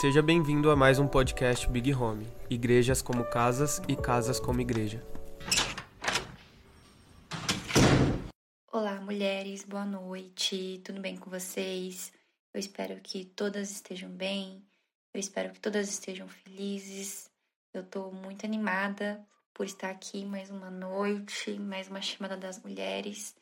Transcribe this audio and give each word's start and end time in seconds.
Seja 0.00 0.20
bem-vindo 0.22 0.70
a 0.70 0.76
mais 0.76 0.98
um 0.98 1.06
podcast 1.06 1.68
Big 1.68 1.94
Home 1.94 2.26
Igrejas 2.50 3.00
como 3.00 3.24
Casas 3.24 3.80
e 3.88 3.96
Casas 3.96 4.40
como 4.40 4.60
Igreja. 4.60 5.02
Olá, 8.72 9.00
mulheres, 9.00 9.64
boa 9.64 9.84
noite, 9.84 10.80
tudo 10.84 11.00
bem 11.00 11.16
com 11.16 11.30
vocês? 11.30 12.12
Eu 12.52 12.60
espero 12.60 13.00
que 13.00 13.24
todas 13.24 13.70
estejam 13.70 14.10
bem, 14.10 14.62
eu 15.12 15.20
espero 15.20 15.50
que 15.52 15.60
todas 15.60 15.88
estejam 15.88 16.28
felizes. 16.28 17.30
Eu 17.72 17.82
tô 17.84 18.10
muito 18.10 18.44
animada 18.44 19.24
por 19.52 19.64
estar 19.66 19.90
aqui 19.90 20.24
mais 20.24 20.50
uma 20.50 20.70
noite, 20.70 21.58
mais 21.58 21.88
uma 21.88 22.02
chamada 22.02 22.36
das 22.36 22.62
mulheres. 22.62 23.34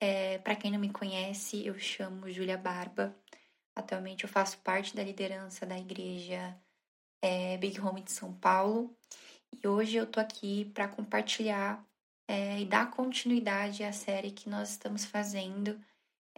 É, 0.00 0.38
Para 0.38 0.56
quem 0.56 0.70
não 0.70 0.78
me 0.78 0.90
conhece, 0.90 1.64
eu 1.64 1.78
chamo 1.78 2.30
Júlia 2.30 2.58
Barba. 2.58 3.16
Atualmente 3.76 4.24
eu 4.24 4.28
faço 4.28 4.58
parte 4.58 4.94
da 4.94 5.02
liderança 5.02 5.66
da 5.66 5.78
igreja 5.78 6.56
é, 7.20 7.56
Big 7.56 7.80
Home 7.80 8.02
de 8.02 8.12
São 8.12 8.32
Paulo 8.34 8.96
e 9.52 9.66
hoje 9.66 9.96
eu 9.96 10.06
tô 10.06 10.20
aqui 10.20 10.66
para 10.74 10.88
compartilhar 10.88 11.84
é, 12.28 12.60
e 12.60 12.64
dar 12.64 12.90
continuidade 12.90 13.84
à 13.84 13.92
série 13.92 14.30
que 14.30 14.48
nós 14.48 14.70
estamos 14.70 15.04
fazendo 15.04 15.80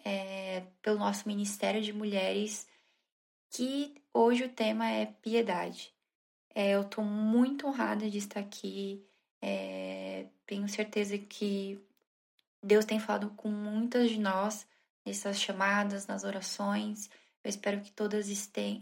é, 0.05 0.63
pelo 0.83 0.99
nosso 0.99 1.27
Ministério 1.27 1.83
de 1.83 1.93
Mulheres, 1.93 2.67
que 3.51 3.95
hoje 4.13 4.45
o 4.45 4.49
tema 4.49 4.89
é 4.89 5.07
piedade. 5.07 5.93
É, 6.55 6.71
eu 6.71 6.85
tô 6.85 7.03
muito 7.03 7.67
honrada 7.67 8.09
de 8.09 8.19
estar 8.19 8.41
aqui, 8.41 9.05
é, 9.43 10.27
tenho 10.47 10.69
certeza 10.69 11.19
que 11.19 11.81
Deus 12.63 12.85
tem 12.85 12.99
falado 12.99 13.31
com 13.31 13.49
muitas 13.49 14.11
de 14.11 14.19
nós 14.19 14.67
nessas 15.05 15.41
chamadas, 15.41 16.07
nas 16.07 16.25
orações. 16.25 17.11
Eu 17.47 17.51
espero 17.51 17.81
que 17.81 17.93
todas 17.93 18.27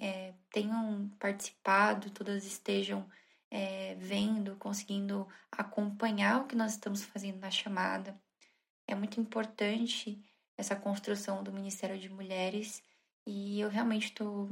é, 0.00 0.32
tenham 0.50 1.10
participado, 1.18 2.08
todas 2.08 2.46
estejam 2.46 3.06
é, 3.50 3.94
vendo, 3.96 4.56
conseguindo 4.56 5.28
acompanhar 5.52 6.40
o 6.40 6.46
que 6.46 6.56
nós 6.56 6.72
estamos 6.72 7.04
fazendo 7.04 7.38
na 7.40 7.50
chamada. 7.50 8.18
É 8.88 8.94
muito 8.94 9.20
importante 9.20 10.18
essa 10.56 10.74
construção 10.74 11.44
do 11.44 11.52
Ministério 11.52 11.98
de 11.98 12.08
Mulheres 12.08 12.82
e 13.26 13.60
eu 13.60 13.68
realmente 13.68 14.06
estou 14.06 14.48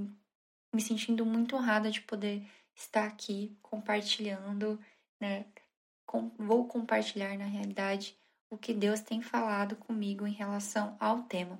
me 0.74 0.82
sentindo 0.82 1.24
muito 1.24 1.56
honrada 1.56 1.90
de 1.90 2.02
poder 2.02 2.46
estar 2.74 3.06
aqui 3.06 3.56
compartilhando, 3.62 4.78
né? 5.18 5.46
Com, 6.04 6.30
vou 6.36 6.66
compartilhar 6.66 7.38
na 7.38 7.46
realidade 7.46 8.14
o 8.50 8.58
que 8.58 8.74
Deus 8.74 9.00
tem 9.00 9.22
falado 9.22 9.74
comigo 9.74 10.26
em 10.26 10.34
relação 10.34 10.98
ao 11.00 11.22
tema. 11.22 11.58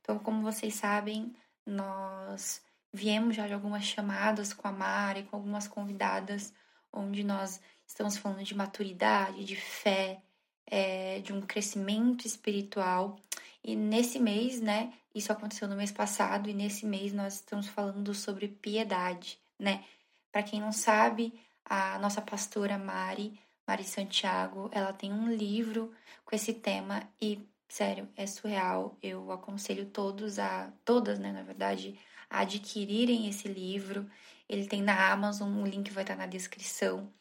Então, 0.00 0.18
como 0.18 0.40
vocês 0.40 0.72
sabem, 0.72 1.36
nós 1.66 2.62
viemos 2.92 3.36
já 3.36 3.46
de 3.46 3.54
algumas 3.54 3.84
chamadas 3.84 4.52
com 4.52 4.66
a 4.66 4.72
Mari, 4.72 5.24
com 5.24 5.36
algumas 5.36 5.68
convidadas, 5.68 6.52
onde 6.92 7.22
nós 7.22 7.60
estamos 7.86 8.16
falando 8.16 8.42
de 8.42 8.54
maturidade, 8.54 9.44
de 9.44 9.56
fé, 9.56 10.20
é, 10.66 11.20
de 11.20 11.32
um 11.32 11.40
crescimento 11.40 12.26
espiritual. 12.26 13.18
E 13.62 13.76
nesse 13.76 14.18
mês, 14.18 14.60
né, 14.60 14.92
isso 15.14 15.32
aconteceu 15.32 15.68
no 15.68 15.76
mês 15.76 15.92
passado, 15.92 16.48
e 16.48 16.54
nesse 16.54 16.86
mês 16.86 17.12
nós 17.12 17.34
estamos 17.34 17.68
falando 17.68 18.14
sobre 18.14 18.48
piedade, 18.48 19.38
né? 19.58 19.84
Para 20.32 20.42
quem 20.42 20.60
não 20.60 20.72
sabe, 20.72 21.34
a 21.64 21.98
nossa 21.98 22.22
pastora 22.22 22.78
Mari, 22.78 23.38
Mari 23.66 23.84
Santiago, 23.84 24.68
ela 24.72 24.92
tem 24.92 25.12
um 25.12 25.32
livro 25.32 25.92
com 26.24 26.34
esse 26.34 26.54
tema 26.54 27.02
e 27.20 27.40
Sério, 27.70 28.08
é 28.16 28.26
surreal. 28.26 28.98
Eu 29.00 29.30
aconselho 29.30 29.86
todos 29.86 30.40
a, 30.40 30.72
todas, 30.84 31.20
né, 31.20 31.30
na 31.30 31.44
verdade, 31.44 31.96
a 32.28 32.40
adquirirem 32.40 33.28
esse 33.28 33.46
livro. 33.46 34.10
Ele 34.48 34.66
tem 34.66 34.82
na 34.82 35.12
Amazon, 35.12 35.62
o 35.62 35.66
link 35.66 35.88
vai 35.92 36.02
estar 36.02 36.16
na 36.16 36.26
descrição. 36.26 37.12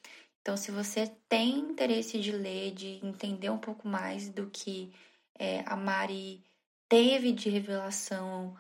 Então, 0.42 0.58
se 0.58 0.72
você 0.72 1.06
tem 1.30 1.60
interesse 1.60 2.20
de 2.20 2.32
ler, 2.32 2.72
de 2.74 3.00
entender 3.06 3.52
um 3.52 3.60
pouco 3.60 3.88
mais 3.88 4.30
do 4.30 4.50
que 4.50 4.92
é, 5.38 5.64
a 5.68 5.76
Mari 5.76 6.44
teve 6.90 7.32
de 7.32 7.50
revelação 7.50 8.58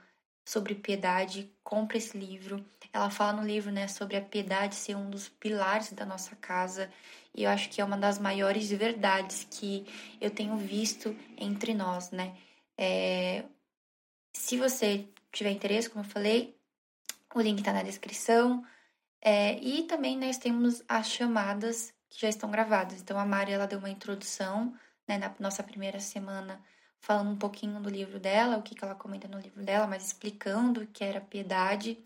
sobre 0.50 0.74
piedade, 0.74 1.48
compre 1.64 2.00
esse 2.00 2.18
livro. 2.18 2.66
Ela 2.92 3.12
fala 3.12 3.34
no 3.34 3.48
livro, 3.48 3.72
né, 3.72 3.88
sobre 3.88 4.18
a 4.18 4.22
piedade 4.22 4.74
ser 4.74 4.96
um 4.96 5.08
dos 5.08 5.30
pilares 5.30 5.94
da 5.94 6.08
nossa 6.08 6.36
casa 6.36 6.90
e 7.36 7.44
eu 7.44 7.52
acho 7.52 7.70
que 7.70 7.80
é 7.80 7.86
uma 7.86 7.96
das 7.96 8.18
maiores 8.18 8.68
verdades 8.72 9.46
que 9.48 9.86
eu 10.20 10.32
tenho 10.32 10.58
visto 10.58 11.16
entre 11.38 11.76
nós, 11.76 12.10
né? 12.10 12.36
É, 12.76 13.44
se 14.34 14.58
você 14.58 15.08
tiver 15.32 15.52
interesse, 15.52 15.88
como 15.88 16.04
eu 16.04 16.10
falei, 16.10 16.58
o 17.36 17.40
link 17.40 17.60
está 17.60 17.72
na 17.72 17.84
descrição. 17.84 18.66
É, 19.22 19.54
e 19.60 19.84
também 19.84 20.18
nós 20.18 20.40
temos 20.40 20.82
as 20.88 21.12
chamadas 21.12 21.94
que 22.10 22.22
já 22.22 22.28
estão 22.28 22.50
gravadas. 22.50 23.02
Então 23.02 23.20
a 23.20 23.26
Mari 23.26 23.52
ela 23.52 23.68
deu 23.68 23.78
uma 23.78 23.90
introdução 23.90 24.74
né, 25.08 25.20
na 25.20 25.32
nossa 25.40 25.62
primeira 25.62 26.00
semana, 26.00 26.60
falando 27.02 27.32
um 27.32 27.38
pouquinho 27.38 27.80
do 27.80 27.90
livro 27.90 28.20
dela, 28.20 28.58
o 28.58 28.62
que, 28.62 28.76
que 28.76 28.84
ela 28.84 28.96
comenta 28.96 29.28
no 29.28 29.40
livro 29.40 29.64
dela, 29.64 29.88
mas 29.88 30.08
explicando 30.08 30.82
o 30.82 30.88
que 30.88 31.04
era 31.04 31.22
piedade. 31.22 31.98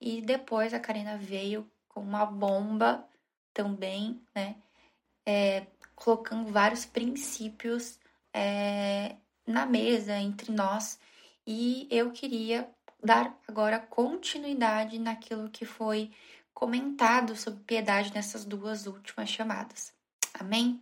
E 0.00 0.22
depois 0.22 0.72
a 0.72 0.80
Karina 0.80 1.16
veio 1.16 1.70
com 1.88 2.00
uma 2.00 2.24
bomba 2.24 3.04
também, 3.52 4.20
né? 4.34 4.56
É, 5.26 5.66
colocando 5.94 6.50
vários 6.50 6.86
princípios 6.86 7.98
é, 8.32 9.16
na 9.46 9.66
mesa 9.66 10.16
entre 10.16 10.50
nós 10.50 10.98
e 11.46 11.86
eu 11.90 12.10
queria 12.10 12.68
dar 13.02 13.36
agora 13.46 13.78
continuidade 13.78 14.98
naquilo 14.98 15.50
que 15.50 15.64
foi 15.64 16.10
comentado 16.54 17.36
sobre 17.36 17.60
piedade 17.64 18.12
nessas 18.14 18.44
duas 18.44 18.86
últimas 18.86 19.28
chamadas. 19.28 19.92
Amém? 20.34 20.80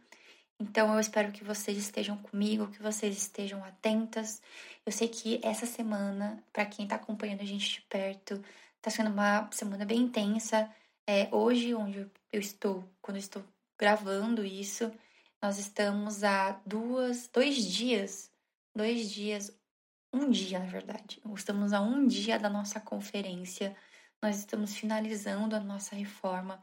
Então 0.60 0.92
eu 0.92 0.98
espero 0.98 1.30
que 1.30 1.44
vocês 1.44 1.78
estejam 1.78 2.16
comigo, 2.18 2.70
que 2.70 2.82
vocês 2.82 3.16
estejam 3.16 3.62
atentas. 3.64 4.42
Eu 4.84 4.90
sei 4.90 5.08
que 5.08 5.40
essa 5.42 5.66
semana, 5.66 6.42
para 6.52 6.66
quem 6.66 6.84
está 6.84 6.96
acompanhando 6.96 7.42
a 7.42 7.44
gente 7.44 7.74
de 7.74 7.80
perto, 7.82 8.42
está 8.76 8.90
sendo 8.90 9.10
uma 9.10 9.48
semana 9.52 9.84
bem 9.84 9.98
intensa. 9.98 10.68
É, 11.06 11.28
hoje, 11.32 11.74
onde 11.74 12.00
eu 12.32 12.40
estou, 12.40 12.84
quando 13.00 13.16
eu 13.16 13.20
estou 13.20 13.44
gravando 13.78 14.44
isso, 14.44 14.92
nós 15.40 15.58
estamos 15.58 16.24
há 16.24 16.60
duas, 16.66 17.28
dois 17.28 17.64
dias, 17.64 18.30
dois 18.74 19.08
dias, 19.10 19.56
um 20.12 20.28
dia 20.30 20.58
na 20.58 20.66
verdade. 20.66 21.20
Estamos 21.34 21.72
a 21.72 21.80
um 21.80 22.06
dia 22.06 22.38
da 22.38 22.50
nossa 22.50 22.80
conferência. 22.80 23.76
Nós 24.20 24.38
estamos 24.38 24.74
finalizando 24.74 25.54
a 25.54 25.60
nossa 25.60 25.94
reforma. 25.94 26.62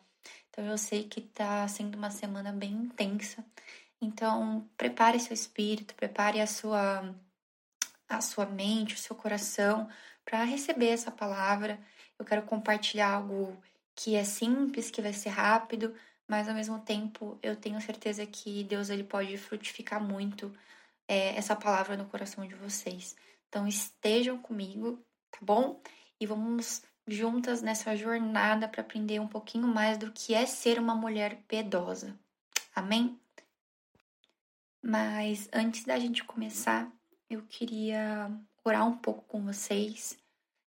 Então 0.50 0.66
eu 0.66 0.78
sei 0.78 1.07
que 1.07 1.19
está 1.19 1.67
sendo 1.67 1.95
uma 1.95 2.09
semana 2.11 2.51
bem 2.51 2.72
intensa. 2.72 3.45
Então 4.01 4.69
prepare 4.78 5.19
seu 5.19 5.33
espírito, 5.33 5.95
prepare 5.95 6.41
a 6.41 6.47
sua 6.47 7.13
a 8.07 8.22
sua 8.22 8.45
mente, 8.45 8.95
o 8.95 8.97
seu 8.97 9.16
coração 9.16 9.89
para 10.23 10.44
receber 10.44 10.89
essa 10.89 11.11
palavra. 11.11 11.79
Eu 12.17 12.25
quero 12.25 12.44
compartilhar 12.44 13.13
algo 13.13 13.57
que 13.95 14.16
é 14.16 14.23
simples, 14.23 14.91
que 14.91 15.01
vai 15.01 15.13
ser 15.13 15.29
rápido, 15.29 15.95
mas 16.28 16.47
ao 16.47 16.55
mesmo 16.55 16.79
tempo 16.79 17.39
eu 17.41 17.55
tenho 17.55 17.79
certeza 17.81 18.25
que 18.25 18.63
Deus 18.63 18.89
ele 18.89 19.03
pode 19.03 19.38
frutificar 19.38 20.03
muito 20.03 20.53
é, 21.07 21.35
essa 21.35 21.55
palavra 21.55 21.95
no 21.97 22.05
coração 22.05 22.47
de 22.47 22.55
vocês. 22.55 23.16
Então 23.47 23.67
estejam 23.67 24.38
comigo, 24.38 25.00
tá 25.31 25.39
bom? 25.41 25.81
E 26.19 26.25
vamos 26.25 26.84
juntas 27.07 27.61
nessa 27.61 27.95
jornada 27.95 28.67
para 28.67 28.81
aprender 28.81 29.19
um 29.19 29.28
pouquinho 29.28 29.67
mais 29.67 29.97
do 29.97 30.11
que 30.11 30.34
é 30.34 30.45
ser 30.45 30.79
uma 30.79 30.95
mulher 30.95 31.41
piedosa. 31.47 32.17
Amém? 32.75 33.19
Mas 34.88 35.50
antes 35.51 35.84
da 35.84 35.97
gente 35.97 36.23
começar, 36.23 36.88
eu 37.28 37.41
queria 37.41 38.29
orar 38.63 38.88
um 38.88 38.96
pouco 38.96 39.23
com 39.23 39.44
vocês. 39.44 40.16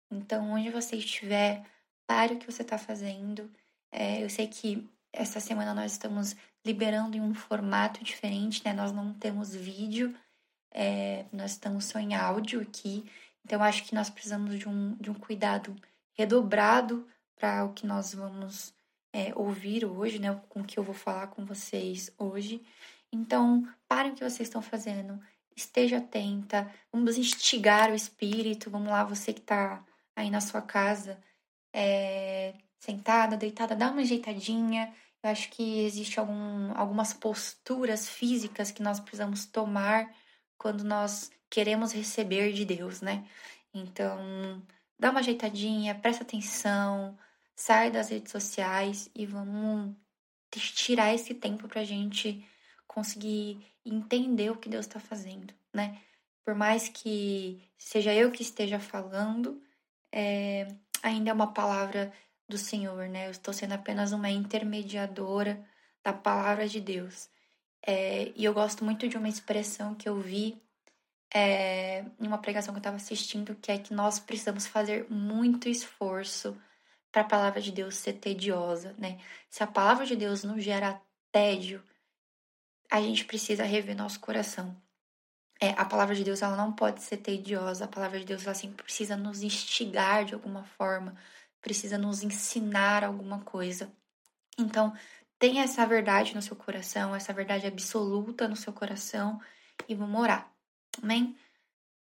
Então, 0.09 0.53
onde 0.53 0.71
você 0.71 0.95
estiver, 0.95 1.63
pare 2.07 2.33
o 2.33 2.39
que 2.39 2.51
você 2.51 2.63
está 2.63 2.79
fazendo. 2.79 3.47
É, 3.91 4.23
eu 4.23 4.27
sei 4.27 4.47
que 4.47 4.89
essa 5.13 5.39
semana 5.39 5.71
nós 5.71 5.91
estamos 5.91 6.35
liberando 6.65 7.15
em 7.15 7.21
um 7.21 7.35
formato 7.35 8.03
diferente, 8.03 8.65
né? 8.65 8.73
Nós 8.73 8.91
não 8.91 9.13
temos 9.13 9.53
vídeo, 9.53 10.15
é, 10.71 11.25
nós 11.31 11.51
estamos 11.51 11.85
só 11.85 11.99
em 11.99 12.15
áudio 12.15 12.61
aqui. 12.61 13.07
Então, 13.45 13.61
acho 13.61 13.83
que 13.83 13.93
nós 13.93 14.09
precisamos 14.09 14.57
de 14.57 14.67
um, 14.67 14.95
de 14.95 15.11
um 15.11 15.13
cuidado 15.13 15.75
redobrado 16.13 17.07
para 17.35 17.63
o 17.65 17.71
que 17.71 17.85
nós 17.85 18.15
vamos 18.15 18.73
é, 19.13 19.31
ouvir 19.35 19.85
hoje, 19.85 20.17
né? 20.17 20.33
Com 20.49 20.61
o 20.61 20.65
que 20.65 20.79
eu 20.79 20.83
vou 20.83 20.95
falar 20.95 21.27
com 21.27 21.45
vocês 21.45 22.11
hoje. 22.17 22.65
Então, 23.11 23.67
parem 23.87 24.11
o 24.11 24.15
que 24.15 24.23
vocês 24.23 24.47
estão 24.47 24.61
fazendo, 24.61 25.19
esteja 25.55 25.97
atenta, 25.97 26.71
vamos 26.91 27.17
instigar 27.17 27.91
o 27.91 27.95
espírito. 27.95 28.69
Vamos 28.69 28.89
lá, 28.89 29.03
você 29.03 29.33
que 29.33 29.39
está 29.39 29.83
aí 30.15 30.29
na 30.29 30.39
sua 30.39 30.61
casa, 30.61 31.19
é, 31.73 32.53
sentada, 32.79 33.35
deitada, 33.35 33.75
dá 33.75 33.91
uma 33.91 34.01
ajeitadinha. 34.01 34.93
Eu 35.23 35.29
acho 35.31 35.49
que 35.49 35.79
existe 35.85 36.19
algum, 36.19 36.71
algumas 36.77 37.13
posturas 37.13 38.07
físicas 38.07 38.71
que 38.71 38.83
nós 38.83 38.99
precisamos 38.99 39.45
tomar 39.45 40.13
quando 40.57 40.83
nós 40.83 41.31
queremos 41.49 41.91
receber 41.91 42.53
de 42.53 42.65
Deus, 42.65 43.01
né? 43.01 43.25
Então, 43.73 44.61
dá 44.99 45.11
uma 45.11 45.19
ajeitadinha, 45.19 45.95
presta 45.95 46.23
atenção, 46.23 47.17
sair 47.55 47.91
das 47.91 48.09
redes 48.09 48.31
sociais 48.31 49.09
e 49.15 49.25
vamos 49.25 49.95
tirar 50.51 51.13
esse 51.13 51.33
tempo 51.33 51.67
pra 51.67 51.83
gente 51.83 52.45
conseguir 52.97 53.63
entender 53.85 54.49
o 54.49 54.57
que 54.57 54.67
Deus 54.67 54.87
está 54.87 54.99
fazendo, 54.99 55.53
né? 55.71 55.99
Por 56.43 56.55
mais 56.55 56.89
que 56.89 57.61
seja 57.77 58.11
eu 58.11 58.31
que 58.31 58.41
esteja 58.41 58.79
falando, 58.79 59.61
é, 60.11 60.67
ainda 61.03 61.29
é 61.29 61.33
uma 61.33 61.53
palavra 61.53 62.11
do 62.49 62.57
Senhor, 62.57 63.07
né? 63.07 63.27
Eu 63.27 63.31
estou 63.31 63.53
sendo 63.53 63.73
apenas 63.73 64.13
uma 64.13 64.31
intermediadora 64.31 65.63
da 66.03 66.11
palavra 66.11 66.67
de 66.67 66.81
Deus. 66.81 67.29
É, 67.85 68.31
e 68.35 68.43
eu 68.43 68.51
gosto 68.51 68.83
muito 68.83 69.07
de 69.07 69.15
uma 69.15 69.29
expressão 69.29 69.93
que 69.93 70.09
eu 70.09 70.19
vi 70.19 70.59
é, 71.31 72.03
em 72.19 72.25
uma 72.25 72.39
pregação 72.39 72.73
que 72.73 72.77
eu 72.77 72.81
estava 72.81 72.95
assistindo, 72.95 73.53
que 73.61 73.71
é 73.71 73.77
que 73.77 73.93
nós 73.93 74.17
precisamos 74.17 74.65
fazer 74.65 75.05
muito 75.07 75.69
esforço 75.69 76.59
para 77.11 77.21
a 77.21 77.25
palavra 77.25 77.61
de 77.61 77.71
Deus 77.71 77.95
ser 77.95 78.13
tediosa, 78.13 78.95
né? 78.97 79.19
Se 79.51 79.61
a 79.61 79.67
palavra 79.67 80.03
de 80.03 80.15
Deus 80.15 80.43
não 80.43 80.59
gera 80.59 80.99
tédio, 81.31 81.83
a 82.89 83.01
gente 83.01 83.25
precisa 83.25 83.63
rever 83.63 83.95
nosso 83.95 84.19
coração. 84.19 84.75
É, 85.59 85.71
a 85.71 85.85
palavra 85.85 86.15
de 86.15 86.23
Deus 86.23 86.41
ela 86.41 86.55
não 86.55 86.71
pode 86.71 87.01
ser 87.01 87.17
tediosa, 87.17 87.85
a 87.85 87.87
palavra 87.87 88.19
de 88.19 88.25
Deus 88.25 88.45
ela 88.45 88.53
sempre 88.53 88.83
precisa 88.83 89.17
nos 89.17 89.41
instigar 89.41 90.23
de 90.23 90.33
alguma 90.33 90.63
forma, 90.63 91.15
precisa 91.61 91.97
nos 91.97 92.21
ensinar 92.21 93.03
alguma 93.03 93.41
coisa. 93.41 93.91
Então, 94.57 94.95
tenha 95.39 95.63
essa 95.63 95.85
verdade 95.85 96.35
no 96.35 96.41
seu 96.41 96.55
coração, 96.55 97.15
essa 97.15 97.33
verdade 97.33 97.65
absoluta 97.65 98.47
no 98.47 98.55
seu 98.55 98.71
coração 98.71 99.41
e 99.87 99.95
vamos 99.95 100.19
orar. 100.21 100.51
Amém? 101.01 101.35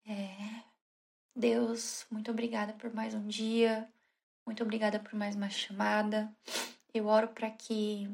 É... 0.06 0.62
Deus, 1.34 2.06
muito 2.10 2.30
obrigada 2.30 2.74
por 2.74 2.92
mais 2.94 3.14
um 3.14 3.26
dia, 3.26 3.88
muito 4.46 4.62
obrigada 4.62 5.00
por 5.00 5.14
mais 5.14 5.34
uma 5.34 5.48
chamada. 5.48 6.32
Eu 6.92 7.06
oro 7.06 7.28
para 7.28 7.50
que 7.50 8.08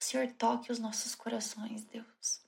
o 0.00 0.04
Senhor 0.04 0.28
toque 0.32 0.70
os 0.70 0.78
nossos 0.78 1.14
corações, 1.14 1.84
Deus. 1.84 2.40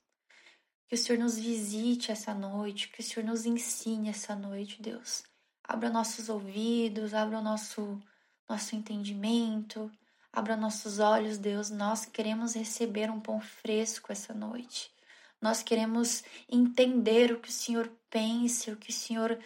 Que 0.89 0.95
o 0.95 0.99
Senhor 0.99 1.19
nos 1.19 1.39
visite 1.39 2.11
essa 2.11 2.35
noite, 2.35 2.89
que 2.89 3.01
o 3.01 3.03
Senhor 3.03 3.27
nos 3.27 3.47
ensine 3.47 4.09
essa 4.09 4.35
noite, 4.35 4.81
Deus. 4.81 5.25
Abra 5.63 5.89
nossos 5.91 6.29
ouvidos, 6.29 7.15
abra 7.15 7.39
o 7.39 7.43
nosso, 7.43 8.01
nosso 8.49 8.75
entendimento, 8.75 9.91
abra 10.33 10.57
nossos 10.57 10.99
olhos, 10.99 11.39
Deus. 11.39 11.71
Nós 11.71 12.05
queremos 12.05 12.55
receber 12.55 13.11
um 13.11 13.21
pão 13.21 13.41
fresco 13.41 14.11
essa 14.11 14.35
noite. 14.35 14.93
Nós 15.41 15.63
queremos 15.63 16.23
entender 16.49 17.33
o 17.33 17.41
que 17.41 17.49
o 17.49 17.53
Senhor 17.53 17.91
pensa, 18.11 18.73
o 18.73 18.77
que 18.77 18.91
o 18.91 18.93
Senhor 18.93 19.39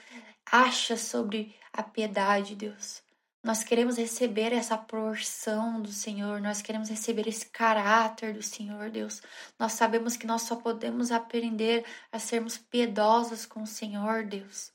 acha 0.51 0.97
sobre 0.97 1.55
a 1.73 1.83
piedade, 1.83 2.57
Deus. 2.57 3.04
Nós 3.45 3.63
queremos 3.63 3.99
receber 3.99 4.55
essa 4.55 4.79
porção 4.79 5.83
do 5.83 5.93
Senhor, 5.93 6.41
nós 6.41 6.63
queremos 6.63 6.89
receber 6.89 7.29
esse 7.29 7.45
caráter 7.45 8.33
do 8.33 8.43
Senhor, 8.43 8.89
Deus. 8.89 9.21
Nós 9.59 9.73
sabemos 9.73 10.17
que 10.17 10.27
nós 10.27 10.43
só 10.43 10.57
podemos 10.57 11.13
aprender 11.13 11.85
a 12.11 12.19
sermos 12.19 12.57
piedosos 12.57 13.45
com 13.45 13.63
o 13.63 13.67
Senhor, 13.67 14.25
Deus. 14.25 14.73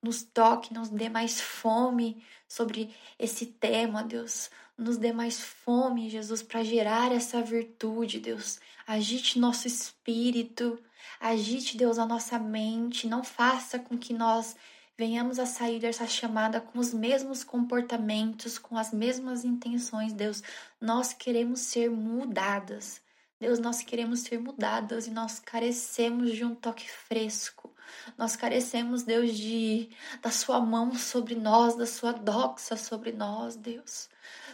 Nos 0.00 0.22
toque, 0.22 0.72
nos 0.72 0.88
dê 0.88 1.08
mais 1.08 1.40
fome 1.40 2.24
sobre 2.46 2.94
esse 3.18 3.44
tema, 3.44 4.04
Deus. 4.04 4.52
Nos 4.78 4.96
dê 4.96 5.12
mais 5.12 5.40
fome, 5.40 6.08
Jesus, 6.08 6.44
para 6.44 6.62
gerar 6.62 7.10
essa 7.10 7.42
virtude, 7.42 8.20
Deus. 8.20 8.60
Agite 8.86 9.40
nosso 9.40 9.66
espírito, 9.66 10.80
agite, 11.18 11.76
Deus, 11.76 11.98
a 11.98 12.06
nossa 12.06 12.38
mente. 12.38 13.08
Não 13.08 13.24
faça 13.24 13.80
com 13.80 13.98
que 13.98 14.14
nós 14.14 14.54
venhamos 14.96 15.38
a 15.38 15.46
sair 15.46 15.80
dessa 15.80 16.06
chamada 16.06 16.60
com 16.60 16.78
os 16.78 16.92
mesmos 16.92 17.42
comportamentos, 17.42 18.58
com 18.58 18.76
as 18.76 18.92
mesmas 18.92 19.44
intenções, 19.44 20.12
Deus. 20.12 20.42
Nós 20.80 21.12
queremos 21.12 21.60
ser 21.60 21.90
mudadas. 21.90 23.00
Deus, 23.40 23.58
nós 23.58 23.82
queremos 23.82 24.20
ser 24.20 24.38
mudadas 24.38 25.06
e 25.08 25.10
nós 25.10 25.40
carecemos 25.40 26.32
de 26.32 26.44
um 26.44 26.54
toque 26.54 26.88
fresco. 26.88 27.72
Nós 28.16 28.36
carecemos, 28.36 29.02
Deus, 29.02 29.36
de 29.36 29.90
da 30.20 30.30
sua 30.30 30.60
mão 30.60 30.94
sobre 30.94 31.34
nós, 31.34 31.74
da 31.74 31.86
sua 31.86 32.12
doxa 32.12 32.76
sobre 32.76 33.12
nós, 33.12 33.56
Deus. 33.56 34.08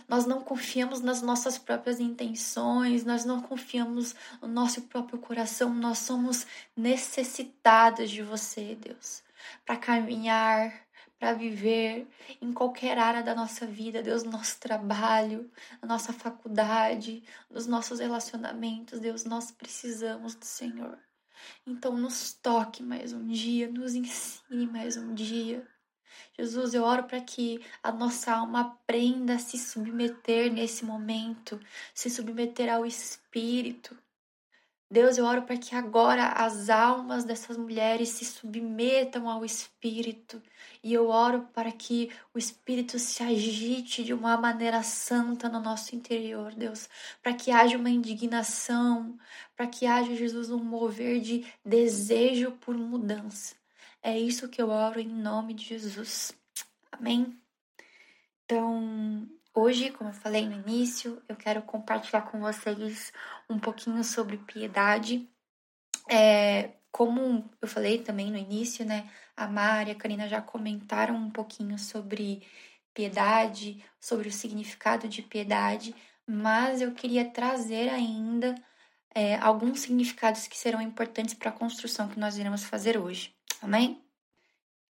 Nós 0.08 0.24
não 0.24 0.40
confiamos 0.40 1.00
nas 1.00 1.20
nossas 1.20 1.58
próprias 1.58 2.00
intenções, 2.00 3.04
nós 3.04 3.26
não 3.26 3.42
confiamos 3.42 4.14
no 4.40 4.48
nosso 4.48 4.82
próprio 4.82 5.18
coração, 5.18 5.74
nós 5.74 5.98
somos 5.98 6.46
necessitados 6.74 8.10
de 8.10 8.22
você, 8.22 8.74
Deus, 8.74 9.22
para 9.64 9.76
caminhar, 9.76 10.72
para 11.18 11.32
viver 11.32 12.06
em 12.40 12.52
qualquer 12.52 12.96
área 12.98 13.22
da 13.22 13.34
nossa 13.34 13.66
vida, 13.66 14.02
Deus, 14.02 14.22
no 14.22 14.30
nosso 14.30 14.58
trabalho, 14.60 15.50
na 15.82 15.88
nossa 15.88 16.12
faculdade, 16.12 17.22
nos 17.50 17.66
nossos 17.66 17.98
relacionamentos, 17.98 19.00
Deus, 19.00 19.24
nós 19.24 19.50
precisamos 19.50 20.34
do 20.34 20.44
Senhor. 20.44 20.98
Então, 21.66 21.96
nos 21.96 22.32
toque 22.32 22.82
mais 22.82 23.12
um 23.12 23.26
dia, 23.26 23.70
nos 23.70 23.94
ensine 23.94 24.66
mais 24.66 24.96
um 24.96 25.14
dia. 25.14 25.66
Jesus, 26.38 26.72
eu 26.74 26.84
oro 26.84 27.04
para 27.04 27.20
que 27.20 27.64
a 27.82 27.90
nossa 27.90 28.32
alma 28.32 28.60
aprenda 28.60 29.34
a 29.34 29.38
se 29.38 29.58
submeter 29.58 30.52
nesse 30.52 30.84
momento, 30.84 31.60
se 31.92 32.08
submeter 32.08 32.72
ao 32.72 32.86
Espírito. 32.86 33.96
Deus, 34.90 35.18
eu 35.18 35.26
oro 35.26 35.42
para 35.42 35.58
que 35.58 35.74
agora 35.74 36.28
as 36.28 36.70
almas 36.70 37.22
dessas 37.22 37.58
mulheres 37.58 38.08
se 38.08 38.24
submetam 38.24 39.28
ao 39.28 39.44
Espírito. 39.44 40.42
E 40.82 40.94
eu 40.94 41.08
oro 41.10 41.46
para 41.52 41.70
que 41.70 42.10
o 42.32 42.38
Espírito 42.38 42.98
se 42.98 43.22
agite 43.22 44.02
de 44.02 44.14
uma 44.14 44.38
maneira 44.38 44.82
santa 44.82 45.46
no 45.46 45.60
nosso 45.60 45.94
interior, 45.94 46.54
Deus. 46.54 46.88
Para 47.22 47.34
que 47.34 47.50
haja 47.50 47.76
uma 47.76 47.90
indignação, 47.90 49.18
para 49.54 49.66
que 49.66 49.84
haja, 49.84 50.14
Jesus, 50.16 50.50
um 50.50 50.64
mover 50.64 51.20
de 51.20 51.44
desejo 51.62 52.52
por 52.52 52.74
mudança. 52.74 53.56
É 54.02 54.18
isso 54.18 54.48
que 54.48 54.62
eu 54.62 54.70
oro 54.70 54.98
em 54.98 55.08
nome 55.08 55.52
de 55.52 55.66
Jesus. 55.66 56.32
Amém? 56.90 57.38
Então, 58.44 59.28
hoje, 59.58 59.90
como 59.90 60.10
eu 60.10 60.14
falei 60.14 60.46
no 60.46 60.54
início, 60.54 61.22
eu 61.28 61.36
quero 61.36 61.62
compartilhar 61.62 62.22
com 62.22 62.40
vocês 62.40 63.12
um 63.48 63.58
pouquinho 63.58 64.02
sobre 64.04 64.36
piedade. 64.38 65.28
É, 66.08 66.70
como 66.90 67.48
eu 67.60 67.68
falei 67.68 67.98
também 67.98 68.30
no 68.30 68.38
início, 68.38 68.84
né? 68.84 69.10
A 69.36 69.46
Mari 69.46 69.90
e 69.90 69.92
a 69.92 69.96
Karina 69.96 70.28
já 70.28 70.40
comentaram 70.40 71.14
um 71.14 71.30
pouquinho 71.30 71.78
sobre 71.78 72.42
piedade, 72.94 73.84
sobre 74.00 74.28
o 74.28 74.32
significado 74.32 75.08
de 75.08 75.22
piedade, 75.22 75.94
mas 76.26 76.80
eu 76.80 76.92
queria 76.92 77.30
trazer 77.30 77.88
ainda 77.88 78.54
é, 79.14 79.36
alguns 79.36 79.80
significados 79.80 80.46
que 80.48 80.58
serão 80.58 80.80
importantes 80.80 81.34
para 81.34 81.50
a 81.50 81.52
construção 81.52 82.08
que 82.08 82.18
nós 82.18 82.36
iremos 82.36 82.64
fazer 82.64 82.98
hoje. 82.98 83.34
Amém? 83.62 84.02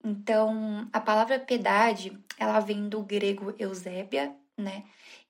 Então, 0.05 0.89
a 0.93 1.01
palavra 1.01 1.41
piedade, 1.41 2.17
ela 2.39 2.61
vem 2.61 2.89
do 2.89 3.03
grego 3.03 3.55
eusébia, 3.59 4.35
né? 4.59 4.85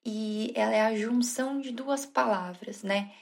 E 0.04 0.52
ela 0.54 0.72
é 0.74 0.80
a 0.80 0.96
junção 0.96 1.60
de 1.60 1.70
duas 1.70 2.06
palavras, 2.06 2.82
né? 2.82 3.12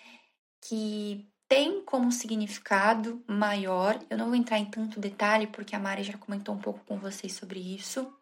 Que 0.60 1.28
tem 1.48 1.82
como 1.84 2.10
significado 2.12 3.22
maior. 3.26 3.98
Eu 4.10 4.18
não 4.18 4.26
vou 4.26 4.34
entrar 4.34 4.58
em 4.58 4.66
tanto 4.66 5.00
detalhe 5.00 5.46
porque 5.46 5.74
a 5.76 5.78
Mari 5.78 6.02
já 6.02 6.16
comentou 6.18 6.54
um 6.54 6.60
pouco 6.60 6.80
com 6.84 6.98
vocês 6.98 7.32
sobre 7.32 7.60
isso, 7.60 8.12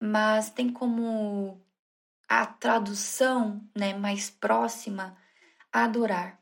mas 0.00 0.50
tem 0.50 0.72
como 0.72 1.60
a 2.28 2.46
tradução, 2.46 3.66
né, 3.76 3.94
mais 3.94 4.28
próxima 4.30 5.16
adorar. 5.72 6.38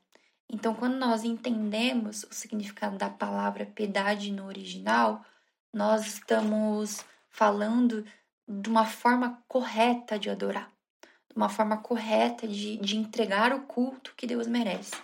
Então, 0.49 0.75
quando 0.75 0.97
nós 0.97 1.25
entendemos 1.25 2.25
o 2.25 2.33
significado 2.33 2.97
da 2.97 3.11
palavra 3.11 3.67
piedade 3.67 4.31
no 4.33 4.47
original, 4.47 5.25
nós 5.73 6.07
estamos 6.07 7.05
falando 7.29 8.05
de 8.49 8.69
uma 8.69 8.87
forma 8.87 9.43
correta 9.49 10.19
de 10.19 10.31
adorar, 10.31 10.71
de 11.03 11.37
uma 11.37 11.49
forma 11.49 11.79
correta 11.79 12.47
de, 12.47 12.77
de 12.77 12.97
entregar 12.97 13.53
o 13.53 13.67
culto 13.67 14.15
que 14.17 14.27
Deus 14.27 14.47
merece. 14.47 14.95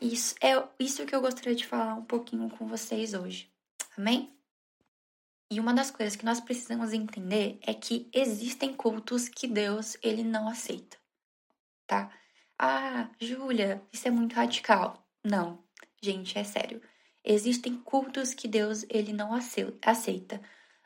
Isso 0.00 0.34
é 0.40 0.62
isso 0.78 1.04
que 1.04 1.14
eu 1.14 1.20
gostaria 1.20 1.54
de 1.54 1.66
falar 1.66 1.94
um 1.94 2.04
pouquinho 2.04 2.48
com 2.50 2.66
vocês 2.66 3.14
hoje. 3.14 3.50
Amém? 3.96 4.32
E 5.50 5.58
uma 5.58 5.72
das 5.72 5.90
coisas 5.90 6.14
que 6.14 6.24
nós 6.24 6.40
precisamos 6.40 6.92
entender 6.92 7.58
é 7.62 7.72
que 7.72 8.08
existem 8.12 8.74
cultos 8.74 9.28
que 9.28 9.46
Deus 9.46 9.96
ele 10.02 10.22
não 10.22 10.46
aceita, 10.46 10.98
tá? 11.86 12.12
Ah, 12.58 13.08
Júlia, 13.20 13.82
isso 13.92 14.06
é 14.06 14.10
muito 14.10 14.34
radical. 14.34 15.06
Não, 15.24 15.64
gente, 16.02 16.38
é 16.38 16.44
sério. 16.44 16.82
Existem 17.24 17.76
cultos 17.76 18.34
que 18.34 18.46
Deus 18.46 18.84
ele 18.88 19.12
não 19.12 19.32
aceita. 19.32 20.40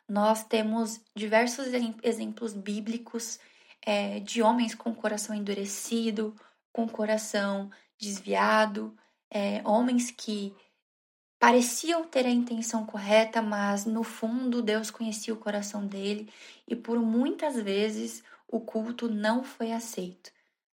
Nós 0.09 0.45
temos 0.45 1.01
diversos 1.15 1.67
exemplos 2.03 2.53
bíblicos 2.53 3.39
é, 3.85 4.21
de 4.21 4.43
homens 4.43 4.75
com 4.75 4.95
coração 4.95 5.35
endurecido, 5.35 6.35
com 6.73 6.89
coração 6.89 7.71
desviado, 7.99 8.97
é, 9.31 9.63
homens 9.65 10.11
que 10.11 10.55
pareciam 11.39 12.05
ter 12.05 12.25
a 12.25 12.31
intenção 12.31 12.87
correta, 12.87 13.43
mas 13.43 13.85
no 13.85 14.05
fundo 14.05 14.63
Deus 14.63 14.91
conhecia 14.91 15.35
o 15.35 15.39
coração 15.39 15.87
dele 15.87 16.33
e 16.69 16.77
por 16.77 17.01
muitas 17.01 17.57
vezes 17.61 18.23
o 18.47 18.61
culto 18.61 19.09
não 19.09 19.43
foi 19.43 19.73
aceito, 19.73 20.31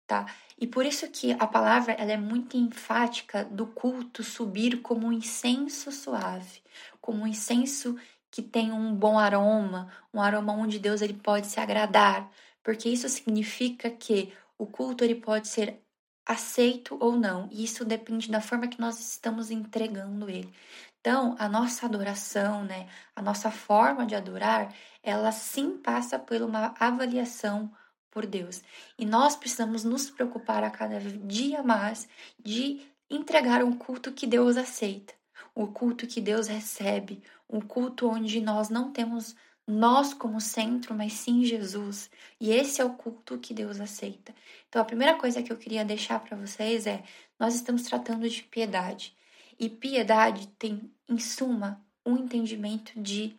tá? 0.07 0.27
E 0.59 0.67
por 0.67 0.85
isso 0.85 1.09
que 1.09 1.33
a 1.33 1.47
palavra 1.47 1.93
ela 1.93 2.11
é 2.11 2.17
muito 2.17 2.57
enfática 2.57 3.45
do 3.45 3.67
culto 3.67 4.25
subir 4.25 4.81
como 4.81 5.07
um 5.07 5.13
incenso 5.13 5.93
suave, 5.93 6.63
como 7.01 7.23
um 7.23 7.27
incenso 7.27 7.97
que 8.37 8.43
tem 8.43 8.71
um 8.71 8.95
bom 8.95 9.19
aroma, 9.19 9.89
um 10.13 10.21
aroma 10.21 10.53
onde 10.53 10.79
Deus 10.79 11.01
ele 11.01 11.15
pode 11.15 11.47
se 11.47 11.59
agradar, 11.59 12.31
porque 12.63 12.87
isso 12.87 13.09
significa 13.09 13.89
que 13.89 14.31
o 14.59 14.67
culto 14.67 15.03
ele 15.03 15.15
pode 15.15 15.49
ser 15.49 15.81
aceito 16.27 16.99
ou 17.01 17.17
não, 17.17 17.49
e 17.51 17.65
isso 17.65 17.83
depende 17.83 18.31
da 18.31 18.43
forma 18.43 18.69
que 18.69 18.79
nós 18.79 19.01
estamos 19.01 19.51
entregando 19.51 20.29
ele. 20.29 20.53
Então, 21.01 21.35
a 21.39 21.49
nossa 21.49 21.87
adoração, 21.87 22.63
né, 22.63 22.91
a 23.15 23.23
nossa 23.23 23.51
forma 23.51 24.05
de 24.05 24.15
adorar, 24.15 24.71
ela 25.03 25.33
sim 25.33 25.79
passa 25.79 26.19
por 26.19 26.43
uma 26.43 26.75
avaliação 26.79 27.73
por 28.11 28.27
Deus. 28.27 28.63
E 28.99 29.07
nós 29.07 29.35
precisamos 29.35 29.83
nos 29.83 30.11
preocupar 30.11 30.63
a 30.63 30.71
cada 30.71 31.01
dia 31.01 31.63
mais 31.63 32.07
de 32.39 32.83
entregar 33.09 33.65
um 33.65 33.73
culto 33.73 34.13
que 34.13 34.27
Deus 34.27 34.59
aceita, 34.59 35.15
o 35.57 35.67
culto 35.67 36.07
que 36.07 36.21
Deus 36.21 36.49
recebe, 36.49 37.23
um 37.49 37.63
culto 37.63 38.07
onde 38.07 38.43
nós 38.43 38.69
não 38.69 38.93
temos 38.93 39.35
nós 39.67 40.13
como 40.13 40.39
centro, 40.39 40.95
mas 40.95 41.15
sim 41.15 41.45
Jesus. 41.45 42.11
E 42.39 42.53
esse 42.53 42.81
é 42.81 42.85
o 42.85 42.95
culto 42.95 43.39
que 43.39 43.55
Deus 43.55 43.81
aceita. 43.81 44.35
Então, 44.69 44.83
a 44.83 44.85
primeira 44.85 45.15
coisa 45.15 45.43
que 45.43 45.51
eu 45.51 45.57
queria 45.57 45.83
deixar 45.83 46.21
para 46.21 46.37
vocês 46.37 46.87
é: 46.87 47.03
nós 47.41 47.55
estamos 47.55 47.83
tratando 47.85 48.29
de 48.29 48.43
piedade. 48.43 49.17
E 49.59 49.71
piedade 49.71 50.47
tem, 50.59 50.93
em 51.09 51.19
suma, 51.19 51.83
um 52.05 52.19
entendimento 52.19 52.93
de 53.01 53.35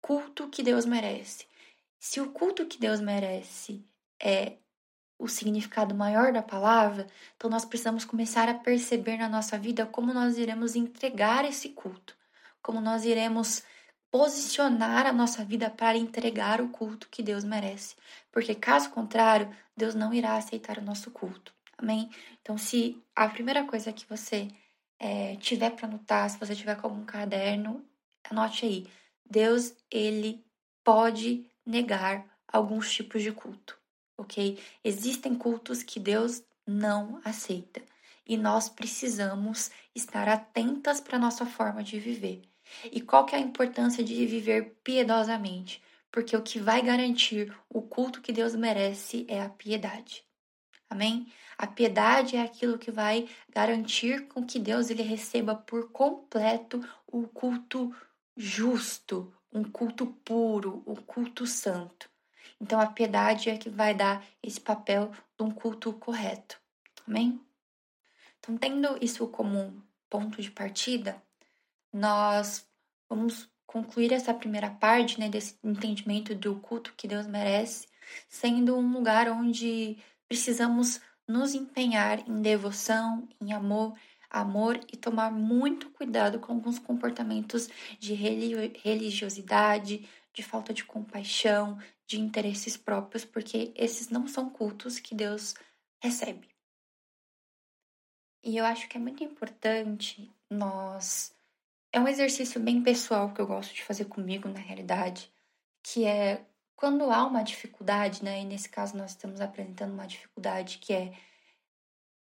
culto 0.00 0.48
que 0.48 0.62
Deus 0.62 0.84
merece. 0.84 1.46
Se 2.00 2.20
o 2.20 2.32
culto 2.32 2.66
que 2.66 2.80
Deus 2.80 3.00
merece 3.00 3.86
é 4.20 4.56
o 5.22 5.28
significado 5.28 5.94
maior 5.94 6.32
da 6.32 6.42
palavra, 6.42 7.06
então 7.36 7.48
nós 7.48 7.64
precisamos 7.64 8.04
começar 8.04 8.48
a 8.48 8.54
perceber 8.54 9.16
na 9.16 9.28
nossa 9.28 9.56
vida 9.56 9.86
como 9.86 10.12
nós 10.12 10.36
iremos 10.36 10.74
entregar 10.74 11.44
esse 11.44 11.68
culto, 11.68 12.16
como 12.60 12.80
nós 12.80 13.04
iremos 13.04 13.62
posicionar 14.10 15.06
a 15.06 15.12
nossa 15.12 15.44
vida 15.44 15.70
para 15.70 15.96
entregar 15.96 16.60
o 16.60 16.68
culto 16.70 17.08
que 17.08 17.22
Deus 17.22 17.44
merece. 17.44 17.94
Porque 18.32 18.54
caso 18.54 18.90
contrário, 18.90 19.48
Deus 19.76 19.94
não 19.94 20.12
irá 20.12 20.36
aceitar 20.36 20.78
o 20.78 20.82
nosso 20.82 21.10
culto. 21.10 21.54
Amém? 21.78 22.10
Então, 22.40 22.58
se 22.58 23.00
a 23.14 23.28
primeira 23.28 23.64
coisa 23.64 23.92
que 23.92 24.06
você 24.08 24.48
é, 24.98 25.36
tiver 25.36 25.70
para 25.70 25.86
anotar, 25.86 26.28
se 26.28 26.38
você 26.38 26.54
tiver 26.54 26.76
com 26.76 26.88
algum 26.88 27.04
caderno, 27.04 27.84
anote 28.28 28.66
aí. 28.66 28.86
Deus, 29.28 29.74
ele 29.90 30.44
pode 30.84 31.46
negar 31.64 32.26
alguns 32.46 32.92
tipos 32.92 33.22
de 33.22 33.32
culto, 33.32 33.78
ok? 34.22 34.58
Existem 34.82 35.34
cultos 35.34 35.82
que 35.82 36.00
Deus 36.00 36.42
não 36.66 37.20
aceita 37.24 37.82
e 38.26 38.36
nós 38.36 38.68
precisamos 38.68 39.70
estar 39.94 40.28
atentas 40.28 41.00
para 41.00 41.18
nossa 41.18 41.44
forma 41.44 41.82
de 41.82 41.98
viver. 41.98 42.42
E 42.84 43.00
qual 43.00 43.26
que 43.26 43.34
é 43.34 43.38
a 43.38 43.42
importância 43.42 44.02
de 44.02 44.26
viver 44.26 44.76
piedosamente? 44.82 45.82
Porque 46.10 46.36
o 46.36 46.42
que 46.42 46.58
vai 46.58 46.82
garantir 46.82 47.54
o 47.68 47.82
culto 47.82 48.20
que 48.20 48.32
Deus 48.32 48.54
merece 48.54 49.26
é 49.28 49.42
a 49.42 49.48
piedade. 49.48 50.24
Amém? 50.88 51.26
A 51.56 51.66
piedade 51.66 52.36
é 52.36 52.42
aquilo 52.42 52.78
que 52.78 52.90
vai 52.90 53.28
garantir 53.48 54.28
com 54.28 54.44
que 54.44 54.58
Deus 54.58 54.90
ele 54.90 55.02
receba 55.02 55.54
por 55.54 55.90
completo 55.90 56.80
o 57.06 57.26
culto 57.28 57.94
justo, 58.36 59.32
um 59.52 59.64
culto 59.64 60.06
puro, 60.06 60.82
um 60.86 60.96
culto 60.96 61.46
santo. 61.46 62.11
Então 62.62 62.80
a 62.80 62.86
piedade 62.86 63.50
é 63.50 63.58
que 63.58 63.68
vai 63.68 63.92
dar 63.92 64.24
esse 64.40 64.60
papel 64.60 65.10
de 65.36 65.44
um 65.44 65.50
culto 65.50 65.92
correto. 65.94 66.60
Amém? 67.06 67.40
Então, 68.38 68.56
tendo 68.56 68.96
isso 69.00 69.26
como 69.26 69.82
ponto 70.08 70.40
de 70.40 70.48
partida, 70.48 71.20
nós 71.92 72.64
vamos 73.08 73.50
concluir 73.66 74.12
essa 74.12 74.32
primeira 74.32 74.70
parte, 74.70 75.18
né, 75.18 75.28
desse 75.28 75.56
entendimento 75.64 76.36
do 76.36 76.54
culto 76.56 76.94
que 76.96 77.08
Deus 77.08 77.26
merece, 77.26 77.88
sendo 78.28 78.76
um 78.76 78.92
lugar 78.92 79.28
onde 79.28 79.98
precisamos 80.28 81.00
nos 81.26 81.54
empenhar 81.54 82.28
em 82.28 82.42
devoção, 82.42 83.28
em 83.40 83.52
amor, 83.52 83.94
amor 84.30 84.78
e 84.92 84.96
tomar 84.96 85.32
muito 85.32 85.90
cuidado 85.90 86.38
com 86.38 86.52
alguns 86.52 86.78
comportamentos 86.78 87.68
de 87.98 88.14
religiosidade, 88.14 90.08
de 90.32 90.42
falta 90.42 90.72
de 90.72 90.84
compaixão, 90.84 91.78
de 92.06 92.20
interesses 92.20 92.76
próprios, 92.76 93.24
porque 93.24 93.72
esses 93.74 94.08
não 94.08 94.26
são 94.26 94.48
cultos 94.50 94.98
que 94.98 95.14
Deus 95.14 95.54
recebe. 96.02 96.48
E 98.42 98.56
eu 98.56 98.64
acho 98.64 98.88
que 98.88 98.96
é 98.96 99.00
muito 99.00 99.22
importante 99.22 100.30
nós. 100.50 101.34
É 101.92 102.00
um 102.00 102.08
exercício 102.08 102.60
bem 102.60 102.82
pessoal 102.82 103.32
que 103.32 103.40
eu 103.40 103.46
gosto 103.46 103.74
de 103.74 103.84
fazer 103.84 104.06
comigo, 104.06 104.48
na 104.48 104.58
realidade, 104.58 105.30
que 105.82 106.04
é 106.04 106.44
quando 106.74 107.12
há 107.12 107.24
uma 107.24 107.44
dificuldade, 107.44 108.24
né, 108.24 108.40
e 108.40 108.44
nesse 108.44 108.68
caso 108.68 108.96
nós 108.96 109.12
estamos 109.12 109.40
apresentando 109.40 109.92
uma 109.92 110.06
dificuldade 110.06 110.78
que 110.78 110.92
é, 110.92 111.12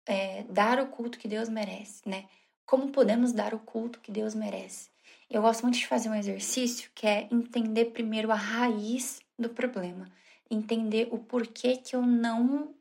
é 0.08 0.44
dar 0.44 0.80
o 0.80 0.88
culto 0.88 1.20
que 1.20 1.28
Deus 1.28 1.50
merece, 1.50 2.08
né? 2.08 2.30
Como 2.66 2.92
podemos 2.92 3.34
dar 3.34 3.54
o 3.54 3.60
culto 3.60 4.00
que 4.00 4.12
Deus 4.12 4.34
merece? 4.34 4.90
Eu 5.30 5.42
gosto 5.42 5.64
muito 5.64 5.78
de 5.78 5.88
fazer 5.88 6.10
um 6.10 6.16
exercício 6.16 6.90
que 6.96 7.06
é 7.06 7.28
entender 7.32 7.86
primeiro 7.86 8.32
a 8.32 8.36
raiz 8.36 9.20
do 9.38 9.50
problema, 9.50 10.10
entender 10.50 11.10
o 11.12 11.18
porquê 11.18 11.78
que 11.78 11.96
eu 11.96 12.02
não 12.02 12.74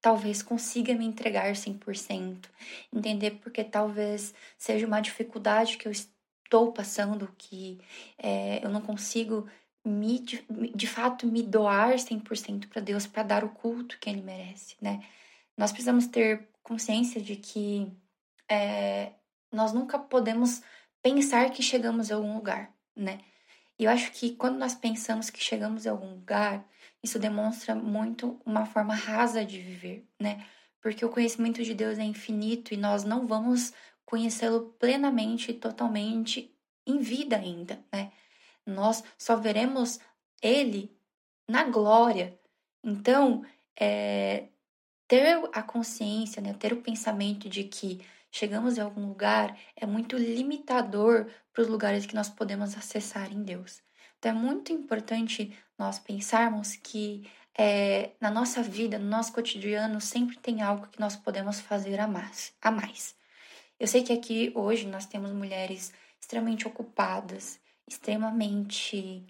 talvez 0.00 0.42
consiga 0.42 0.94
me 0.94 1.04
entregar 1.04 1.52
100%, 1.52 2.48
entender 2.92 3.32
porque 3.42 3.62
talvez 3.62 4.32
seja 4.56 4.86
uma 4.86 5.00
dificuldade 5.00 5.76
que 5.76 5.86
eu 5.86 5.92
estou 5.92 6.72
passando, 6.72 7.32
que 7.36 7.78
é, 8.18 8.64
eu 8.64 8.70
não 8.70 8.80
consigo 8.80 9.46
me, 9.84 10.18
de, 10.18 10.44
de 10.74 10.86
fato 10.86 11.26
me 11.26 11.42
doar 11.42 11.94
100% 11.94 12.68
para 12.68 12.80
Deus 12.80 13.06
para 13.06 13.22
dar 13.22 13.44
o 13.44 13.50
culto 13.50 13.98
que 13.98 14.08
ele 14.08 14.22
merece, 14.22 14.76
né? 14.80 15.02
Nós 15.56 15.70
precisamos 15.70 16.06
ter 16.06 16.48
consciência 16.62 17.20
de 17.20 17.36
que 17.36 17.92
é, 18.48 19.12
nós 19.52 19.72
nunca 19.72 19.98
podemos 19.98 20.62
pensar 21.02 21.50
que 21.50 21.62
chegamos 21.62 22.10
a 22.10 22.16
algum 22.16 22.34
lugar, 22.34 22.72
né? 22.94 23.20
E 23.78 23.84
eu 23.84 23.90
acho 23.90 24.12
que 24.12 24.32
quando 24.36 24.58
nós 24.58 24.74
pensamos 24.74 25.30
que 25.30 25.42
chegamos 25.42 25.86
a 25.86 25.90
algum 25.90 26.14
lugar, 26.14 26.66
isso 27.02 27.18
demonstra 27.18 27.74
muito 27.74 28.38
uma 28.44 28.66
forma 28.66 28.94
rasa 28.94 29.44
de 29.44 29.60
viver, 29.60 30.06
né? 30.18 30.44
Porque 30.80 31.04
o 31.04 31.10
conhecimento 31.10 31.62
de 31.62 31.74
Deus 31.74 31.98
é 31.98 32.04
infinito 32.04 32.74
e 32.74 32.76
nós 32.76 33.04
não 33.04 33.26
vamos 33.26 33.72
conhecê-lo 34.04 34.74
plenamente 34.78 35.50
e 35.50 35.54
totalmente 35.54 36.54
em 36.86 36.98
vida 36.98 37.36
ainda, 37.36 37.82
né? 37.92 38.10
nós 38.70 39.02
só 39.18 39.36
veremos 39.36 39.98
Ele 40.42 40.90
na 41.48 41.64
glória. 41.64 42.38
Então, 42.82 43.44
é, 43.78 44.48
ter 45.06 45.40
a 45.52 45.62
consciência, 45.62 46.40
né, 46.40 46.54
ter 46.54 46.72
o 46.72 46.82
pensamento 46.82 47.48
de 47.48 47.64
que 47.64 48.00
chegamos 48.30 48.78
em 48.78 48.80
algum 48.80 49.06
lugar 49.06 49.56
é 49.76 49.86
muito 49.86 50.16
limitador 50.16 51.26
para 51.52 51.62
os 51.62 51.68
lugares 51.68 52.06
que 52.06 52.14
nós 52.14 52.28
podemos 52.28 52.76
acessar 52.76 53.32
em 53.32 53.42
Deus. 53.42 53.82
Então, 54.18 54.32
é 54.32 54.34
muito 54.34 54.72
importante 54.72 55.56
nós 55.78 55.98
pensarmos 55.98 56.76
que 56.76 57.28
é, 57.56 58.12
na 58.20 58.30
nossa 58.30 58.62
vida, 58.62 58.98
no 58.98 59.08
nosso 59.08 59.32
cotidiano, 59.32 60.00
sempre 60.00 60.38
tem 60.38 60.62
algo 60.62 60.86
que 60.88 61.00
nós 61.00 61.16
podemos 61.16 61.60
fazer 61.60 61.98
a 62.00 62.06
mais. 62.06 62.54
A 62.60 62.70
mais. 62.70 63.14
Eu 63.78 63.86
sei 63.86 64.02
que 64.02 64.12
aqui 64.12 64.52
hoje 64.54 64.86
nós 64.86 65.06
temos 65.06 65.32
mulheres 65.32 65.92
extremamente 66.20 66.68
ocupadas, 66.68 67.58
extremamente 67.88 69.26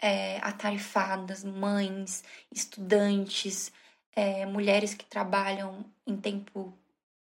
é, 0.00 0.38
atarefadas, 0.38 1.42
mães, 1.42 2.22
estudantes, 2.52 3.72
é, 4.14 4.44
mulheres 4.46 4.94
que 4.94 5.04
trabalham 5.06 5.84
em 6.06 6.16
tempo, 6.16 6.76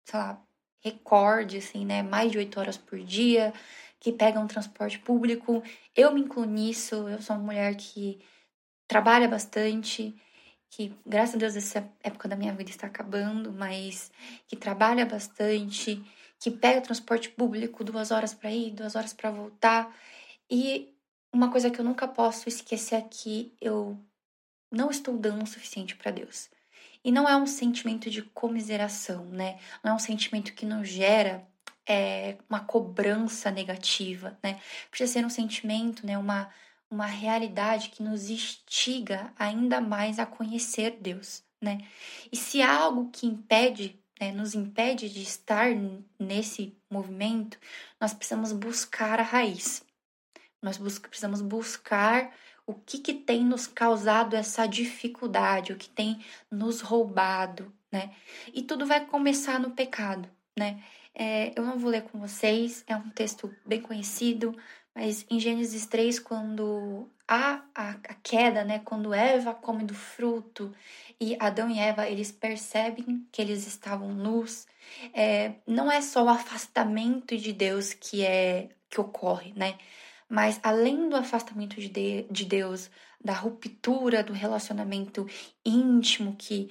sei 0.06 0.20
lá, 0.20 0.42
recorde, 0.82 1.58
assim, 1.58 1.86
né? 1.86 2.02
Mais 2.04 2.32
de 2.32 2.38
oito 2.38 2.60
horas 2.60 2.78
por 2.78 3.00
dia, 3.00 3.54
que 4.00 4.12
pegam 4.14 4.48
transporte 4.48 5.00
público. 5.00 5.62
Eu 5.96 6.14
me 6.14 6.22
incluo 6.22 6.46
nisso, 6.46 7.08
eu 7.08 7.22
sou 7.22 7.36
uma 7.36 7.46
mulher 7.46 7.76
que 7.76 8.20
trabalha 8.88 9.28
bastante, 9.28 10.16
que, 10.70 10.94
graças 11.06 11.36
a 11.36 11.38
Deus, 11.38 11.56
essa 11.56 11.88
época 12.04 12.28
da 12.30 12.36
minha 12.36 12.54
vida 12.54 12.70
está 12.70 12.88
acabando, 12.88 13.52
mas 13.52 14.12
que 14.48 14.56
trabalha 14.56 15.06
bastante, 15.06 16.02
que 16.40 16.52
pega 16.52 16.82
transporte 16.82 17.30
público 17.30 17.84
duas 17.84 18.12
horas 18.12 18.34
para 18.34 18.52
ir, 18.52 18.72
duas 18.72 18.96
horas 18.96 19.14
para 19.14 19.32
voltar. 19.32 19.94
E 20.50 20.94
uma 21.34 21.52
coisa 21.52 21.70
que 21.70 21.80
eu 21.80 21.86
nunca 21.86 22.08
posso 22.08 22.48
esquecer 22.48 22.96
é 22.96 23.02
que 23.02 23.54
eu 23.62 23.98
não 24.72 24.90
estou 24.90 25.18
dando 25.18 25.44
o 25.44 25.48
suficiente 25.48 25.96
para 25.96 26.12
Deus. 26.12 26.50
E 27.04 27.12
não 27.12 27.28
é 27.28 27.36
um 27.36 27.48
sentimento 27.48 28.10
de 28.10 28.22
comiseração, 28.22 29.26
né? 29.26 29.60
Não 29.84 29.92
é 29.92 29.96
um 29.96 30.00
sentimento 30.00 30.54
que 30.54 30.66
nos 30.66 30.88
gera 30.88 31.48
é, 31.88 32.38
uma 32.50 32.60
cobrança 32.60 33.50
negativa, 33.50 34.38
né? 34.44 34.60
Precisa 34.92 35.14
ser 35.14 35.26
um 35.26 35.30
sentimento, 35.30 36.06
né? 36.06 36.18
Uma, 36.18 36.50
uma 36.90 37.06
realidade 37.06 37.90
que 37.90 38.04
nos 38.04 38.30
instiga 38.30 39.34
ainda 39.38 39.80
mais 39.80 40.20
a 40.20 40.26
conhecer 40.26 40.98
Deus, 41.02 41.44
né? 41.62 41.80
E 42.32 42.36
se 42.36 42.62
há 42.62 42.78
algo 42.78 43.10
que 43.12 43.26
impede, 43.26 44.00
né, 44.20 44.32
nos 44.32 44.54
impede 44.54 45.10
de 45.10 45.22
estar 45.22 45.70
nesse 46.20 46.78
movimento, 46.92 47.58
nós 48.00 48.14
precisamos 48.14 48.52
buscar 48.52 49.20
a 49.20 49.24
raiz. 49.24 49.84
Nós 50.62 50.78
bus 50.78 51.00
precisamos 51.00 51.42
buscar 51.42 52.34
o 52.70 52.76
que, 52.86 53.00
que 53.00 53.16
tem 53.16 53.44
nos 53.44 53.66
causado 53.66 54.36
essa 54.36 54.68
dificuldade, 54.68 55.74
o 55.74 55.76
que 55.76 55.90
tem 55.90 56.24
nos 56.52 56.82
roubado, 56.82 57.74
né? 57.92 58.12
E 58.54 58.62
tudo 58.62 58.86
vai 58.86 59.04
começar 59.08 59.60
no 59.60 59.72
pecado, 59.72 60.30
né? 60.56 60.80
É, 61.16 61.52
eu 61.56 61.66
não 61.66 61.80
vou 61.80 61.90
ler 61.90 62.04
com 62.04 62.20
vocês, 62.20 62.84
é 62.86 62.96
um 62.96 63.10
texto 63.10 63.52
bem 63.66 63.82
conhecido, 63.82 64.56
mas 64.94 65.26
em 65.32 65.40
Gênesis 65.40 65.88
3, 65.88 66.20
quando 66.20 67.10
há 67.28 67.64
a, 67.74 67.90
a 67.90 68.14
queda, 68.22 68.64
né? 68.64 68.78
Quando 68.86 69.16
Eva 69.16 69.52
come 69.56 69.84
do 69.84 69.96
fruto 69.96 70.72
e 71.20 71.36
Adão 71.40 71.72
e 71.72 71.80
Eva 71.80 72.08
eles 72.08 72.32
percebem 72.32 73.26
que 73.32 73.42
eles 73.42 73.66
estavam 73.66 74.14
nus, 74.14 74.68
é, 75.12 75.54
não 75.66 75.92
é 75.92 76.02
só 76.02 76.24
o 76.24 76.30
afastamento 76.30 77.36
de 77.36 77.52
Deus 77.52 77.94
que 77.94 78.24
é 78.24 78.70
que 78.88 79.02
ocorre, 79.02 79.54
né? 79.56 79.76
Mas 80.30 80.60
além 80.62 81.10
do 81.10 81.16
afastamento 81.16 81.82
de, 81.82 81.90
de, 81.90 82.24
de 82.30 82.46
Deus, 82.46 82.92
da 83.20 83.34
ruptura 83.34 84.24
do 84.24 84.32
relacionamento 84.32 85.28
íntimo 85.66 86.36
que 86.38 86.70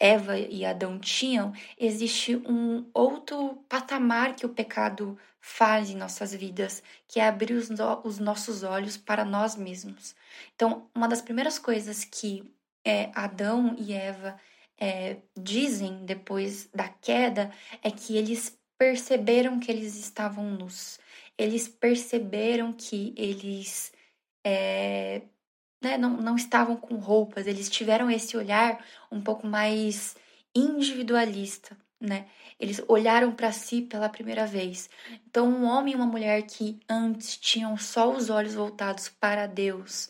Eva 0.00 0.36
e 0.38 0.64
Adão 0.64 0.98
tinham, 0.98 1.52
existe 1.78 2.36
um 2.36 2.88
outro 2.92 3.64
patamar 3.68 4.34
que 4.34 4.44
o 4.44 4.48
pecado 4.48 5.16
faz 5.40 5.90
em 5.90 5.96
nossas 5.96 6.34
vidas, 6.34 6.82
que 7.06 7.20
é 7.20 7.26
abrir 7.26 7.54
os, 7.54 7.70
no 7.70 8.00
os 8.04 8.18
nossos 8.18 8.62
olhos 8.62 8.96
para 8.96 9.24
nós 9.24 9.56
mesmos. 9.56 10.14
Então, 10.54 10.88
uma 10.94 11.08
das 11.08 11.22
primeiras 11.22 11.58
coisas 11.58 12.04
que 12.04 12.44
é, 12.84 13.10
Adão 13.14 13.74
e 13.78 13.92
Eva 13.92 14.36
é, 14.78 15.18
dizem 15.36 16.04
depois 16.04 16.68
da 16.74 16.88
queda 16.88 17.50
é 17.82 17.90
que 17.90 18.16
eles 18.16 18.56
perceberam 18.76 19.58
que 19.58 19.70
eles 19.70 19.96
estavam 19.96 20.44
nus 20.44 21.00
eles 21.38 21.68
perceberam 21.68 22.72
que 22.72 23.14
eles 23.16 23.92
é, 24.44 25.22
né, 25.82 25.96
não, 25.96 26.16
não 26.16 26.36
estavam 26.36 26.76
com 26.76 26.96
roupas, 26.96 27.46
eles 27.46 27.70
tiveram 27.70 28.10
esse 28.10 28.36
olhar 28.36 28.84
um 29.10 29.20
pouco 29.22 29.46
mais 29.46 30.16
individualista, 30.54 31.76
né? 32.00 32.26
Eles 32.58 32.82
olharam 32.88 33.32
para 33.32 33.52
si 33.52 33.82
pela 33.82 34.08
primeira 34.08 34.46
vez. 34.46 34.90
Então, 35.26 35.48
um 35.48 35.64
homem 35.64 35.92
e 35.94 35.96
uma 35.96 36.06
mulher 36.06 36.42
que 36.42 36.80
antes 36.88 37.36
tinham 37.36 37.76
só 37.76 38.10
os 38.12 38.30
olhos 38.30 38.54
voltados 38.54 39.08
para 39.08 39.46
Deus, 39.46 40.08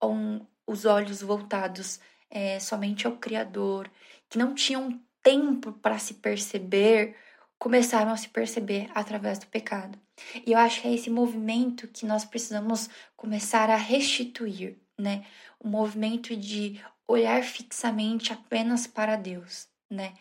ou 0.00 0.12
um, 0.12 0.46
os 0.66 0.84
olhos 0.84 1.22
voltados 1.22 2.00
é, 2.30 2.58
somente 2.58 3.06
ao 3.06 3.16
Criador, 3.16 3.88
que 4.28 4.38
não 4.38 4.54
tinham 4.54 5.00
tempo 5.22 5.72
para 5.72 5.98
se 5.98 6.14
perceber, 6.14 7.16
começaram 7.64 8.12
a 8.12 8.16
se 8.18 8.28
perceber 8.28 8.90
através 8.94 9.38
do 9.38 9.46
pecado. 9.46 9.98
E 10.44 10.52
eu 10.52 10.58
acho 10.58 10.82
que 10.82 10.88
é 10.88 10.92
esse 10.92 11.08
movimento 11.08 11.88
que 11.88 12.04
nós 12.04 12.22
precisamos 12.22 12.90
começar 13.16 13.70
a 13.70 13.76
restituir, 13.76 14.76
né? 14.98 15.24
O 15.58 15.66
movimento 15.66 16.36
de 16.36 16.78
olhar 17.08 17.42
fixamente 17.42 18.34
apenas 18.34 18.86
para 18.86 19.16
Deus, 19.16 19.66
né? 19.90 20.12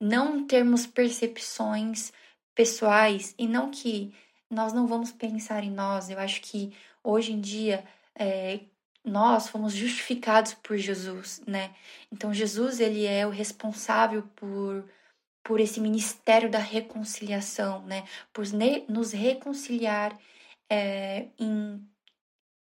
Não 0.00 0.44
termos 0.44 0.88
percepções 0.88 2.12
pessoais 2.52 3.32
e 3.38 3.46
não 3.46 3.70
que 3.70 4.12
nós 4.50 4.72
não 4.72 4.84
vamos 4.84 5.12
pensar 5.12 5.62
em 5.62 5.70
nós. 5.70 6.10
Eu 6.10 6.18
acho 6.18 6.40
que 6.40 6.76
hoje 7.04 7.32
em 7.32 7.40
dia 7.40 7.84
é, 8.12 8.58
nós 9.04 9.48
fomos 9.48 9.72
justificados 9.72 10.52
por 10.52 10.76
Jesus, 10.76 11.40
né? 11.46 11.72
Então 12.10 12.34
Jesus 12.34 12.80
ele 12.80 13.06
é 13.06 13.24
o 13.24 13.30
responsável 13.30 14.24
por 14.34 14.84
por 15.48 15.60
esse 15.60 15.80
ministério 15.80 16.50
da 16.50 16.58
reconciliação, 16.58 17.80
né? 17.86 18.06
Por 18.34 18.44
nos 18.86 19.12
reconciliar 19.12 20.14
é, 20.68 21.28
em, 21.38 21.82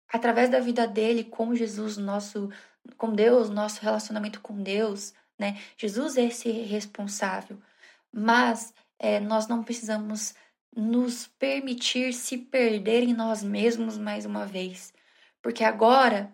através 0.06 0.50
da 0.50 0.61
vida 0.61 0.87
dele 0.87 1.24
com 1.24 1.54
Jesus, 1.54 1.96
nosso, 1.96 2.50
com 2.98 3.14
Deus, 3.14 3.48
nosso 3.48 3.80
relacionamento 3.80 4.38
com 4.42 4.62
Deus, 4.62 5.14
né? 5.38 5.59
Jesus 5.78 6.18
é 6.18 6.24
esse 6.24 6.50
responsável, 6.50 7.59
mas 8.12 8.74
é, 8.98 9.18
nós 9.18 9.48
não 9.48 9.64
precisamos 9.64 10.35
nos 10.76 11.26
permitir 11.38 12.12
se 12.12 12.37
perder 12.37 13.02
em 13.02 13.14
nós 13.14 13.42
mesmos 13.42 13.96
mais 13.96 14.26
uma 14.26 14.44
vez, 14.44 14.92
porque 15.40 15.64
agora 15.64 16.30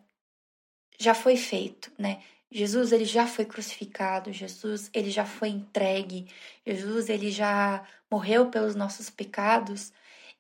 já 0.99 1.15
foi 1.15 1.37
feito, 1.37 1.93
né? 1.97 2.21
Jesus 2.51 2.91
ele 2.91 3.05
já 3.05 3.27
foi 3.27 3.45
crucificado, 3.45 4.33
Jesus 4.33 4.91
ele 4.93 5.11
já 5.11 5.25
foi 5.25 5.49
entregue, 5.49 6.27
Jesus 6.67 7.09
ele 7.09 7.31
já 7.31 7.85
morreu 8.11 8.47
pelos 8.47 8.75
nossos 8.75 9.09
pecados 9.09 9.93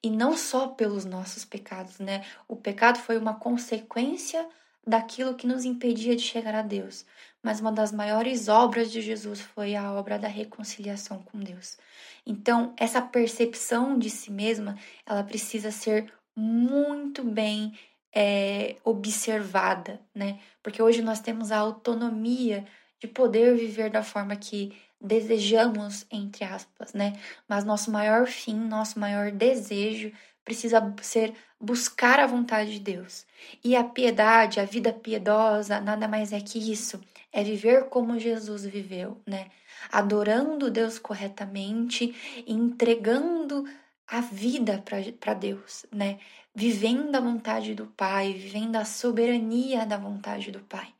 e 0.03 0.11
não 0.11 0.37
só 0.37 0.69
pelos 0.69 1.05
nossos 1.05 1.45
pecados, 1.45 1.99
né? 1.99 2.25
O 2.49 2.57
pecado 2.57 2.99
foi 2.99 3.17
uma 3.17 3.35
consequência 3.35 4.49
daquilo 4.87 5.35
que 5.35 5.47
nos 5.47 5.65
impedia 5.65 6.17
de 6.17 6.23
chegar 6.23 6.55
a 6.55 6.63
Deus, 6.63 7.05
mas 7.43 7.61
uma 7.61 7.71
das 7.71 7.93
maiores 7.93 8.49
obras 8.49 8.91
de 8.91 9.01
Jesus 9.01 9.41
foi 9.41 9.77
a 9.77 9.93
obra 9.93 10.19
da 10.19 10.29
reconciliação 10.29 11.23
com 11.23 11.39
Deus. 11.39 11.79
Então, 12.27 12.75
essa 12.77 13.01
percepção 13.01 13.99
de 13.99 14.11
si 14.11 14.31
mesma, 14.31 14.77
ela 15.07 15.23
precisa 15.23 15.71
ser 15.71 16.13
muito 16.35 17.23
bem 17.23 17.79
é, 18.15 18.77
observada, 18.85 20.01
né? 20.15 20.39
Porque 20.63 20.83
hoje 20.83 21.03
nós 21.03 21.21
temos 21.21 21.53
a 21.53 21.59
autonomia 21.59 22.67
de 22.99 23.07
poder 23.09 23.57
viver 23.57 23.91
da 23.91 24.03
forma 24.03 24.37
que 24.37 24.77
desejamos, 25.01 26.07
entre 26.11 26.45
aspas, 26.45 26.93
né? 26.93 27.15
Mas 27.49 27.65
nosso 27.65 27.91
maior 27.91 28.27
fim, 28.27 28.55
nosso 28.55 28.99
maior 28.99 29.31
desejo 29.31 30.13
precisa 30.45 30.95
ser 31.01 31.35
buscar 31.61 32.19
a 32.19 32.27
vontade 32.27 32.73
de 32.73 32.81
Deus. 32.81 33.27
E 33.63 33.77
a 33.77 33.85
piedade, 33.85 34.61
a 34.61 34.65
vida 34.65 34.93
piedosa, 34.93 35.81
nada 35.81 36.09
mais 36.09 36.33
é 36.33 36.41
que 36.41 36.59
isso, 36.59 37.01
é 37.33 37.43
viver 37.43 37.85
como 37.85 38.19
Jesus 38.19 38.65
viveu, 38.65 39.21
né? 39.27 39.49
Adorando 39.91 40.71
Deus 40.71 40.99
corretamente, 40.99 42.15
entregando 42.47 43.65
a 44.07 44.21
vida 44.21 44.83
para 45.21 45.35
Deus, 45.35 45.87
né? 45.93 46.19
Vivendo 46.55 47.15
a 47.15 47.21
vontade 47.21 47.75
do 47.75 47.87
Pai, 47.87 48.33
vivendo 48.33 48.77
a 48.77 48.85
soberania 48.85 49.87
da 49.87 49.97
vontade 49.97 50.51
do 50.51 50.61
Pai. 50.61 50.93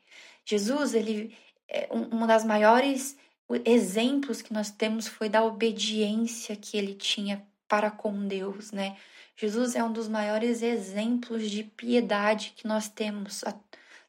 Jesus, 0.45 0.93
ele 0.93 1.35
é 1.67 1.87
uma 1.91 2.25
das 2.27 2.43
maiores 2.43 3.17
exemplos 3.65 4.41
que 4.41 4.53
nós 4.53 4.71
temos 4.71 5.07
foi 5.07 5.29
da 5.29 5.43
obediência 5.43 6.55
que 6.55 6.77
ele 6.77 6.93
tinha 6.93 7.45
para 7.67 7.91
com 7.91 8.27
Deus, 8.27 8.71
né? 8.71 8.97
Jesus 9.35 9.75
é 9.75 9.83
um 9.83 9.91
dos 9.91 10.07
maiores 10.07 10.61
exemplos 10.61 11.49
de 11.49 11.63
piedade 11.63 12.53
que 12.55 12.67
nós 12.67 12.87
temos 12.89 13.43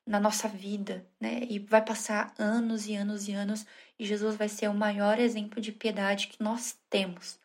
na 0.06 0.20
nossa 0.20 0.48
vida, 0.48 1.06
né? 1.20 1.40
E 1.48 1.58
vai 1.58 1.82
passar 1.82 2.34
anos 2.38 2.86
e 2.86 2.94
anos 2.94 3.28
e 3.28 3.32
anos 3.32 3.64
e 3.98 4.04
Jesus 4.04 4.36
vai 4.36 4.48
ser 4.48 4.68
o 4.68 4.74
maior 4.74 5.18
exemplo 5.18 5.60
de 5.60 5.70
piedade 5.70 6.26
que 6.26 6.42
nós 6.42 6.76
temos. 6.90 7.38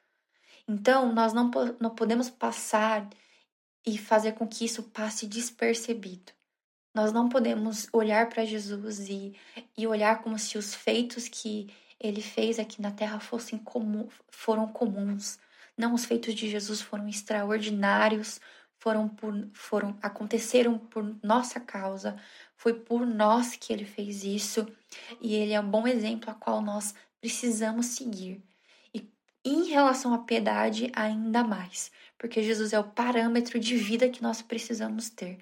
Então, 0.67 1.13
nós 1.13 1.31
não, 1.33 1.51
não 1.79 1.91
podemos 1.91 2.29
passar 2.29 3.07
e 3.87 3.97
fazer 3.97 4.33
com 4.33 4.45
que 4.45 4.65
isso 4.65 4.83
passe 4.83 5.25
despercebido. 5.25 6.33
Nós 6.93 7.13
não 7.13 7.29
podemos 7.29 7.87
olhar 7.93 8.27
para 8.27 8.43
Jesus 8.43 9.07
e, 9.07 9.33
e 9.77 9.87
olhar 9.87 10.21
como 10.21 10.37
se 10.37 10.57
os 10.57 10.75
feitos 10.75 11.29
que 11.29 11.73
ele 11.97 12.21
fez 12.21 12.59
aqui 12.59 12.81
na 12.81 12.91
terra 12.91 13.19
fossem 13.19 13.57
comum, 13.57 14.09
foram 14.29 14.67
comuns. 14.67 15.39
Não, 15.77 15.93
os 15.93 16.03
feitos 16.03 16.35
de 16.35 16.49
Jesus 16.49 16.81
foram 16.81 17.07
extraordinários, 17.07 18.41
foram 18.77 19.07
por, 19.07 19.47
foram 19.53 19.97
aconteceram 20.01 20.77
por 20.77 21.17
nossa 21.23 21.59
causa, 21.59 22.19
foi 22.57 22.73
por 22.73 23.05
nós 23.05 23.55
que 23.55 23.71
ele 23.71 23.85
fez 23.85 24.23
isso, 24.23 24.67
e 25.21 25.33
ele 25.33 25.53
é 25.53 25.61
um 25.61 25.69
bom 25.69 25.87
exemplo 25.87 26.29
a 26.29 26.33
qual 26.33 26.61
nós 26.61 26.93
precisamos 27.21 27.85
seguir 27.87 28.43
em 29.47 29.63
relação 29.69 30.13
à 30.13 30.19
piedade, 30.19 30.91
ainda 30.93 31.41
mais, 31.41 31.89
porque 32.17 32.43
Jesus 32.43 32.73
é 32.73 32.79
o 32.79 32.83
parâmetro 32.83 33.59
de 33.59 33.77
vida 33.77 34.09
que 34.09 34.21
nós 34.21 34.41
precisamos 34.41 35.09
ter. 35.09 35.37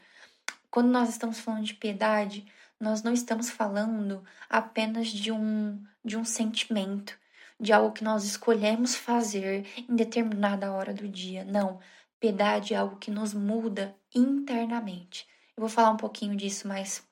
Quando 0.69 0.89
nós 0.89 1.09
estamos 1.09 1.39
falando 1.39 1.63
de 1.63 1.73
piedade, 1.73 2.45
nós 2.79 3.01
não 3.01 3.13
estamos 3.13 3.49
falando 3.49 4.23
apenas 4.49 5.07
de 5.07 5.31
um, 5.31 5.81
de 6.03 6.17
um 6.17 6.25
sentimento, 6.25 7.17
de 7.59 7.71
algo 7.71 7.93
que 7.93 8.03
nós 8.03 8.25
escolhemos 8.25 8.95
fazer 8.95 9.65
em 9.77 9.95
determinada 9.95 10.71
hora 10.71 10.93
do 10.93 11.07
dia. 11.07 11.45
Não. 11.45 11.79
Piedade 12.19 12.73
é 12.73 12.77
algo 12.77 12.97
que 12.97 13.11
nos 13.11 13.33
muda 13.33 13.95
internamente. 14.13 15.27
Eu 15.55 15.61
vou 15.61 15.69
falar 15.69 15.91
um 15.91 15.97
pouquinho 15.97 16.35
disso 16.35 16.67
mais, 16.67 17.03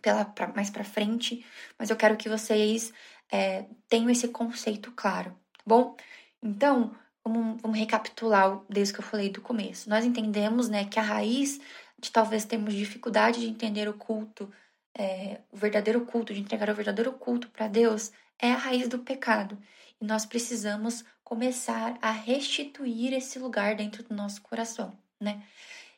pela, 0.00 0.24
pra, 0.24 0.48
mais 0.48 0.70
pra 0.70 0.84
frente, 0.84 1.44
mas 1.78 1.90
eu 1.90 1.96
quero 1.96 2.16
que 2.16 2.28
vocês 2.28 2.92
é, 3.30 3.66
tenham 3.88 4.08
esse 4.08 4.28
conceito 4.28 4.90
claro 4.92 5.36
bom? 5.68 5.94
Então, 6.42 6.96
vamos, 7.24 7.60
vamos 7.60 7.78
recapitular 7.78 8.60
desde 8.68 8.94
que 8.94 9.00
eu 9.00 9.04
falei 9.04 9.30
do 9.30 9.40
começo. 9.40 9.88
Nós 9.88 10.04
entendemos 10.04 10.68
né, 10.68 10.84
que 10.84 10.98
a 10.98 11.02
raiz 11.02 11.60
de 11.98 12.10
talvez 12.10 12.44
termos 12.44 12.74
dificuldade 12.74 13.40
de 13.40 13.48
entender 13.48 13.88
o 13.88 13.94
culto, 13.94 14.52
é, 14.96 15.40
o 15.50 15.56
verdadeiro 15.56 16.04
culto, 16.06 16.32
de 16.32 16.40
entregar 16.40 16.70
o 16.70 16.74
verdadeiro 16.74 17.12
culto 17.12 17.48
para 17.50 17.68
Deus, 17.68 18.12
é 18.38 18.52
a 18.52 18.56
raiz 18.56 18.88
do 18.88 19.00
pecado. 19.00 19.58
E 20.00 20.04
nós 20.04 20.24
precisamos 20.24 21.04
começar 21.24 21.98
a 22.00 22.10
restituir 22.10 23.12
esse 23.12 23.38
lugar 23.38 23.74
dentro 23.74 24.02
do 24.02 24.14
nosso 24.14 24.40
coração, 24.40 24.96
né? 25.20 25.42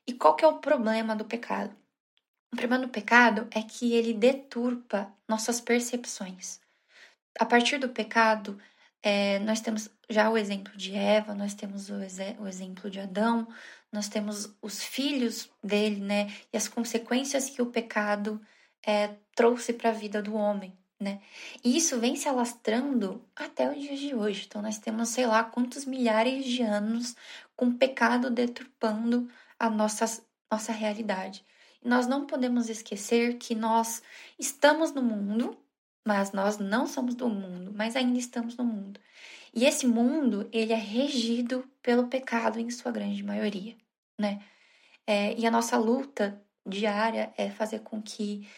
E 0.07 0.13
qual 0.13 0.35
que 0.35 0.45
é 0.45 0.49
o 0.49 0.59
problema 0.59 1.15
do 1.15 1.25
pecado? 1.25 1.75
O 2.53 2.57
problema 2.57 2.85
do 2.85 2.91
pecado 2.91 3.47
é 3.51 3.63
que 3.63 3.93
ele 3.93 4.13
deturpa 4.13 5.13
nossas 5.29 5.61
percepções. 5.61 6.61
A 7.39 7.47
partir 7.47 7.79
do 7.79 7.91
pecado, 7.91 8.61
é, 9.03 9.39
nós 9.41 9.61
temos 9.61 9.89
já 10.09 10.29
o 10.29 10.37
exemplo 10.37 10.77
de 10.77 10.95
Eva, 10.95 11.35
nós 11.35 11.55
temos 11.55 11.89
o, 11.89 11.95
o 12.39 12.49
exemplo 12.49 12.91
de 12.91 13.01
Adão, 13.01 13.49
nós 13.93 14.09
temos 14.09 14.55
os 14.61 14.83
filhos 14.83 15.51
dele, 15.63 16.01
né? 16.01 16.33
E 16.53 16.57
as 16.57 16.69
consequências 16.69 17.49
que 17.49 17.63
o 17.63 17.67
pecado 17.67 18.41
é, 18.87 19.15
trouxe 19.35 19.73
para 19.73 19.91
a 19.91 19.95
vida 19.95 20.23
do 20.23 20.35
homem, 20.35 20.77
né? 20.99 21.21
E 21.65 21.77
isso 21.77 21.99
vem 21.99 22.15
se 22.17 22.29
alastrando 22.29 23.25
até 23.35 23.71
os 23.71 23.81
dias 23.81 23.99
de 23.99 24.15
hoje. 24.15 24.47
Então, 24.47 24.63
nós 24.63 24.79
temos, 24.79 25.09
sei 25.09 25.27
lá, 25.27 25.43
quantos 25.45 25.85
milhares 25.85 26.45
de 26.45 26.63
anos 26.63 27.17
com 27.57 27.73
pecado 27.73 28.31
deturpando 28.31 29.29
a 29.59 29.71
nossa, 29.71 30.23
nossa 30.51 30.73
realidade. 30.73 31.45
E 31.83 31.89
nós 31.89 32.07
não 32.07 32.27
podemos 32.27 32.69
esquecer 32.69 33.39
que 33.39 33.55
nós 33.55 34.03
estamos 34.39 34.93
no 34.93 35.03
mundo, 35.03 35.57
mas 36.07 36.33
nós 36.33 36.59
não 36.59 36.87
somos 36.87 37.15
do 37.15 37.29
mundo, 37.29 37.73
mas 37.75 37.97
ainda 37.97 38.19
estamos 38.19 38.57
no 38.57 38.65
mundo. 38.65 39.01
E 39.55 39.65
esse 39.65 39.87
mundo, 39.87 40.49
ele 40.53 40.73
é 40.73 40.77
regido 40.77 41.69
pelo 41.83 42.09
pecado 42.09 42.59
em 42.59 42.71
sua 42.71 42.93
grande 42.93 43.23
maioria, 43.23 43.77
né? 44.19 44.43
É, 45.07 45.35
e 45.39 45.47
a 45.47 45.51
nossa 45.51 45.77
luta 45.77 46.41
diária 46.67 47.33
é 47.37 47.51
fazer 47.51 47.81
com 47.81 48.01
que 48.01 48.49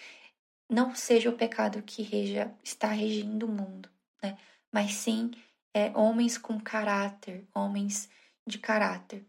não 0.68 0.94
seja 0.94 1.31
o 1.31 1.37
pecado 1.37 1.83
que 1.83 2.02
reja, 2.02 2.52
está 2.62 2.88
regindo 2.88 3.46
o 3.46 3.48
mundo, 3.48 3.88
né? 4.22 4.37
Mas 4.70 4.94
sim 4.94 5.31
é, 5.74 5.90
homens 5.96 6.37
com 6.38 6.61
caráter, 6.61 7.46
homens 7.55 8.09
de 8.46 8.59
caráter. 8.59 9.26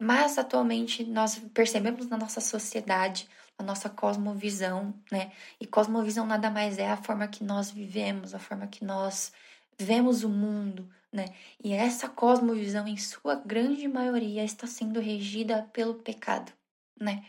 Mas 0.00 0.38
atualmente 0.38 1.04
nós 1.04 1.38
percebemos 1.54 2.06
na 2.08 2.16
nossa 2.16 2.40
sociedade 2.40 3.28
a 3.58 3.62
nossa 3.62 3.88
cosmovisão, 3.88 4.94
né? 5.10 5.32
E 5.60 5.66
cosmovisão 5.66 6.26
nada 6.26 6.50
mais 6.50 6.78
é 6.78 6.90
a 6.90 6.96
forma 6.96 7.26
que 7.26 7.42
nós 7.42 7.70
vivemos, 7.70 8.34
a 8.34 8.38
forma 8.38 8.66
que 8.66 8.84
nós 8.84 9.32
vemos 9.78 10.24
o 10.24 10.28
mundo, 10.28 10.88
né? 11.12 11.26
E 11.62 11.72
essa 11.72 12.08
cosmovisão, 12.08 12.86
em 12.86 12.96
sua 12.96 13.34
grande 13.34 13.88
maioria, 13.88 14.44
está 14.44 14.66
sendo 14.66 15.00
regida 15.00 15.68
pelo 15.72 15.94
pecado, 15.94 16.52
né? 17.00 17.24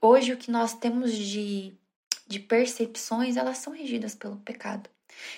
Hoje, 0.00 0.32
o 0.32 0.36
que 0.36 0.50
nós 0.50 0.74
temos 0.74 1.12
de, 1.12 1.76
de 2.26 2.38
percepções, 2.38 3.36
elas 3.36 3.58
são 3.58 3.72
regidas 3.72 4.14
pelo 4.14 4.36
pecado. 4.36 4.88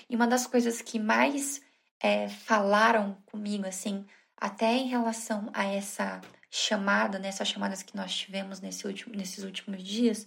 E 0.09 0.15
uma 0.15 0.27
das 0.27 0.47
coisas 0.47 0.83
que 0.83 0.99
mais 0.99 1.63
é, 1.99 2.29
falaram 2.29 3.17
comigo, 3.27 3.67
assim, 3.67 4.05
até 4.37 4.75
em 4.75 4.89
relação 4.89 5.51
a 5.55 5.65
essa 5.65 6.21
chamada, 6.51 7.19
nessas 7.19 7.49
né, 7.49 7.55
chamadas 7.55 7.83
que 7.83 7.97
nós 7.97 8.15
tivemos 8.15 8.61
nesse 8.61 8.87
último, 8.87 9.15
nesses 9.15 9.45
últimos 9.45 9.83
dias, 9.83 10.27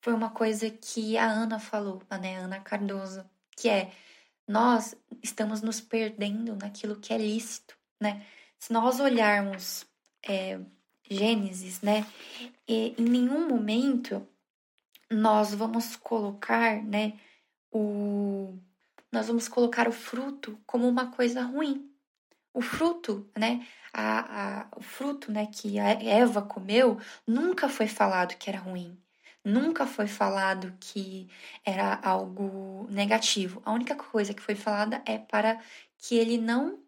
foi 0.00 0.12
uma 0.12 0.30
coisa 0.30 0.68
que 0.70 1.16
a 1.16 1.24
Ana 1.24 1.58
falou, 1.58 2.02
né, 2.20 2.36
a 2.36 2.40
Ana 2.40 2.60
Cardoso, 2.60 3.24
que 3.56 3.68
é 3.68 3.90
nós 4.46 4.94
estamos 5.22 5.62
nos 5.62 5.80
perdendo 5.80 6.54
naquilo 6.56 7.00
que 7.00 7.14
é 7.14 7.18
lícito, 7.18 7.74
né? 7.98 8.26
Se 8.58 8.70
nós 8.72 9.00
olharmos 9.00 9.86
é, 10.22 10.60
Gênesis, 11.08 11.80
né, 11.80 12.06
e 12.68 12.94
em 12.98 13.04
nenhum 13.04 13.48
momento 13.48 14.26
nós 15.10 15.54
vamos 15.54 15.96
colocar, 15.96 16.82
né, 16.82 17.18
o 17.72 18.58
nós 19.10 19.28
vamos 19.28 19.46
colocar 19.46 19.86
o 19.88 19.92
fruto 19.92 20.58
como 20.66 20.88
uma 20.88 21.12
coisa 21.12 21.42
ruim. 21.42 21.93
O 22.54 22.62
fruto, 22.62 23.28
né, 23.36 23.66
a, 23.92 24.62
a, 24.62 24.68
o 24.76 24.82
fruto, 24.82 25.30
né, 25.30 25.46
que 25.46 25.78
a 25.78 25.90
Eva 25.90 26.40
comeu, 26.40 26.98
nunca 27.26 27.68
foi 27.68 27.86
falado 27.86 28.36
que 28.36 28.48
era 28.48 28.60
ruim. 28.60 28.98
Nunca 29.44 29.86
foi 29.86 30.06
falado 30.06 30.74
que 30.80 31.28
era 31.64 32.00
algo 32.02 32.86
negativo. 32.90 33.60
A 33.66 33.72
única 33.72 33.94
coisa 33.94 34.32
que 34.32 34.40
foi 34.40 34.54
falada 34.54 35.02
é 35.04 35.18
para 35.18 35.60
que 35.98 36.16
ele 36.16 36.38
não 36.38 36.82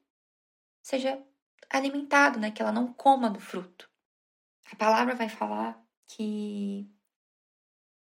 seja 0.83 1.23
alimentado, 1.69 2.39
né? 2.39 2.51
Que 2.51 2.63
ela 2.63 2.73
não 2.73 2.93
coma 2.93 3.29
do 3.29 3.41
fruto. 3.41 3.91
A 4.73 4.77
palavra 4.77 5.15
vai 5.15 5.29
falar 5.29 5.79
que 6.07 6.89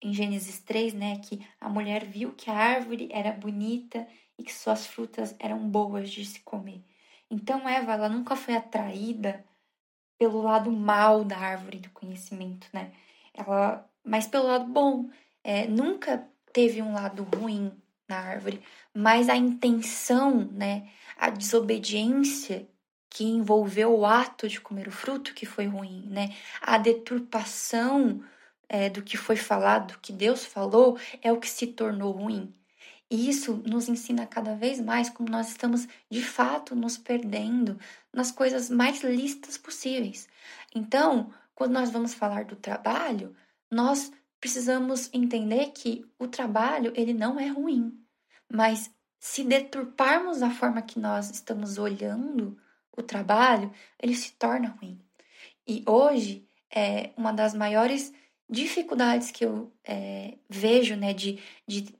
em 0.02 0.14
Gênesis 0.14 0.60
3, 0.60 0.94
né, 0.94 1.18
que 1.18 1.46
a 1.60 1.68
mulher 1.68 2.06
viu 2.06 2.32
que 2.32 2.50
a 2.50 2.54
árvore 2.54 3.08
era 3.12 3.32
bonita 3.32 4.08
e 4.38 4.42
que 4.42 4.52
suas 4.52 4.86
frutas 4.86 5.36
eram 5.38 5.68
boas 5.68 6.08
de 6.10 6.24
se 6.24 6.40
comer. 6.40 6.82
Então 7.30 7.68
Eva, 7.68 7.92
ela 7.92 8.08
nunca 8.08 8.36
foi 8.36 8.56
atraída 8.56 9.44
pelo 10.18 10.42
lado 10.42 10.70
mal 10.70 11.24
da 11.24 11.38
árvore 11.38 11.78
do 11.78 11.90
conhecimento, 11.90 12.66
né? 12.72 12.92
Ela 13.32 13.88
mas 14.04 14.26
pelo 14.26 14.46
lado 14.46 14.66
bom. 14.66 15.10
É, 15.42 15.66
nunca 15.66 16.28
teve 16.52 16.82
um 16.82 16.92
lado 16.92 17.22
ruim 17.22 17.72
na 18.08 18.18
árvore, 18.18 18.62
mas 18.92 19.28
a 19.28 19.36
intenção, 19.36 20.48
né, 20.52 20.88
a 21.16 21.30
desobediência 21.30 22.68
que 23.08 23.24
envolveu 23.24 23.96
o 23.96 24.04
ato 24.04 24.48
de 24.48 24.60
comer 24.60 24.88
o 24.88 24.92
fruto 24.92 25.34
que 25.34 25.46
foi 25.46 25.66
ruim, 25.66 26.06
né, 26.08 26.34
a 26.60 26.76
deturpação 26.76 28.22
é, 28.68 28.90
do 28.90 29.02
que 29.02 29.16
foi 29.16 29.36
falado, 29.36 29.94
do 29.94 29.98
que 30.00 30.12
Deus 30.12 30.44
falou, 30.44 30.98
é 31.22 31.32
o 31.32 31.38
que 31.40 31.48
se 31.48 31.68
tornou 31.68 32.12
ruim. 32.12 32.52
E 33.10 33.28
isso 33.28 33.62
nos 33.66 33.88
ensina 33.88 34.24
cada 34.26 34.54
vez 34.54 34.80
mais 34.80 35.10
como 35.10 35.28
nós 35.28 35.48
estamos 35.48 35.88
de 36.08 36.22
fato 36.22 36.76
nos 36.76 36.96
perdendo 36.96 37.78
nas 38.12 38.30
coisas 38.30 38.70
mais 38.70 39.02
listas 39.02 39.58
possíveis. 39.58 40.28
Então, 40.74 41.32
quando 41.54 41.72
nós 41.72 41.90
vamos 41.90 42.14
falar 42.14 42.44
do 42.44 42.54
trabalho, 42.54 43.34
nós 43.70 44.12
precisamos 44.40 45.10
entender 45.12 45.72
que 45.72 46.04
o 46.18 46.28
trabalho 46.28 46.92
ele 46.94 47.12
não 47.12 47.38
é 47.38 47.48
ruim, 47.48 47.92
mas 48.50 48.90
se 49.18 49.44
deturparmos 49.44 50.42
a 50.42 50.50
forma 50.50 50.80
que 50.80 50.98
nós 50.98 51.30
estamos 51.30 51.76
olhando 51.76 52.56
o 52.96 53.02
trabalho, 53.02 53.70
ele 53.98 54.14
se 54.14 54.32
torna 54.32 54.76
ruim. 54.80 54.98
E 55.66 55.84
hoje 55.86 56.48
é 56.74 57.10
uma 57.16 57.32
das 57.32 57.54
maiores 57.54 58.12
dificuldades 58.48 59.30
que 59.30 59.44
eu 59.44 59.72
é, 59.84 60.38
vejo, 60.48 60.96
né, 60.96 61.12
de, 61.12 61.38
de 61.66 61.94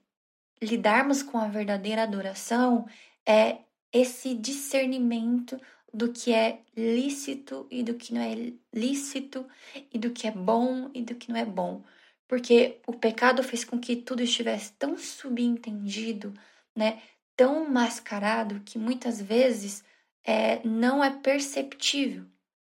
lidarmos 0.61 1.23
com 1.23 1.37
a 1.37 1.47
verdadeira 1.47 2.03
adoração 2.03 2.87
é 3.25 3.59
esse 3.91 4.35
discernimento 4.35 5.59
do 5.93 6.11
que 6.11 6.33
é 6.33 6.61
lícito 6.75 7.67
e 7.69 7.83
do 7.83 7.95
que 7.95 8.13
não 8.13 8.21
é 8.21 8.53
lícito, 8.73 9.45
e 9.93 9.99
do 9.99 10.11
que 10.11 10.27
é 10.27 10.31
bom 10.31 10.89
e 10.93 11.01
do 11.01 11.15
que 11.15 11.29
não 11.29 11.37
é 11.37 11.45
bom. 11.45 11.83
Porque 12.27 12.79
o 12.87 12.93
pecado 12.93 13.43
fez 13.43 13.65
com 13.65 13.77
que 13.77 13.95
tudo 13.95 14.23
estivesse 14.23 14.71
tão 14.73 14.97
subentendido, 14.97 16.33
né, 16.75 17.01
tão 17.35 17.69
mascarado, 17.69 18.61
que 18.61 18.77
muitas 18.79 19.21
vezes 19.21 19.83
é, 20.23 20.65
não 20.65 21.03
é 21.03 21.09
perceptível, 21.09 22.25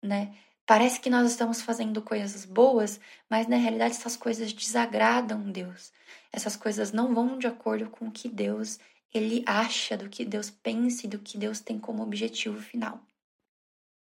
né? 0.03 0.35
Parece 0.67 0.99
que 0.99 1.09
nós 1.09 1.31
estamos 1.31 1.61
fazendo 1.61 2.01
coisas 2.01 2.43
boas, 2.45 2.99
mas 3.29 3.47
na 3.47 3.55
realidade 3.55 3.95
essas 3.95 4.17
coisas 4.17 4.51
desagradam 4.51 5.49
Deus. 5.49 5.93
Essas 6.31 6.57
coisas 6.57 6.91
não 6.91 7.15
vão 7.15 7.39
de 7.39 7.47
acordo 7.47 7.89
com 7.89 8.07
o 8.07 8.11
que 8.11 8.27
Deus 8.27 8.77
ele 9.13 9.43
acha, 9.47 9.95
do 9.97 10.09
que 10.09 10.25
Deus 10.25 10.49
pensa 10.49 11.05
e 11.05 11.09
do 11.09 11.19
que 11.19 11.37
Deus 11.37 11.61
tem 11.61 11.79
como 11.79 12.03
objetivo 12.03 12.61
final. 12.61 12.99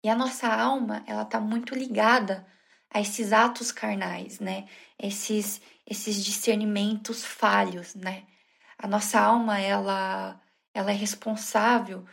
E 0.05 0.09
a 0.11 0.14
nossa 0.14 0.49
alma, 0.49 1.03
ela 1.07 1.25
tá 1.25 1.40
muito 1.40 1.75
ligada 1.75 2.46
a 2.90 3.01
esses 3.01 3.33
atos 3.33 3.73
carnais, 3.73 4.38
né? 4.38 4.68
Esses 4.99 5.61
esses 5.87 6.23
discernimentos 6.25 7.25
falhos, 7.25 7.94
né? 7.94 8.25
A 8.79 8.87
nossa 8.87 9.18
alma, 9.20 9.59
ela 9.59 10.40
ela 10.75 10.90
é 10.90 10.94
responsável 10.94 12.05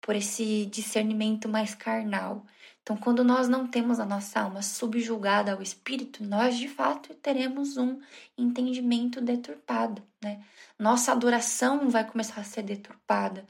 por 0.00 0.14
esse 0.16 0.66
discernimento 0.66 1.48
mais 1.48 1.74
carnal. 1.74 2.46
Então, 2.86 2.96
quando 2.96 3.24
nós 3.24 3.48
não 3.48 3.66
temos 3.66 3.98
a 3.98 4.06
nossa 4.06 4.38
alma 4.38 4.62
subjugada 4.62 5.52
ao 5.52 5.60
espírito, 5.60 6.22
nós 6.22 6.56
de 6.56 6.68
fato 6.68 7.12
teremos 7.14 7.76
um 7.76 8.00
entendimento 8.38 9.20
deturpado, 9.20 10.00
né? 10.22 10.40
Nossa 10.78 11.10
adoração 11.10 11.90
vai 11.90 12.08
começar 12.08 12.40
a 12.40 12.44
ser 12.44 12.62
deturpada, 12.62 13.44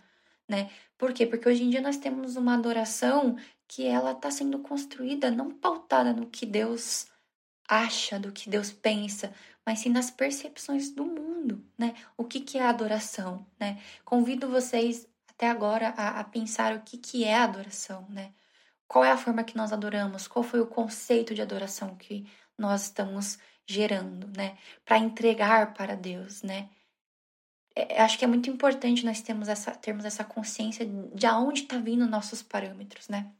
né? 0.48 0.70
Por 0.96 1.12
quê? 1.12 1.26
Porque 1.26 1.46
hoje 1.46 1.64
em 1.64 1.68
dia 1.68 1.82
nós 1.82 1.98
temos 1.98 2.36
uma 2.36 2.54
adoração 2.54 3.36
que 3.68 3.84
ela 3.84 4.12
está 4.12 4.30
sendo 4.30 4.60
construída 4.60 5.30
não 5.30 5.50
pautada 5.50 6.14
no 6.14 6.28
que 6.30 6.46
Deus 6.46 7.06
acha, 7.68 8.18
do 8.18 8.32
que 8.32 8.48
Deus 8.48 8.72
pensa, 8.72 9.34
mas 9.66 9.80
sim 9.80 9.90
nas 9.90 10.10
percepções 10.10 10.90
do 10.90 11.04
mundo, 11.04 11.62
né? 11.76 11.94
O 12.16 12.24
que, 12.24 12.40
que 12.40 12.56
é 12.56 12.62
adoração, 12.62 13.46
né? 13.60 13.82
Convido 14.02 14.48
vocês 14.48 15.06
até 15.28 15.50
agora 15.50 15.90
a, 15.90 16.20
a 16.20 16.24
pensar 16.24 16.74
o 16.74 16.80
que, 16.80 16.96
que 16.96 17.22
é 17.22 17.36
adoração, 17.36 18.06
né? 18.08 18.32
Qual 18.88 19.04
é 19.04 19.10
a 19.10 19.16
forma 19.16 19.44
que 19.44 19.56
nós 19.56 19.72
adoramos? 19.72 20.28
Qual 20.28 20.42
foi 20.42 20.60
o 20.60 20.66
conceito 20.66 21.34
de 21.34 21.42
adoração 21.42 21.96
que 21.96 22.26
nós 22.56 22.84
estamos 22.84 23.38
gerando, 23.66 24.28
né? 24.36 24.56
Para 24.84 24.98
entregar 24.98 25.74
para 25.74 25.96
Deus, 25.96 26.42
né? 26.42 26.70
É, 27.74 28.00
acho 28.02 28.18
que 28.18 28.24
é 28.24 28.28
muito 28.28 28.48
importante 28.48 29.04
nós 29.04 29.20
termos 29.20 29.48
essa, 29.48 29.72
termos 29.72 30.04
essa 30.04 30.24
consciência 30.24 30.86
de 30.86 31.26
aonde 31.26 31.62
está 31.62 31.78
vindo 31.78 32.06
nossos 32.06 32.42
parâmetros, 32.42 33.08
né? 33.08 33.32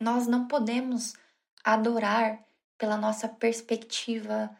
Nós 0.00 0.26
não 0.26 0.48
podemos 0.48 1.14
adorar 1.62 2.42
pela 2.76 2.96
nossa 2.96 3.28
perspectiva 3.28 4.50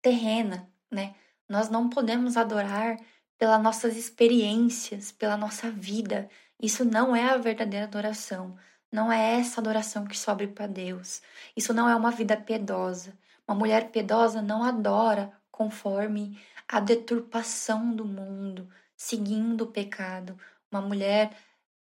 terrena, 0.00 0.70
né? 0.90 1.14
Nós 1.48 1.68
não 1.68 1.88
podemos 1.88 2.36
adorar 2.36 2.96
pelas 3.38 3.62
nossas 3.62 3.96
experiências, 3.96 5.12
pela 5.12 5.36
nossa 5.36 5.70
vida. 5.70 6.28
Isso 6.60 6.84
não 6.84 7.14
é 7.14 7.30
a 7.30 7.36
verdadeira 7.36 7.84
adoração. 7.84 8.56
Não 8.90 9.12
é 9.12 9.38
essa 9.38 9.60
adoração 9.60 10.06
que 10.06 10.18
sobe 10.18 10.46
para 10.46 10.66
Deus. 10.66 11.20
Isso 11.56 11.74
não 11.74 11.88
é 11.88 11.94
uma 11.94 12.10
vida 12.10 12.36
piedosa. 12.36 13.16
Uma 13.46 13.56
mulher 13.56 13.90
piedosa 13.90 14.40
não 14.40 14.62
adora 14.62 15.32
conforme 15.50 16.38
a 16.68 16.80
deturpação 16.80 17.94
do 17.94 18.04
mundo, 18.04 18.68
seguindo 18.96 19.62
o 19.62 19.66
pecado. 19.66 20.38
Uma 20.70 20.80
mulher 20.80 21.36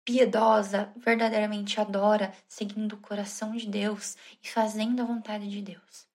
piedosa 0.03 0.91
verdadeiramente 0.97 1.79
adora 1.79 2.33
seguindo 2.47 2.93
o 2.93 2.97
coração 2.97 3.55
de 3.55 3.67
Deus 3.67 4.17
e 4.41 4.49
fazendo 4.49 5.01
a 5.01 5.05
vontade 5.05 5.49
de 5.49 5.61
Deus. 5.61 6.07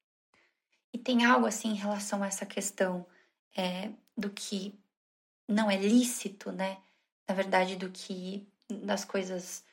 E 0.93 0.99
tem 0.99 1.25
algo 1.25 1.47
assim 1.47 1.71
em 1.71 1.77
relação 1.77 2.23
a 2.23 2.27
essa 2.27 2.47
questão 2.47 3.07
é, 3.57 3.91
do 4.17 4.31
que 4.31 4.79
não 5.47 5.71
é 5.71 5.77
lícito, 5.77 6.53
né? 6.53 6.79
Na 7.27 7.35
verdade, 7.35 7.77
do 7.77 7.91
que 7.91 8.47
das 8.69 9.05
coisas 9.05 9.65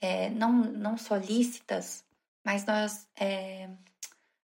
é, 0.00 0.30
não, 0.30 0.52
não 0.52 0.96
só 0.96 1.16
lícitas, 1.16 2.04
mas 2.44 2.64
nós. 2.64 3.08
É, 3.18 3.68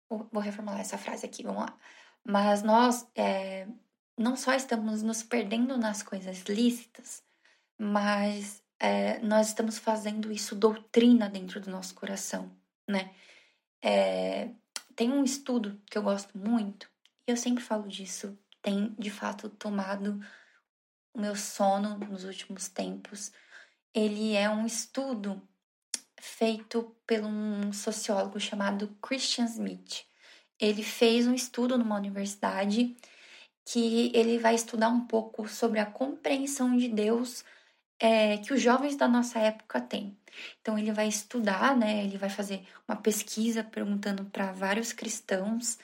vou 0.10 0.42
reformular 0.42 0.80
essa 0.80 0.98
frase 0.98 1.26
aqui, 1.26 1.44
vamos 1.44 1.62
lá. 1.62 1.78
Mas 2.24 2.64
nós 2.64 3.08
é, 3.16 3.68
não 4.18 4.36
só 4.36 4.54
estamos 4.54 5.02
nos 5.04 5.24
perdendo 5.24 5.78
nas 5.78 6.04
coisas 6.04 6.42
lícitas, 6.44 7.24
mas 7.78 8.64
é, 8.80 9.20
nós 9.20 9.48
estamos 9.48 9.78
fazendo 9.78 10.32
isso 10.32 10.56
doutrina 10.56 11.30
dentro 11.30 11.60
do 11.60 11.70
nosso 11.70 11.94
coração, 11.96 12.52
né? 12.88 13.14
É, 13.82 14.50
tem 14.96 15.12
um 15.12 15.24
estudo 15.24 15.82
que 15.90 15.98
eu 15.98 16.04
gosto 16.04 16.38
muito, 16.38 16.90
e 17.28 17.32
eu 17.32 17.38
sempre 17.38 17.64
falo 17.64 17.88
disso, 17.88 18.38
tem 18.62 18.94
de 19.00 19.10
fato 19.10 19.50
tomado 19.50 20.20
o 21.14 21.22
meu 21.22 21.36
sono 21.36 21.98
nos 21.98 22.24
últimos 22.24 22.68
tempos. 22.68 23.32
Ele 23.94 24.36
é 24.36 24.50
um 24.50 24.66
estudo 24.66 25.42
feito 26.20 26.96
por 27.08 27.20
um 27.22 27.72
sociólogo 27.74 28.40
chamado 28.40 28.96
Christian 29.02 29.46
Smith. 29.46 30.06
Ele 30.60 30.84
fez 30.84 31.28
um 31.28 31.34
estudo 31.34 31.78
numa 31.78 31.96
universidade 31.96 32.96
que 33.66 34.12
ele 34.14 34.38
vai 34.40 34.56
estudar 34.56 34.90
um 34.90 35.06
pouco 35.06 35.48
sobre 35.48 35.80
a 35.80 35.86
compreensão 35.86 36.76
de 36.76 36.88
Deus 36.88 37.44
é, 38.00 38.38
que 38.38 38.54
os 38.54 38.62
jovens 38.62 38.96
da 38.96 39.08
nossa 39.08 39.40
época 39.40 39.82
têm. 39.82 40.18
Então 40.62 40.78
ele 40.78 40.92
vai 40.92 41.08
estudar, 41.08 41.76
né? 41.76 42.04
Ele 42.04 42.18
vai 42.18 42.30
fazer 42.30 42.66
uma 42.88 42.96
pesquisa 42.96 43.64
perguntando 43.64 44.26
para 44.26 44.52
vários 44.52 44.94
cristãos 44.94 45.78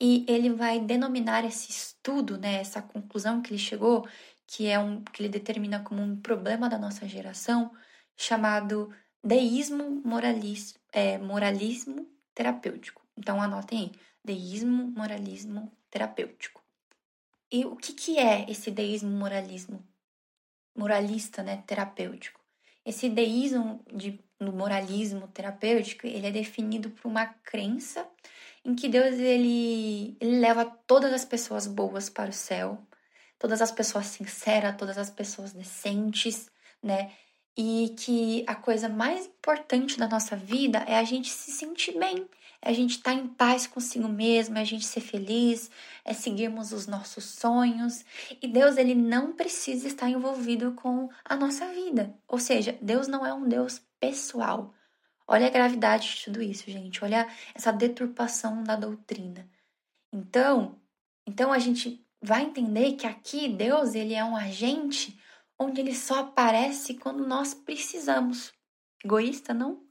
e 0.00 0.24
ele 0.28 0.50
vai 0.50 0.78
denominar 0.80 1.44
esse 1.44 1.70
estudo, 1.70 2.38
né? 2.38 2.56
Essa 2.56 2.82
conclusão 2.82 3.40
que 3.40 3.50
ele 3.52 3.58
chegou, 3.58 4.06
que 4.46 4.66
é 4.66 4.78
um 4.78 5.02
que 5.02 5.22
ele 5.22 5.28
determina 5.28 5.80
como 5.80 6.02
um 6.02 6.20
problema 6.20 6.68
da 6.68 6.78
nossa 6.78 7.08
geração, 7.08 7.72
chamado 8.16 8.92
deísmo 9.22 10.02
moralismo, 10.04 10.78
é, 10.92 11.18
moralismo 11.18 12.06
terapêutico. 12.34 13.02
Então 13.16 13.40
anotem 13.40 13.78
aí, 13.78 13.92
deísmo 14.24 14.90
moralismo 14.90 15.72
terapêutico. 15.90 16.62
E 17.50 17.64
o 17.64 17.76
que, 17.76 17.92
que 17.92 18.18
é 18.18 18.50
esse 18.50 18.70
deísmo 18.70 19.10
moralismo 19.10 19.86
moralista, 20.76 21.42
né, 21.42 21.62
terapêutico? 21.66 22.40
Esse 22.84 23.08
deísmo 23.08 23.82
de, 23.92 24.20
no 24.38 24.52
moralismo 24.52 25.28
terapêutico, 25.28 26.06
ele 26.06 26.26
é 26.26 26.30
definido 26.30 26.90
por 26.90 27.08
uma 27.08 27.26
crença 27.26 28.06
em 28.64 28.74
que 28.74 28.88
Deus 28.88 29.18
ele, 29.18 30.16
ele 30.20 30.40
leva 30.40 30.64
todas 30.86 31.12
as 31.12 31.24
pessoas 31.24 31.66
boas 31.66 32.10
para 32.10 32.30
o 32.30 32.32
céu, 32.32 32.78
todas 33.44 33.60
as 33.60 33.70
pessoas 33.70 34.06
sinceras, 34.06 34.74
todas 34.78 34.96
as 34.96 35.10
pessoas 35.10 35.52
decentes, 35.52 36.50
né? 36.82 37.12
E 37.54 37.94
que 37.98 38.42
a 38.46 38.54
coisa 38.54 38.88
mais 38.88 39.26
importante 39.26 39.98
da 39.98 40.08
nossa 40.08 40.34
vida 40.34 40.78
é 40.86 40.96
a 40.96 41.04
gente 41.04 41.28
se 41.28 41.50
sentir 41.52 41.98
bem, 41.98 42.26
é 42.62 42.70
a 42.70 42.72
gente 42.72 42.92
estar 42.92 43.12
tá 43.12 43.20
em 43.20 43.26
paz 43.26 43.66
consigo 43.66 44.08
mesmo, 44.08 44.56
é 44.56 44.62
a 44.62 44.64
gente 44.64 44.86
ser 44.86 45.02
feliz, 45.02 45.70
é 46.06 46.14
seguirmos 46.14 46.72
os 46.72 46.86
nossos 46.86 47.22
sonhos. 47.22 48.02
E 48.40 48.48
Deus, 48.48 48.78
ele 48.78 48.94
não 48.94 49.34
precisa 49.34 49.88
estar 49.88 50.08
envolvido 50.08 50.72
com 50.72 51.10
a 51.22 51.36
nossa 51.36 51.68
vida. 51.68 52.14
Ou 52.26 52.38
seja, 52.38 52.78
Deus 52.80 53.08
não 53.08 53.26
é 53.26 53.34
um 53.34 53.46
Deus 53.46 53.78
pessoal. 54.00 54.72
Olha 55.28 55.48
a 55.48 55.50
gravidade 55.50 56.16
de 56.16 56.24
tudo 56.24 56.40
isso, 56.40 56.70
gente. 56.70 57.04
Olha 57.04 57.28
essa 57.54 57.70
deturpação 57.70 58.64
da 58.64 58.74
doutrina. 58.74 59.46
Então, 60.10 60.80
então 61.26 61.52
a 61.52 61.58
gente 61.58 62.03
vai 62.24 62.44
entender 62.44 62.92
que 62.92 63.06
aqui 63.06 63.48
Deus, 63.48 63.94
ele 63.94 64.14
é 64.14 64.24
um 64.24 64.36
agente 64.36 65.18
onde 65.58 65.80
ele 65.80 65.94
só 65.94 66.20
aparece 66.20 66.94
quando 66.94 67.26
nós 67.26 67.54
precisamos. 67.54 68.52
Egoísta, 69.04 69.52
não? 69.52 69.82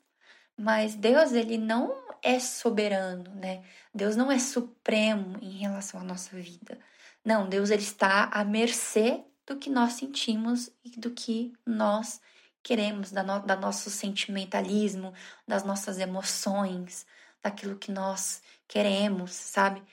Mas 0.57 0.95
Deus, 0.95 1.31
ele 1.31 1.57
não 1.57 1.95
é 2.21 2.39
soberano, 2.39 3.33
né? 3.35 3.63
Deus 3.93 4.15
não 4.15 4.31
é 4.31 4.39
supremo 4.39 5.37
em 5.41 5.57
relação 5.57 5.99
à 5.99 6.03
nossa 6.03 6.35
vida. 6.35 6.79
Não, 7.23 7.47
Deus 7.47 7.69
ele 7.69 7.83
está 7.83 8.25
à 8.25 8.43
mercê 8.43 9.23
do 9.45 9.57
que 9.57 9.69
nós 9.69 9.93
sentimos 9.93 10.69
e 10.83 10.89
do 10.99 11.11
que 11.11 11.53
nós 11.65 12.19
queremos, 12.63 13.11
da, 13.11 13.23
no, 13.23 13.39
da 13.39 13.55
nosso 13.55 13.89
sentimentalismo, 13.89 15.13
das 15.47 15.63
nossas 15.63 15.99
emoções, 15.99 17.05
daquilo 17.41 17.77
que 17.77 17.91
nós 17.91 18.41
queremos, 18.67 19.31
sabe? 19.33 19.83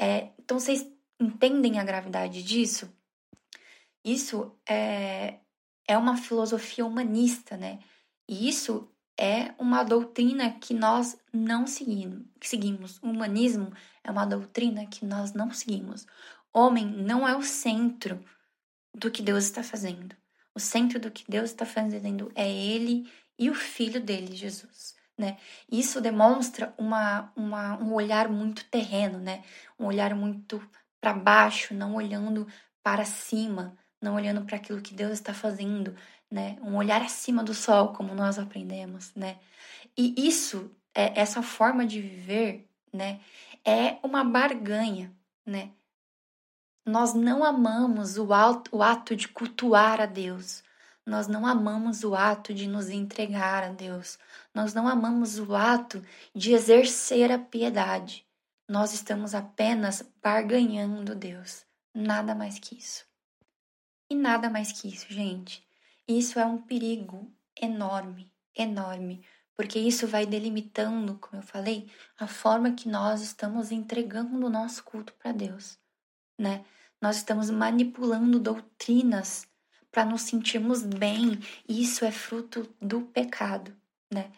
É, 0.00 0.30
então 0.38 0.58
vocês 0.58 0.86
entendem 1.20 1.78
a 1.78 1.84
gravidade 1.84 2.42
disso? 2.42 2.92
Isso 4.04 4.52
é, 4.68 5.38
é 5.86 5.96
uma 5.96 6.16
filosofia 6.16 6.84
humanista, 6.84 7.56
né? 7.56 7.78
E 8.28 8.48
isso 8.48 8.88
é 9.18 9.54
uma 9.58 9.82
doutrina 9.82 10.52
que 10.52 10.74
nós 10.74 11.16
não 11.32 11.66
seguimos. 11.66 12.98
O 13.02 13.08
humanismo 13.08 13.72
é 14.02 14.10
uma 14.10 14.26
doutrina 14.26 14.86
que 14.86 15.06
nós 15.06 15.32
não 15.32 15.50
seguimos. 15.52 16.06
Homem 16.52 16.86
não 16.86 17.26
é 17.26 17.36
o 17.36 17.42
centro 17.42 18.22
do 18.94 19.10
que 19.10 19.22
Deus 19.22 19.44
está 19.44 19.62
fazendo. 19.62 20.16
O 20.54 20.60
centro 20.60 21.00
do 21.00 21.10
que 21.10 21.24
Deus 21.28 21.50
está 21.50 21.66
fazendo 21.66 22.30
é 22.34 22.48
Ele 22.48 23.10
e 23.38 23.50
o 23.50 23.54
Filho 23.54 24.00
dele, 24.00 24.34
Jesus. 24.36 24.94
Né? 25.16 25.36
Isso 25.70 26.00
demonstra 26.00 26.74
uma, 26.76 27.32
uma, 27.36 27.78
um 27.78 27.92
olhar 27.92 28.28
muito 28.28 28.64
terreno, 28.66 29.18
né? 29.18 29.44
um 29.78 29.86
olhar 29.86 30.14
muito 30.14 30.60
para 31.04 31.12
baixo, 31.12 31.74
não 31.74 31.96
olhando 31.96 32.46
para 32.82 33.04
cima, 33.04 33.76
não 34.00 34.14
olhando 34.14 34.42
para 34.46 34.56
aquilo 34.56 34.80
que 34.80 34.94
Deus 34.94 35.12
está 35.12 35.34
fazendo, 35.34 35.94
né? 36.30 36.56
Um 36.62 36.76
olhar 36.76 37.02
acima 37.02 37.44
do 37.44 37.52
sol, 37.52 37.92
como 37.92 38.14
nós 38.14 38.38
aprendemos, 38.38 39.14
né? 39.14 39.38
E 39.94 40.14
isso, 40.26 40.74
é, 40.94 41.20
essa 41.20 41.42
forma 41.42 41.84
de 41.86 42.00
viver, 42.00 42.66
né, 42.90 43.20
é 43.66 43.98
uma 44.02 44.24
barganha, 44.24 45.12
né? 45.44 45.72
Nós 46.86 47.12
não 47.12 47.44
amamos 47.44 48.16
o, 48.16 48.28
o 48.72 48.82
ato 48.82 49.14
de 49.14 49.28
cultuar 49.28 50.00
a 50.00 50.06
Deus. 50.06 50.64
Nós 51.04 51.28
não 51.28 51.44
amamos 51.44 52.02
o 52.02 52.14
ato 52.14 52.54
de 52.54 52.66
nos 52.66 52.88
entregar 52.88 53.62
a 53.62 53.68
Deus. 53.68 54.18
Nós 54.54 54.72
não 54.72 54.88
amamos 54.88 55.38
o 55.38 55.54
ato 55.54 56.02
de 56.34 56.52
exercer 56.52 57.30
a 57.30 57.38
piedade. 57.38 58.23
Nós 58.68 58.94
estamos 58.94 59.34
apenas 59.34 60.02
barganhando 60.22 61.14
Deus. 61.14 61.66
Nada 61.92 62.34
mais 62.34 62.58
que 62.58 62.76
isso. 62.76 63.04
E 64.08 64.14
nada 64.14 64.48
mais 64.48 64.72
que 64.72 64.88
isso, 64.88 65.06
gente. 65.08 65.66
Isso 66.08 66.38
é 66.38 66.46
um 66.46 66.58
perigo 66.58 67.30
enorme, 67.60 68.30
enorme, 68.54 69.24
porque 69.56 69.78
isso 69.78 70.06
vai 70.06 70.26
delimitando, 70.26 71.16
como 71.18 71.42
eu 71.42 71.46
falei, 71.46 71.90
a 72.18 72.26
forma 72.26 72.72
que 72.72 72.88
nós 72.88 73.22
estamos 73.22 73.70
entregando 73.70 74.46
o 74.46 74.50
nosso 74.50 74.82
culto 74.82 75.12
para 75.14 75.32
Deus, 75.32 75.78
né? 76.38 76.64
Nós 77.00 77.16
estamos 77.16 77.50
manipulando 77.50 78.38
doutrinas 78.40 79.46
para 79.90 80.04
nos 80.04 80.22
sentirmos 80.22 80.82
bem, 80.82 81.38
e 81.68 81.82
isso 81.82 82.04
é 82.04 82.10
fruto 82.10 82.68
do 82.80 83.02
pecado, 83.02 83.76
né? 84.10 84.32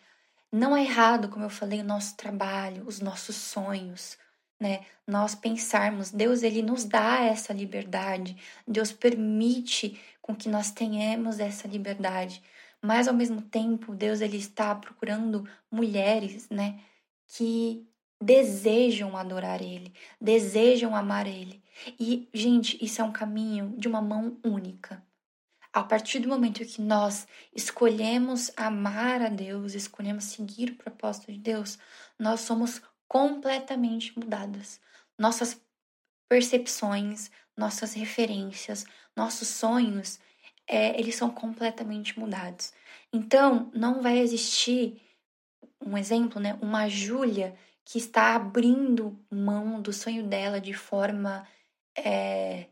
Não 0.52 0.76
é 0.76 0.82
errado, 0.82 1.28
como 1.28 1.44
eu 1.44 1.50
falei, 1.50 1.80
o 1.80 1.84
nosso 1.84 2.16
trabalho, 2.16 2.84
os 2.86 3.00
nossos 3.00 3.36
sonhos, 3.36 4.16
né? 4.60 4.84
Nós 5.06 5.34
pensarmos, 5.34 6.10
Deus 6.10 6.42
ele 6.42 6.62
nos 6.62 6.84
dá 6.84 7.22
essa 7.22 7.52
liberdade, 7.52 8.36
Deus 8.66 8.92
permite 8.92 10.00
com 10.22 10.34
que 10.34 10.48
nós 10.48 10.70
tenhamos 10.70 11.38
essa 11.40 11.68
liberdade, 11.68 12.42
mas 12.82 13.08
ao 13.08 13.14
mesmo 13.14 13.42
tempo 13.42 13.94
Deus 13.94 14.20
ele 14.20 14.36
está 14.36 14.74
procurando 14.74 15.48
mulheres, 15.70 16.48
né, 16.50 16.80
que 17.26 17.86
desejam 18.20 19.16
adorar 19.16 19.60
Ele, 19.62 19.92
desejam 20.20 20.94
amar 20.94 21.26
Ele. 21.26 21.62
E, 21.98 22.28
gente, 22.32 22.82
isso 22.84 23.00
é 23.00 23.04
um 23.04 23.12
caminho 23.12 23.74
de 23.76 23.88
uma 23.88 24.00
mão 24.00 24.38
única. 24.44 25.02
A 25.76 25.84
partir 25.84 26.20
do 26.20 26.28
momento 26.30 26.64
que 26.64 26.80
nós 26.80 27.28
escolhemos 27.54 28.50
amar 28.56 29.20
a 29.20 29.28
Deus, 29.28 29.74
escolhemos 29.74 30.24
seguir 30.24 30.70
o 30.70 30.76
propósito 30.76 31.30
de 31.30 31.38
Deus, 31.38 31.78
nós 32.18 32.40
somos 32.40 32.80
completamente 33.06 34.18
mudadas. 34.18 34.80
Nossas 35.18 35.60
percepções, 36.30 37.30
nossas 37.54 37.92
referências, 37.92 38.86
nossos 39.14 39.48
sonhos, 39.48 40.18
é, 40.66 40.98
eles 40.98 41.14
são 41.14 41.28
completamente 41.28 42.18
mudados. 42.18 42.72
Então, 43.12 43.70
não 43.74 44.00
vai 44.00 44.16
existir 44.16 44.98
um 45.84 45.98
exemplo, 45.98 46.40
né? 46.40 46.58
Uma 46.62 46.88
Júlia 46.88 47.54
que 47.84 47.98
está 47.98 48.34
abrindo 48.34 49.22
mão 49.30 49.82
do 49.82 49.92
sonho 49.92 50.26
dela 50.26 50.58
de 50.58 50.72
forma 50.72 51.46
é, 51.94 52.64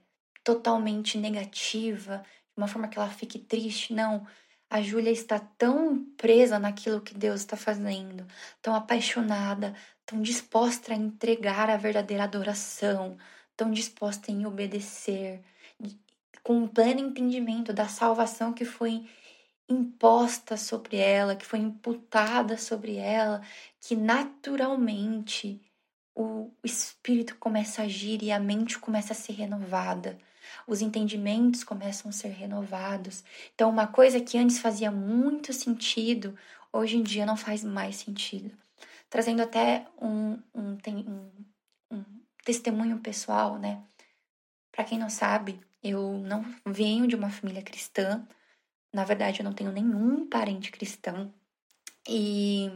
totalmente 0.43 1.19
negativa, 1.19 2.25
de 2.57 2.63
uma 2.63 2.69
forma 2.69 2.89
que 2.89 2.99
ela 2.99 3.11
fique 3.11 3.39
triste. 3.39 3.93
Não. 3.93 4.27
A 4.71 4.81
Júlia 4.83 5.11
está 5.11 5.39
tão 5.39 6.05
presa 6.17 6.59
naquilo 6.59 7.01
que 7.01 7.15
Deus 7.15 7.41
está 7.41 7.57
fazendo, 7.57 8.27
tão 8.63 8.75
apaixonada, 8.75 9.75
tão 10.07 10.21
disposta 10.23 10.93
a 10.93 10.97
entregar 10.97 11.71
a 11.71 11.77
verdadeira 11.77 12.25
adoração, 12.25 13.17
tão 13.57 13.71
disposta 13.71 14.33
em 14.33 14.47
obedecer, 14.47 15.43
com 16.43 16.59
um 16.59 16.69
pleno 16.69 17.01
entendimento 17.01 17.73
da 17.73 17.89
salvação 17.89 18.53
que 18.53 18.65
foi 18.65 19.07
imposta 19.69 20.57
sobre 20.57 20.97
ela, 20.99 21.37
que 21.37 21.47
foi 21.47 21.59
imputada 21.59 22.59
sobre 22.59 22.97
ela, 22.97 23.43
que 23.81 23.97
naturalmente 23.97 25.61
o 26.15 26.51
espírito 26.63 27.37
começa 27.37 27.83
a 27.83 27.85
agir 27.87 28.23
e 28.23 28.31
a 28.31 28.39
mente 28.39 28.79
começa 28.79 29.13
a 29.13 29.17
ser 29.17 29.33
renovada. 29.33 30.19
Os 30.67 30.81
entendimentos 30.81 31.63
começam 31.63 32.09
a 32.09 32.13
ser 32.13 32.29
renovados. 32.29 33.25
Então, 33.55 33.71
uma 33.71 33.87
coisa 33.87 34.21
que 34.21 34.39
antes 34.39 34.59
fazia 34.59 34.91
muito 34.91 35.53
sentido, 35.53 36.37
hoje 36.73 36.97
em 36.97 37.03
dia 37.03 37.27
não 37.27 37.37
faz 37.37 37.63
mais 37.63 37.97
sentido. 37.97 38.51
Trazendo 39.11 39.43
até 39.43 39.87
um, 40.01 40.39
um, 40.55 40.79
um, 40.89 41.31
um 41.91 42.05
testemunho 42.45 42.99
pessoal, 42.99 43.59
né? 43.59 43.83
Para 44.73 44.85
quem 44.85 44.99
não 44.99 45.09
sabe, 45.09 45.61
eu 45.83 46.19
não 46.19 46.45
venho 46.67 47.07
de 47.07 47.15
uma 47.15 47.31
família 47.31 47.63
cristã, 47.63 48.27
na 48.95 49.05
verdade, 49.05 49.41
eu 49.41 49.45
não 49.45 49.53
tenho 49.53 49.73
nenhum 49.73 50.25
parente 50.29 50.71
cristão. 50.71 51.35
E 52.09 52.71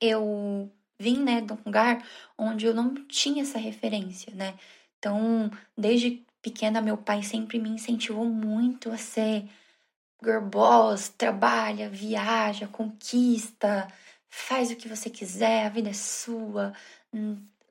eu 0.00 0.70
vim, 0.98 1.22
né, 1.22 1.40
de 1.40 1.52
um 1.52 1.58
lugar 1.64 2.04
onde 2.36 2.66
eu 2.66 2.74
não 2.74 2.92
tinha 3.06 3.42
essa 3.42 3.56
referência, 3.56 4.34
né? 4.34 4.58
Então, 4.98 5.48
desde 5.76 6.26
pequena, 6.42 6.80
meu 6.80 6.96
pai 6.96 7.22
sempre 7.22 7.58
me 7.58 7.68
incentivou 7.68 8.24
muito 8.24 8.90
a 8.90 8.96
ser 8.96 9.48
girl 10.22 10.42
boss, 10.42 11.08
trabalha, 11.08 11.88
viaja, 11.88 12.66
conquista, 12.68 13.88
faz 14.28 14.70
o 14.70 14.76
que 14.76 14.88
você 14.88 15.08
quiser, 15.08 15.66
a 15.66 15.68
vida 15.68 15.90
é 15.90 15.94
sua, 15.94 16.72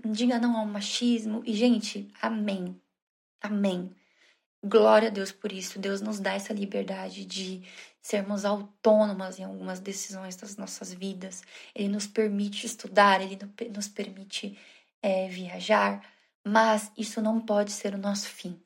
diga 0.05 0.39
não 0.39 0.57
ao 0.57 0.65
machismo. 0.65 1.41
E, 1.45 1.53
gente, 1.53 2.07
amém. 2.21 2.79
Amém. 3.41 3.91
Glória 4.63 5.09
a 5.09 5.11
Deus 5.11 5.31
por 5.31 5.51
isso. 5.51 5.79
Deus 5.79 6.01
nos 6.01 6.19
dá 6.19 6.33
essa 6.33 6.53
liberdade 6.53 7.25
de 7.25 7.63
sermos 8.01 8.45
autônomas 8.45 9.37
em 9.39 9.43
algumas 9.43 9.79
decisões 9.79 10.35
das 10.35 10.57
nossas 10.57 10.93
vidas. 10.93 11.43
Ele 11.75 11.89
nos 11.89 12.07
permite 12.07 12.65
estudar, 12.65 13.21
ele 13.21 13.37
nos 13.73 13.87
permite 13.87 14.57
é, 15.01 15.27
viajar, 15.27 16.01
mas 16.47 16.91
isso 16.97 17.21
não 17.21 17.39
pode 17.39 17.71
ser 17.71 17.93
o 17.93 17.97
nosso 17.97 18.27
fim, 18.27 18.61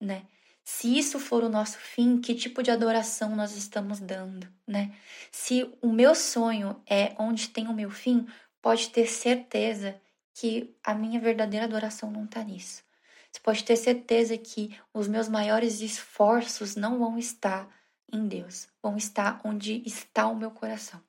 né? 0.00 0.26
Se 0.64 0.96
isso 0.96 1.18
for 1.18 1.42
o 1.42 1.48
nosso 1.48 1.78
fim, 1.78 2.20
que 2.20 2.34
tipo 2.34 2.62
de 2.62 2.70
adoração 2.70 3.34
nós 3.34 3.56
estamos 3.56 3.98
dando, 3.98 4.48
né? 4.66 4.94
Se 5.30 5.72
o 5.80 5.92
meu 5.92 6.14
sonho 6.14 6.80
é 6.88 7.14
onde 7.18 7.48
tem 7.48 7.66
o 7.68 7.72
meu 7.72 7.90
fim, 7.90 8.26
pode 8.60 8.90
ter 8.90 9.06
certeza 9.06 10.00
que 10.34 10.74
a 10.82 10.94
minha 10.94 11.20
verdadeira 11.20 11.66
adoração 11.66 12.10
não 12.10 12.24
está 12.24 12.42
nisso. 12.44 12.82
Você 13.30 13.40
pode 13.40 13.64
ter 13.64 13.76
certeza 13.76 14.36
que 14.36 14.76
os 14.92 15.08
meus 15.08 15.28
maiores 15.28 15.80
esforços 15.80 16.76
não 16.76 16.98
vão 16.98 17.18
estar 17.18 17.68
em 18.12 18.28
Deus, 18.28 18.68
vão 18.82 18.96
estar 18.96 19.40
onde 19.44 19.82
está 19.86 20.26
o 20.28 20.36
meu 20.36 20.50
coração. 20.50 21.00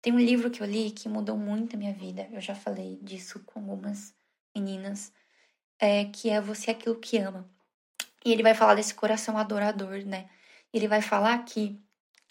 Tem 0.00 0.12
um 0.12 0.18
livro 0.18 0.50
que 0.50 0.62
eu 0.62 0.66
li 0.66 0.90
que 0.90 1.08
mudou 1.08 1.36
muito 1.36 1.76
a 1.76 1.78
minha 1.78 1.92
vida, 1.92 2.28
eu 2.32 2.40
já 2.40 2.54
falei 2.54 2.98
disso 3.02 3.40
com 3.40 3.60
algumas 3.60 4.14
meninas, 4.54 5.12
é, 5.78 6.04
que 6.06 6.30
é 6.30 6.40
Você 6.40 6.70
é 6.70 6.74
Aquilo 6.74 6.96
que 6.96 7.18
Ama. 7.18 7.48
E 8.24 8.32
ele 8.32 8.42
vai 8.42 8.54
falar 8.54 8.74
desse 8.74 8.94
coração 8.94 9.36
adorador, 9.36 10.04
né? 10.04 10.28
Ele 10.72 10.88
vai 10.88 11.02
falar 11.02 11.38
que 11.44 11.80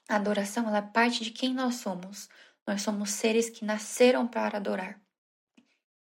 a 0.10 0.16
adoração 0.16 0.68
ela 0.68 0.80
é 0.80 0.82
parte 0.82 1.24
de 1.24 1.32
quem 1.32 1.54
nós 1.54 1.76
somos. 1.76 2.30
Nós 2.66 2.82
somos 2.82 3.12
seres 3.12 3.50
que 3.50 3.64
nasceram 3.64 4.28
para 4.28 4.58
adorar. 4.58 5.00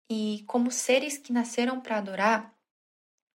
E 0.09 0.44
como 0.46 0.70
seres 0.70 1.18
que 1.18 1.33
nasceram 1.33 1.81
para 1.81 1.98
adorar, 1.98 2.55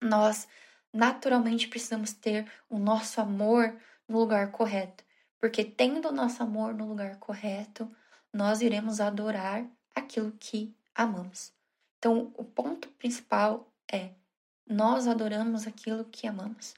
nós 0.02 0.48
naturalmente 0.92 1.68
precisamos 1.68 2.12
ter 2.12 2.50
o 2.68 2.78
nosso 2.78 3.20
amor 3.20 3.76
no 4.08 4.18
lugar 4.18 4.50
correto, 4.50 5.04
porque 5.38 5.64
tendo 5.64 6.08
o 6.08 6.12
nosso 6.12 6.42
amor 6.42 6.74
no 6.74 6.86
lugar 6.86 7.16
correto, 7.18 7.90
nós 8.32 8.60
iremos 8.60 9.00
adorar 9.00 9.64
aquilo 9.94 10.32
que 10.32 10.74
amamos. 10.94 11.52
Então, 11.98 12.32
o 12.36 12.44
ponto 12.44 12.88
principal 12.90 13.69
é 13.92 14.14
nós 14.66 15.09
adoramos 15.09 15.66
aquilo 15.66 16.05
que 16.05 16.29
amamos. 16.29 16.74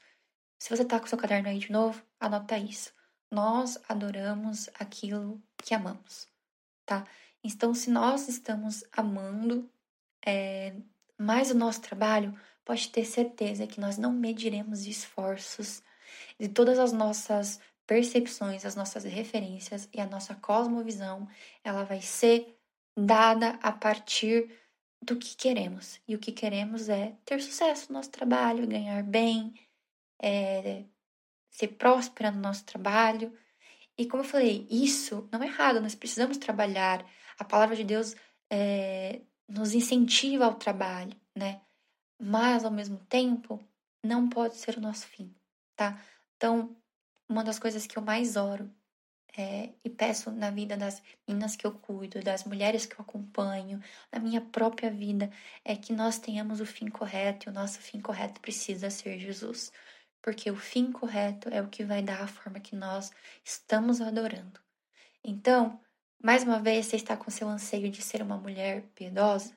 Se 0.57 0.69
você 0.69 0.81
está 0.81 0.99
com 0.99 1.05
seu 1.05 1.17
caderno 1.17 1.49
aí 1.49 1.59
de 1.59 1.71
novo, 1.71 2.03
anota 2.19 2.57
isso. 2.57 2.91
Nós 3.29 3.77
adoramos 3.87 4.67
aquilo 4.79 5.41
que 5.57 5.75
amamos, 5.75 6.27
tá? 6.85 7.05
Então, 7.43 7.73
se 7.73 7.91
nós 7.91 8.27
estamos 8.27 8.83
amando 8.91 9.69
é, 10.25 10.73
mais 11.17 11.51
o 11.51 11.55
nosso 11.55 11.81
trabalho, 11.81 12.33
pode 12.65 12.89
ter 12.89 13.05
certeza 13.05 13.67
que 13.67 13.79
nós 13.79 13.97
não 13.97 14.11
mediremos 14.11 14.87
esforços 14.87 15.83
de 16.39 16.47
todas 16.47 16.79
as 16.79 16.91
nossas 16.91 17.59
percepções, 17.85 18.65
as 18.65 18.75
nossas 18.75 19.03
referências 19.03 19.89
e 19.93 19.99
a 19.99 20.07
nossa 20.07 20.33
cosmovisão, 20.35 21.27
ela 21.63 21.83
vai 21.83 22.01
ser 22.01 22.57
dada 22.97 23.59
a 23.61 23.71
partir 23.71 24.49
do 25.03 25.17
que 25.17 25.35
queremos. 25.35 25.99
E 26.07 26.15
o 26.15 26.19
que 26.19 26.31
queremos 26.31 26.89
é 26.89 27.15
ter 27.25 27.41
sucesso 27.41 27.91
no 27.91 27.97
nosso 27.97 28.09
trabalho, 28.09 28.67
ganhar 28.67 29.03
bem, 29.03 29.53
é, 30.21 30.83
ser 31.49 31.69
próspera 31.69 32.31
no 32.31 32.41
nosso 32.41 32.63
trabalho. 32.65 33.33
E 33.97 34.05
como 34.05 34.23
eu 34.23 34.27
falei, 34.27 34.67
isso 34.69 35.27
não 35.31 35.43
é 35.43 35.47
errado, 35.47 35.81
nós 35.81 35.95
precisamos 35.95 36.37
trabalhar. 36.37 37.05
A 37.37 37.43
palavra 37.43 37.75
de 37.75 37.83
Deus 37.83 38.15
é, 38.49 39.21
nos 39.47 39.73
incentiva 39.73 40.45
ao 40.45 40.55
trabalho, 40.55 41.15
né? 41.35 41.61
mas 42.19 42.63
ao 42.63 42.71
mesmo 42.71 42.97
tempo 43.09 43.59
não 44.03 44.29
pode 44.29 44.55
ser 44.55 44.77
o 44.77 44.81
nosso 44.81 45.05
fim, 45.07 45.33
tá? 45.75 46.01
Então, 46.37 46.75
uma 47.27 47.43
das 47.43 47.59
coisas 47.59 47.85
que 47.85 47.97
eu 47.97 48.03
mais 48.03 48.35
oro 48.35 48.69
é, 49.35 49.71
e 49.83 49.89
peço 49.89 50.31
na 50.31 50.51
vida 50.51 50.77
das 50.77 51.01
meninas 51.27 51.55
que 51.55 51.65
eu 51.65 51.71
cuido, 51.71 52.21
das 52.21 52.43
mulheres 52.43 52.85
que 52.85 52.95
eu 52.95 53.01
acompanho, 53.01 53.81
na 54.11 54.19
minha 54.19 54.41
própria 54.41 54.91
vida, 54.91 55.31
é 55.65 55.75
que 55.75 55.91
nós 55.91 56.19
tenhamos 56.19 56.61
o 56.61 56.65
fim 56.65 56.87
correto 56.87 57.47
e 57.47 57.51
o 57.51 57.53
nosso 57.53 57.79
fim 57.79 57.99
correto 57.99 58.39
precisa 58.39 58.89
ser 58.89 59.19
Jesus. 59.19 59.71
Porque 60.21 60.49
o 60.51 60.55
fim 60.55 60.91
correto 60.91 61.49
é 61.49 61.61
o 61.61 61.67
que 61.67 61.83
vai 61.83 62.01
dar 62.01 62.21
a 62.21 62.27
forma 62.27 62.59
que 62.59 62.75
nós 62.75 63.11
estamos 63.43 63.99
adorando. 64.01 64.59
Então, 65.23 65.79
mais 66.21 66.43
uma 66.43 66.59
vez, 66.59 66.85
você 66.85 66.95
está 66.95 67.17
com 67.17 67.31
seu 67.31 67.49
anseio 67.49 67.89
de 67.89 68.01
ser 68.01 68.21
uma 68.21 68.37
mulher 68.37 68.83
piedosa? 68.95 69.53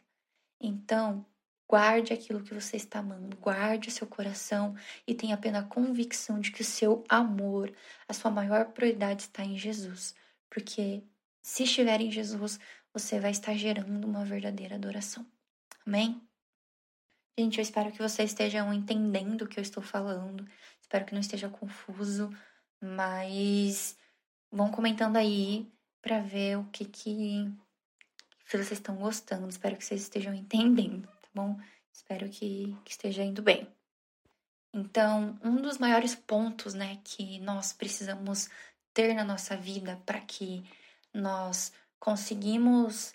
Então, 0.60 1.24
Guarde 1.68 2.12
aquilo 2.12 2.42
que 2.42 2.54
você 2.54 2.76
está 2.76 3.00
amando, 3.00 3.36
guarde 3.38 3.88
o 3.88 3.92
seu 3.92 4.06
coração 4.06 4.76
e 5.04 5.14
tenha 5.14 5.34
apenas 5.34 5.64
a 5.64 5.66
convicção 5.66 6.38
de 6.38 6.52
que 6.52 6.60
o 6.60 6.64
seu 6.64 7.02
amor, 7.08 7.74
a 8.08 8.12
sua 8.12 8.30
maior 8.30 8.66
prioridade 8.66 9.22
está 9.22 9.42
em 9.42 9.58
Jesus. 9.58 10.14
Porque 10.48 11.02
se 11.42 11.64
estiver 11.64 12.00
em 12.00 12.10
Jesus, 12.10 12.60
você 12.92 13.18
vai 13.18 13.32
estar 13.32 13.54
gerando 13.54 14.04
uma 14.06 14.24
verdadeira 14.24 14.76
adoração. 14.76 15.26
Amém? 15.84 16.22
Gente, 17.36 17.58
eu 17.58 17.62
espero 17.62 17.90
que 17.90 17.98
vocês 17.98 18.30
estejam 18.30 18.72
entendendo 18.72 19.42
o 19.42 19.48
que 19.48 19.58
eu 19.58 19.62
estou 19.62 19.82
falando. 19.82 20.48
Espero 20.80 21.04
que 21.04 21.14
não 21.14 21.20
esteja 21.20 21.48
confuso, 21.48 22.30
mas 22.80 23.98
vão 24.52 24.70
comentando 24.70 25.16
aí 25.16 25.68
para 26.00 26.20
ver 26.20 26.58
o 26.58 26.64
que 26.66 26.84
que 26.84 27.52
se 28.46 28.56
vocês 28.56 28.70
estão 28.70 28.94
gostando. 28.96 29.48
Espero 29.48 29.76
que 29.76 29.84
vocês 29.84 30.02
estejam 30.02 30.32
entendendo 30.32 31.15
bom? 31.36 31.60
Espero 31.92 32.28
que, 32.28 32.74
que 32.84 32.90
esteja 32.90 33.22
indo 33.22 33.42
bem. 33.42 33.68
Então, 34.72 35.38
um 35.44 35.56
dos 35.56 35.78
maiores 35.78 36.14
pontos, 36.14 36.74
né, 36.74 36.98
que 37.04 37.38
nós 37.40 37.72
precisamos 37.72 38.48
ter 38.92 39.14
na 39.14 39.24
nossa 39.24 39.56
vida 39.56 40.00
para 40.06 40.20
que 40.20 40.64
nós 41.12 41.72
conseguimos 42.00 43.14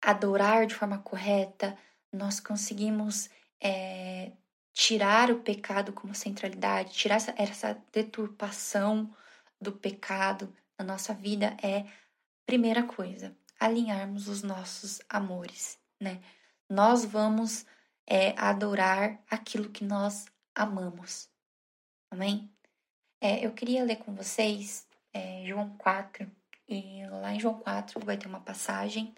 adorar 0.00 0.66
de 0.66 0.74
forma 0.74 0.98
correta, 0.98 1.76
nós 2.12 2.38
conseguimos 2.38 3.28
é, 3.60 4.32
tirar 4.72 5.30
o 5.30 5.40
pecado 5.40 5.92
como 5.92 6.14
centralidade, 6.14 6.92
tirar 6.92 7.16
essa, 7.16 7.34
essa 7.36 7.82
deturpação 7.92 9.12
do 9.60 9.72
pecado 9.72 10.52
na 10.78 10.84
nossa 10.84 11.14
vida 11.14 11.56
é 11.62 11.84
primeira 12.44 12.84
coisa, 12.84 13.36
alinharmos 13.58 14.28
os 14.28 14.42
nossos 14.42 15.00
amores, 15.08 15.78
né? 16.00 16.20
Nós 16.68 17.04
vamos 17.04 17.64
é, 18.06 18.34
adorar 18.38 19.22
aquilo 19.30 19.70
que 19.70 19.84
nós 19.84 20.26
amamos. 20.54 21.28
Amém? 22.10 22.50
É, 23.20 23.44
eu 23.44 23.52
queria 23.52 23.84
ler 23.84 23.96
com 23.96 24.14
vocês 24.14 24.86
é, 25.12 25.44
João 25.46 25.76
4, 25.76 26.30
e 26.68 27.06
lá 27.06 27.32
em 27.32 27.40
João 27.40 27.58
4 27.58 28.00
vai 28.00 28.16
ter 28.16 28.26
uma 28.26 28.40
passagem, 28.40 29.14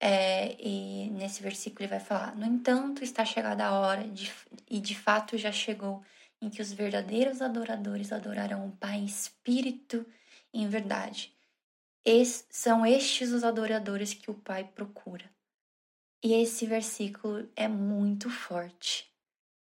é, 0.00 0.54
e 0.60 1.08
nesse 1.10 1.42
versículo 1.42 1.82
ele 1.82 1.90
vai 1.90 2.00
falar: 2.00 2.36
No 2.36 2.44
entanto, 2.44 3.02
está 3.02 3.24
chegada 3.24 3.64
a 3.64 3.78
hora, 3.78 4.06
de, 4.08 4.32
e 4.68 4.80
de 4.80 4.94
fato 4.94 5.38
já 5.38 5.50
chegou, 5.50 6.04
em 6.42 6.50
que 6.50 6.60
os 6.60 6.72
verdadeiros 6.72 7.40
adoradores 7.40 8.12
adorarão 8.12 8.66
o 8.68 8.76
Pai 8.76 8.96
em 8.96 9.04
espírito 9.04 10.04
e 10.52 10.62
em 10.62 10.68
verdade. 10.68 11.34
Es, 12.04 12.46
são 12.50 12.84
estes 12.84 13.30
os 13.30 13.44
adoradores 13.44 14.12
que 14.12 14.30
o 14.30 14.34
Pai 14.34 14.64
procura. 14.64 15.33
E 16.24 16.32
esse 16.32 16.64
versículo 16.64 17.46
é 17.54 17.68
muito 17.68 18.30
forte. 18.30 19.12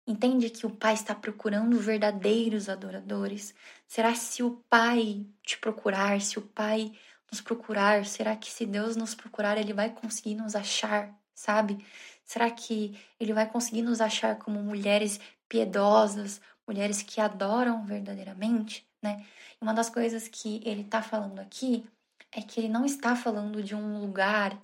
Entende 0.07 0.51
que 0.51 0.67
o 0.67 0.77
Pai 0.77 0.93
está 0.93 1.15
procurando 1.15 1.81
verdadeiros 1.81 2.69
adoradores? 2.69 3.55
Será 3.89 4.15
se 4.15 4.43
o 4.43 4.63
Pai 4.69 5.27
te 5.43 5.57
procurar, 5.57 6.21
se 6.21 6.39
o 6.39 6.43
Pai 6.43 6.93
nos 7.33 7.41
procurar, 7.41 8.05
será 8.05 8.37
que 8.37 8.51
se 8.51 8.67
Deus 8.67 8.95
nos 8.95 9.15
procurar, 9.15 9.57
ele 9.57 9.73
vai 9.73 9.89
conseguir 9.89 10.35
nos 10.35 10.55
achar, 10.55 11.19
sabe? 11.35 11.83
Será 12.27 12.51
que 12.51 12.95
ele 13.19 13.33
vai 13.33 13.49
conseguir 13.49 13.81
nos 13.81 14.03
achar 14.03 14.37
como 14.37 14.63
mulheres 14.63 15.19
piedosas, 15.49 16.43
mulheres 16.69 17.01
que 17.03 17.23
adoram 17.23 17.87
verdadeiramente, 17.87 18.87
né? 19.03 19.25
Uma 19.59 19.73
das 19.73 19.89
coisas 19.89 20.29
que 20.29 20.61
ele 20.63 20.83
está 20.83 21.01
falando 21.01 21.39
aqui 21.39 21.87
é 22.31 22.43
que 22.43 22.61
ele 22.61 22.69
não 22.69 22.85
está 22.85 23.17
falando 23.17 23.63
de 23.63 23.75
um 23.75 23.99
lugar 23.99 24.61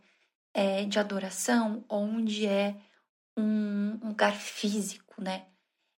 é, 0.57 0.87
de 0.87 0.99
adoração 0.99 1.85
onde 1.87 2.47
é 2.47 2.75
um, 3.37 3.99
lugar 4.03 4.33
físico, 4.33 5.23
né? 5.23 5.45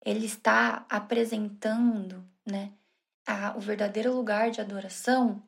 Ele 0.04 0.26
está 0.26 0.84
apresentando, 0.90 2.28
né, 2.44 2.74
a, 3.24 3.56
o 3.56 3.60
verdadeiro 3.60 4.12
lugar 4.12 4.50
de 4.50 4.60
adoração 4.60 5.44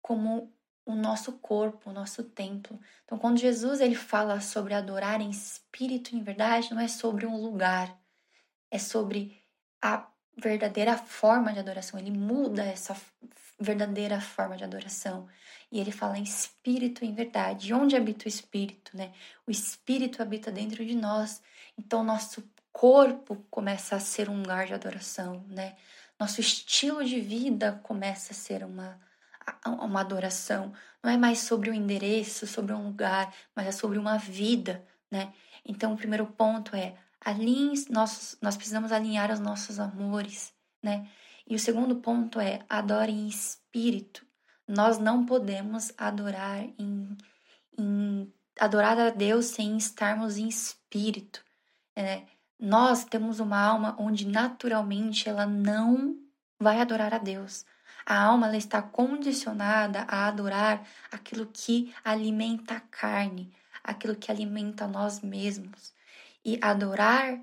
como 0.00 0.54
o 0.86 0.94
nosso 0.94 1.32
corpo, 1.38 1.90
o 1.90 1.92
nosso 1.92 2.22
templo. 2.22 2.78
Então, 3.04 3.18
quando 3.18 3.38
Jesus 3.38 3.80
ele 3.80 3.96
fala 3.96 4.40
sobre 4.40 4.74
adorar 4.74 5.20
em 5.20 5.30
espírito 5.30 6.14
e 6.14 6.18
em 6.18 6.22
verdade, 6.22 6.72
não 6.72 6.80
é 6.80 6.86
sobre 6.86 7.26
um 7.26 7.36
lugar, 7.36 7.98
é 8.70 8.78
sobre 8.78 9.42
a 9.82 10.06
verdadeira 10.36 10.96
forma 10.96 11.52
de 11.52 11.58
adoração. 11.58 11.98
Ele 11.98 12.12
muda 12.12 12.62
essa 12.62 12.94
verdadeira 13.58 14.20
forma 14.20 14.56
de 14.56 14.64
adoração. 14.64 15.28
E 15.70 15.80
ele 15.80 15.92
fala 15.92 16.18
em 16.18 16.22
espírito 16.22 17.04
em 17.04 17.14
verdade. 17.14 17.72
Onde 17.72 17.96
habita 17.96 18.26
o 18.26 18.28
espírito, 18.28 18.96
né? 18.96 19.12
O 19.46 19.50
espírito 19.50 20.22
habita 20.22 20.50
dentro 20.50 20.84
de 20.84 20.94
nós. 20.94 21.42
Então 21.78 22.04
nosso 22.04 22.48
corpo 22.72 23.44
começa 23.50 23.96
a 23.96 24.00
ser 24.00 24.28
um 24.28 24.38
lugar 24.38 24.66
de 24.66 24.74
adoração, 24.74 25.44
né? 25.48 25.76
Nosso 26.18 26.40
estilo 26.40 27.04
de 27.04 27.20
vida 27.20 27.80
começa 27.82 28.32
a 28.32 28.36
ser 28.36 28.64
uma 28.64 29.00
uma 29.66 30.00
adoração. 30.00 30.72
Não 31.02 31.10
é 31.10 31.16
mais 31.16 31.40
sobre 31.40 31.70
um 31.70 31.74
endereço, 31.74 32.46
sobre 32.46 32.72
um 32.72 32.86
lugar, 32.86 33.32
mas 33.54 33.66
é 33.66 33.72
sobre 33.72 33.98
uma 33.98 34.16
vida, 34.16 34.82
né? 35.10 35.32
Então 35.64 35.92
o 35.92 35.96
primeiro 35.96 36.26
ponto 36.26 36.74
é 36.74 36.94
alinhe 37.20 37.84
nossos, 37.90 38.36
nós 38.40 38.56
precisamos 38.56 38.92
alinhar 38.92 39.30
os 39.30 39.40
nossos 39.40 39.78
amores, 39.78 40.52
né? 40.82 41.08
E 41.46 41.54
o 41.54 41.58
segundo 41.58 41.96
ponto 41.96 42.40
é 42.40 42.60
adore 42.68 43.12
em 43.12 43.28
espírito. 43.28 44.24
Nós 44.66 44.98
não 44.98 45.26
podemos 45.26 45.92
adorar 45.98 46.64
em, 46.78 47.16
em 47.78 48.32
adorar 48.58 48.98
a 48.98 49.10
Deus 49.10 49.46
sem 49.46 49.76
estarmos 49.76 50.38
em 50.38 50.48
espírito. 50.48 51.44
Né? 51.94 52.26
Nós 52.58 53.04
temos 53.04 53.40
uma 53.40 53.60
alma 53.60 53.94
onde 53.98 54.26
naturalmente 54.26 55.28
ela 55.28 55.44
não 55.44 56.16
vai 56.58 56.80
adorar 56.80 57.12
a 57.12 57.18
Deus. 57.18 57.66
A 58.06 58.22
alma 58.22 58.46
ela 58.46 58.56
está 58.56 58.80
condicionada 58.82 60.02
a 60.02 60.26
adorar 60.26 60.86
aquilo 61.10 61.46
que 61.46 61.94
alimenta 62.04 62.76
a 62.76 62.80
carne, 62.80 63.52
aquilo 63.82 64.16
que 64.16 64.30
alimenta 64.30 64.86
nós 64.86 65.20
mesmos. 65.20 65.92
E 66.44 66.58
adorar 66.62 67.40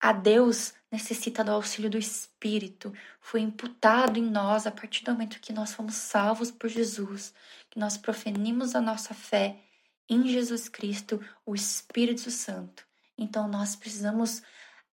a 0.00 0.12
Deus 0.12 0.74
necessita 0.90 1.42
do 1.42 1.52
auxílio 1.52 1.90
do 1.90 1.98
Espírito. 1.98 2.92
Foi 3.20 3.40
imputado 3.40 4.18
em 4.18 4.22
nós 4.22 4.66
a 4.66 4.70
partir 4.70 5.04
do 5.04 5.12
momento 5.12 5.40
que 5.40 5.52
nós 5.52 5.72
fomos 5.72 5.94
salvos 5.94 6.50
por 6.50 6.68
Jesus, 6.68 7.34
que 7.70 7.78
nós 7.78 7.96
proferimos 7.96 8.74
a 8.74 8.80
nossa 8.80 9.14
fé 9.14 9.60
em 10.08 10.26
Jesus 10.28 10.68
Cristo, 10.68 11.20
o 11.44 11.54
Espírito 11.54 12.30
Santo. 12.30 12.86
Então 13.18 13.48
nós 13.48 13.74
precisamos 13.74 14.42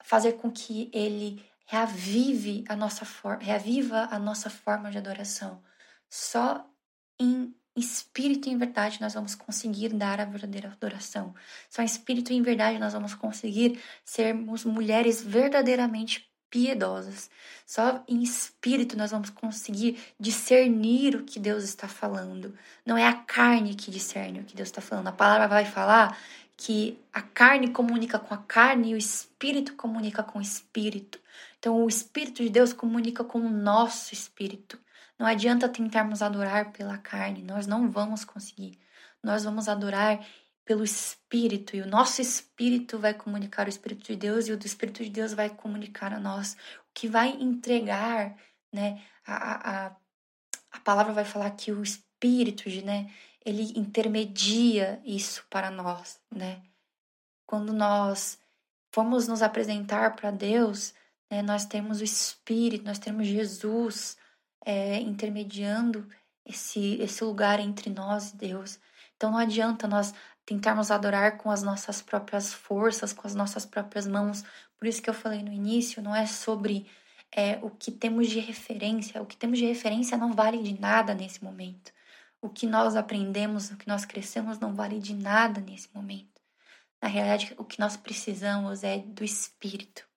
fazer 0.04 0.34
com 0.34 0.52
que 0.52 0.90
ele 0.94 1.44
reavive 1.66 2.64
a 2.68 2.76
nossa 2.76 3.06
reaviva 3.40 4.08
a 4.12 4.18
nossa 4.18 4.50
forma 4.50 4.90
de 4.92 4.98
adoração. 4.98 5.62
Só 6.10 6.68
em 7.20 7.54
espírito 7.80 8.50
e 8.50 8.52
em 8.52 8.58
verdade 8.58 9.00
nós 9.02 9.14
vamos 9.14 9.36
conseguir 9.36 9.90
dar 9.90 10.20
a 10.20 10.26
verdadeira 10.26 10.70
adoração. 10.70 11.34
Só 11.70 11.82
em 11.82 11.86
espírito 11.86 12.32
e 12.32 12.36
em 12.36 12.42
verdade 12.42 12.80
nós 12.80 12.94
vamos 12.94 13.14
conseguir 13.14 13.80
sermos 14.04 14.66
mulheres 14.66 15.22
verdadeiramente 15.22 16.30
piedosas. 16.50 17.30
Só 17.66 18.04
em 18.08 18.24
espírito 18.24 18.98
nós 18.98 19.12
vamos 19.12 19.30
conseguir 19.30 20.00
discernir 20.20 21.16
o 21.16 21.24
que 21.24 21.40
Deus 21.40 21.64
está 21.64 21.88
falando. 21.88 22.54
Não 22.86 22.98
é 22.98 23.08
a 23.08 23.14
carne 23.14 23.76
que 23.76 23.92
discerne 23.92 24.40
o 24.40 24.44
que 24.44 24.56
Deus 24.56 24.70
está 24.70 24.82
falando. 24.82 25.08
A 25.08 25.14
palavra 25.14 25.48
vai 25.48 25.66
falar 25.66 26.18
que 26.58 27.00
a 27.14 27.22
carne 27.22 27.70
comunica 27.70 28.20
com 28.20 28.34
a 28.34 28.38
carne 28.38 28.92
e 28.92 28.94
o 28.94 28.98
espírito 28.98 29.76
comunica 29.76 30.22
com 30.22 30.40
o 30.40 30.42
espírito. 30.42 31.20
Então, 31.58 31.84
o 31.84 31.88
espírito 31.88 32.44
de 32.44 32.50
Deus 32.50 32.74
comunica 32.74 33.24
com 33.24 33.40
o 33.40 33.50
nosso 33.50 34.14
espírito. 34.14 34.78
Não 35.20 35.28
adianta 35.28 35.68
tentarmos 35.68 36.22
adorar 36.22 36.72
pela 36.72 36.98
carne, 36.98 37.44
nós 37.44 37.68
não 37.68 37.92
vamos 37.92 38.24
conseguir. 38.24 38.80
Nós 39.22 39.44
vamos 39.44 39.68
adorar 39.68 40.26
pelo 40.64 40.84
Espírito 40.84 41.76
e 41.76 41.82
o 41.82 41.88
nosso 41.88 42.22
Espírito 42.22 42.98
vai 42.98 43.14
comunicar 43.14 43.66
o 43.66 43.70
Espírito 43.70 44.06
de 44.06 44.16
Deus 44.16 44.48
e 44.48 44.54
o 44.54 44.58
do 44.58 44.66
Espírito 44.66 45.04
de 45.04 45.10
Deus 45.10 45.34
vai 45.34 45.50
comunicar 45.50 46.14
a 46.14 46.20
nós. 46.20 46.54
O 46.54 46.94
que 46.94 47.08
vai 47.08 47.32
entregar, 47.32 48.38
né? 48.72 49.04
A, 49.26 49.88
a, 49.88 49.96
a 50.72 50.80
palavra 50.80 51.12
vai 51.12 51.26
falar 51.26 51.52
que 51.52 51.72
o 51.72 51.84
Espírito, 51.84 52.70
né? 52.86 53.12
Ele 53.44 53.74
intermedia 53.76 55.02
isso 55.04 55.46
para 55.50 55.70
nós, 55.70 56.22
né? 56.34 56.62
Quando 57.46 57.74
nós 57.74 58.40
formos 58.94 59.28
nos 59.28 59.42
apresentar 59.42 60.16
para 60.16 60.32
Deus, 60.32 60.94
né, 61.32 61.42
nós 61.42 61.66
temos 61.66 62.00
o 62.00 62.04
Espírito, 62.04 62.86
nós 62.86 63.00
temos 63.00 63.26
Jesus, 63.26 64.19
é, 64.70 65.00
intermediando 65.00 66.08
esse, 66.46 67.02
esse 67.02 67.24
lugar 67.24 67.60
entre 67.60 67.90
nós 67.90 68.34
e 68.34 68.38
Deus. 68.38 68.80
Então 69.18 69.32
não 69.32 69.40
adianta 69.40 69.88
nós 69.88 70.14
tentarmos 70.46 70.92
adorar 70.92 71.38
com 71.38 71.50
as 71.50 71.64
nossas 71.64 72.04
próprias 72.04 72.54
forças, 72.54 73.12
com 73.12 73.26
as 73.26 73.34
nossas 73.34 73.66
próprias 73.66 74.06
mãos. 74.06 74.44
Por 74.78 74.88
isso 74.88 75.02
que 75.02 75.10
eu 75.10 75.14
falei 75.14 75.42
no 75.42 75.52
início, 75.52 76.04
não 76.04 76.16
é 76.16 76.28
sobre 76.28 76.88
é, 77.32 77.58
o 77.64 77.72
que 77.72 77.92
temos 77.92 78.30
de 78.30 78.40
referência. 78.40 79.20
O 79.24 79.26
que 79.26 79.36
temos 79.36 79.58
de 79.58 79.66
referência 79.66 80.16
não 80.16 80.34
vale 80.34 80.62
de 80.62 80.80
nada 80.80 81.16
nesse 81.16 81.44
momento. 81.44 81.92
O 82.40 82.48
que 82.48 82.68
nós 82.68 82.96
aprendemos, 82.96 83.72
o 83.72 83.78
que 83.78 83.88
nós 83.88 84.06
crescemos 84.06 84.60
não 84.60 84.76
vale 84.76 85.00
de 85.00 85.16
nada 85.16 85.60
nesse 85.60 85.90
momento. 85.96 86.40
Na 87.02 87.08
realidade, 87.08 87.56
o 87.58 87.66
que 87.66 87.80
nós 87.80 87.98
precisamos 87.98 88.84
é 88.84 89.00
do 89.00 89.24
Espírito. 89.24 90.08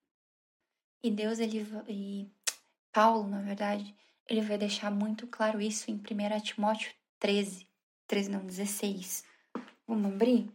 E 1.02 1.10
Deus, 1.10 1.38
ele 1.38 1.66
e 1.88 2.30
Paulo, 2.92 3.26
na 3.26 3.40
verdade, 3.40 3.94
ele 4.28 4.40
vai 4.40 4.58
deixar 4.58 4.90
muito 4.90 5.26
claro 5.26 5.60
isso 5.60 5.90
em 5.90 5.94
1 5.94 6.40
Timóteo 6.40 6.92
13, 7.18 7.66
13 8.06 8.30
não, 8.30 8.44
16. 8.44 9.24
Vamos 9.86 10.12
abrir? 10.12 10.50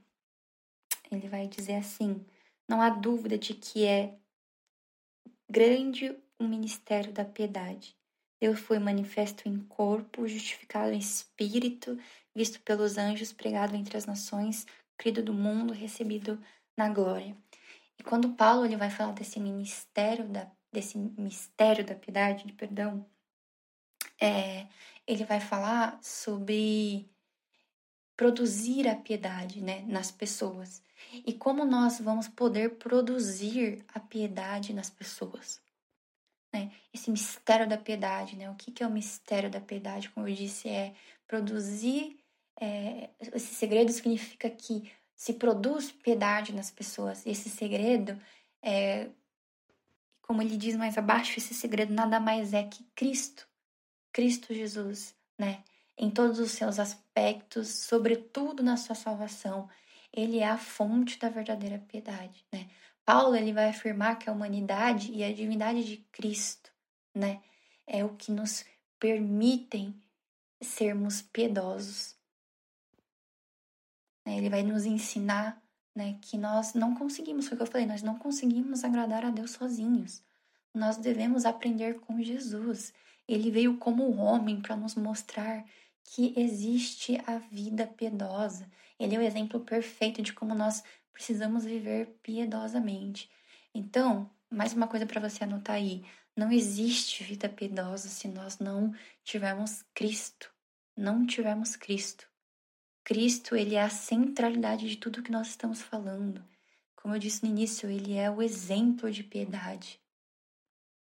Ele 1.11 1.28
vai 1.28 1.47
dizer 1.47 1.76
assim: 1.76 2.26
Não 2.68 2.82
há 2.82 2.89
dúvida 2.89 3.38
de 3.38 3.53
que 3.53 3.86
é 3.86 4.15
grande 5.49 6.15
o 6.39 6.43
ministério 6.43 7.11
da 7.11 7.26
piedade. 7.26 7.95
Deus 8.39 8.59
foi 8.59 8.78
manifesto 8.78 9.47
em 9.49 9.59
corpo, 9.59 10.28
justificado 10.28 10.91
em 10.91 10.99
espírito, 10.99 11.97
visto 12.36 12.61
pelos 12.61 12.97
anjos, 12.97 13.34
pregado 13.34 13.76
entre 13.76 13.97
as 13.97 14.05
nações, 14.05 14.68
crido 14.97 15.24
do 15.24 15.34
mundo, 15.34 15.74
recebido 15.74 16.39
na 16.78 16.89
glória. 16.89 17.36
E 17.97 18.03
quando 18.03 18.36
Paulo 18.36 18.65
ele 18.65 18.78
vai 18.78 18.91
falar 18.91 19.13
desse 19.13 19.39
ministério 19.39 20.28
da 20.28 20.51
desse 20.72 20.97
mistério 20.97 21.86
da 21.86 21.95
piedade, 21.95 22.45
de 22.45 22.53
perdão, 22.53 23.05
é, 24.20 24.68
ele 25.05 25.24
vai 25.24 25.39
falar 25.39 25.99
sobre 26.01 27.09
produzir 28.15 28.88
a 28.88 28.95
piedade 28.95 29.61
né, 29.61 29.84
nas 29.88 30.11
pessoas. 30.11 30.82
E 31.26 31.34
como 31.34 31.65
nós 31.65 31.99
vamos 31.99 32.28
poder 32.28 32.76
produzir 32.76 33.86
a 33.93 33.99
piedade 33.99 34.74
nas 34.74 34.89
pessoas? 34.89 35.61
Né? 36.53 36.72
Esse 36.93 37.11
mistério 37.11 37.68
da 37.68 37.78
piedade, 37.78 38.36
né? 38.36 38.49
O 38.49 38.55
que, 38.55 38.72
que 38.72 38.82
é 38.82 38.88
o 38.88 38.91
mistério 38.91 39.49
da 39.49 39.61
piedade? 39.61 40.09
Como 40.09 40.28
eu 40.28 40.34
disse, 40.34 40.68
é 40.68 40.95
produzir. 41.28 42.20
É, 42.59 43.09
esse 43.20 43.53
segredo 43.53 43.91
significa 43.91 44.49
que 44.49 44.91
se 45.15 45.34
produz 45.34 45.91
piedade 45.91 46.53
nas 46.53 46.72
pessoas. 46.72 47.26
Esse 47.26 47.49
segredo 47.49 48.20
é, 48.61 49.09
como 50.28 50.41
ele 50.41 50.57
diz 50.57 50.76
mais 50.76 50.97
abaixo, 50.97 51.39
esse 51.39 51.53
segredo 51.53 51.93
nada 51.93 52.20
mais 52.20 52.53
é 52.53 52.61
que 52.63 52.84
Cristo, 52.93 53.47
Cristo 54.18 54.51
Jesus, 54.51 55.13
né? 55.38 55.63
Em 55.95 56.09
todos 56.09 56.39
os 56.39 56.49
seus 56.49 56.80
aspectos, 56.80 57.68
sobretudo 57.68 58.63
na 58.63 58.76
sua 58.76 58.95
salvação, 58.95 59.70
ele 60.11 60.39
é 60.39 60.47
a 60.47 60.57
fonte 60.57 61.20
da 61.20 61.30
verdadeira 61.30 61.78
piedade, 61.78 62.43
né? 62.51 62.68
Paulo 63.05 63.36
ele 63.36 63.53
vai 63.53 63.70
afirmar 63.70 64.18
que 64.18 64.28
a 64.28 64.34
humanidade 64.34 65.11
e 65.11 65.24
a 65.24 65.32
divindade 65.32 65.84
de 65.84 65.97
Cristo, 66.11 66.72
né, 67.13 67.43
é 67.86 68.03
o 68.03 68.15
que 68.15 68.32
nos 68.32 68.65
permitem 68.99 69.95
sermos 70.59 71.22
piedosos. 71.22 72.15
Né? 74.26 74.39
Ele 74.39 74.49
vai 74.49 74.63
nos 74.63 74.84
ensinar 74.84 75.61
né, 75.95 76.18
que 76.24 76.39
nós 76.39 76.74
não 76.74 76.95
conseguimos, 76.95 77.47
foi 77.47 77.53
o 77.53 77.57
que 77.57 77.63
eu 77.63 77.72
falei, 77.72 77.86
nós 77.86 78.01
não 78.01 78.18
conseguimos 78.18 78.84
agradar 78.84 79.24
a 79.24 79.30
Deus 79.30 79.51
sozinhos. 79.51 80.24
Nós 80.74 80.97
devemos 80.97 81.45
aprender 81.45 81.99
com 81.99 82.20
Jesus. 82.20 82.91
Ele 83.28 83.51
veio 83.51 83.78
como 83.78 84.15
homem 84.15 84.61
para 84.61 84.75
nos 84.75 84.95
mostrar 84.95 85.65
que 86.03 86.34
existe 86.38 87.21
a 87.25 87.38
vida 87.38 87.86
piedosa. 87.86 88.69
Ele 88.97 89.15
é 89.15 89.19
o 89.19 89.21
exemplo 89.21 89.59
perfeito 89.59 90.21
de 90.21 90.34
como 90.34 90.55
nós 90.55 90.84
precisamos 91.11 91.65
viver 91.65 92.17
piedosamente. 92.23 93.30
Então, 93.73 94.30
mais 94.49 94.73
uma 94.73 94.88
coisa 94.88 95.05
para 95.05 95.19
você 95.19 95.43
anotar 95.43 95.75
aí: 95.75 96.05
não 96.36 96.51
existe 96.51 97.23
vida 97.23 97.49
piedosa 97.49 98.07
se 98.07 98.28
nós 98.28 98.59
não 98.59 98.93
tivermos 99.23 99.84
Cristo. 99.93 100.51
Não 100.95 101.25
tivermos 101.25 101.75
Cristo. 101.75 102.28
Cristo, 103.03 103.55
ele 103.55 103.75
é 103.75 103.82
a 103.82 103.89
centralidade 103.89 104.89
de 104.89 104.97
tudo 104.97 105.21
que 105.23 105.32
nós 105.32 105.47
estamos 105.47 105.82
falando. 105.82 106.43
Como 106.95 107.15
eu 107.15 107.19
disse 107.19 107.43
no 107.43 107.49
início, 107.49 107.89
ele 107.89 108.15
é 108.15 108.30
o 108.30 108.41
exemplo 108.41 109.11
de 109.11 109.23
piedade. 109.23 109.99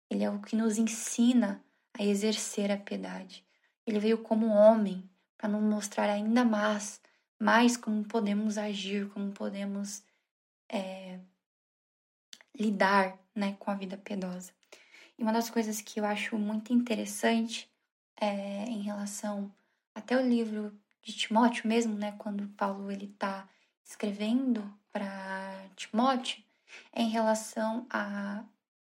Ele 0.10 0.24
é 0.24 0.30
o 0.30 0.40
que 0.40 0.56
nos 0.56 0.78
ensina 0.78 1.64
a 1.98 2.04
exercer 2.04 2.72
a 2.72 2.78
piedade. 2.78 3.44
Ele 3.86 4.00
veio 4.00 4.18
como 4.18 4.48
homem 4.48 5.10
para 5.38 5.50
nos 5.50 5.62
mostrar 5.62 6.10
ainda 6.10 6.44
mais, 6.44 7.02
mais 7.40 7.78
como 7.78 8.04
podemos 8.04 8.58
agir, 8.58 9.10
como 9.10 9.32
podemos 9.32 10.04
é, 10.70 11.20
lidar 12.54 13.18
né, 13.34 13.56
com 13.60 13.72
a 13.72 13.76
vida 13.76 13.98
piedosa. 13.98 14.52
E 15.18 15.24
uma 15.24 15.32
das 15.32 15.50
coisas 15.50 15.82
que 15.82 16.00
eu 16.00 16.06
acho 16.06 16.38
muito 16.38 16.74
interessante 16.74 17.70
é, 18.20 18.66
em 18.66 18.82
relação 18.82 19.52
até 19.94 20.18
o 20.18 20.28
livro 20.28 20.78
de 21.02 21.14
Timóteo 21.14 21.68
mesmo, 21.68 21.96
né, 21.96 22.14
quando 22.18 22.48
Paulo 22.50 22.92
ele 22.92 23.06
está 23.06 23.48
escrevendo 23.84 24.74
para 24.92 25.70
Timóteo, 25.76 26.44
é 26.92 27.04
em 27.04 27.10
relação 27.10 27.86
a, 27.90 28.44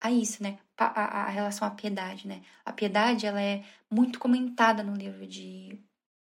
a 0.07 0.11
isso, 0.11 0.41
né, 0.41 0.57
a, 0.77 1.25
a, 1.25 1.29
relação 1.29 1.67
à 1.67 1.71
piedade, 1.71 2.27
né. 2.27 2.41
A 2.65 2.71
piedade 2.71 3.25
ela 3.25 3.41
é 3.41 3.63
muito 3.89 4.19
comentada 4.19 4.83
no 4.83 4.95
livro 4.95 5.25
de, 5.25 5.79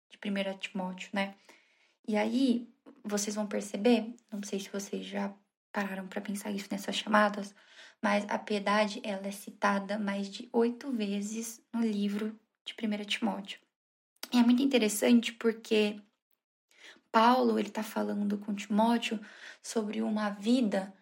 de 0.09 0.17
1 0.23 0.57
Timóteo, 0.57 1.09
né. 1.13 1.35
E 2.07 2.17
aí 2.17 2.67
vocês 3.03 3.35
vão 3.35 3.47
perceber, 3.47 4.13
não 4.31 4.41
sei 4.43 4.59
se 4.59 4.69
vocês 4.69 5.05
já 5.05 5.33
pararam 5.71 6.07
para 6.07 6.21
pensar 6.21 6.51
isso 6.51 6.67
nessas 6.71 6.95
chamadas, 6.95 7.53
mas 8.01 8.25
a 8.29 8.37
piedade 8.37 9.01
ela 9.03 9.27
é 9.27 9.31
citada 9.31 9.99
mais 9.99 10.29
de 10.29 10.49
oito 10.51 10.91
vezes 10.91 11.61
no 11.73 11.81
livro 11.81 12.37
de 12.65 12.73
1 12.73 13.05
Timóteo. 13.05 13.59
E 14.31 14.37
é 14.37 14.43
muito 14.43 14.61
interessante 14.61 15.33
porque 15.33 15.99
Paulo 17.11 17.57
ele 17.57 17.69
está 17.69 17.83
falando 17.83 18.37
com 18.37 18.53
Timóteo 18.53 19.19
sobre 19.61 20.01
uma 20.01 20.29
vida 20.29 20.93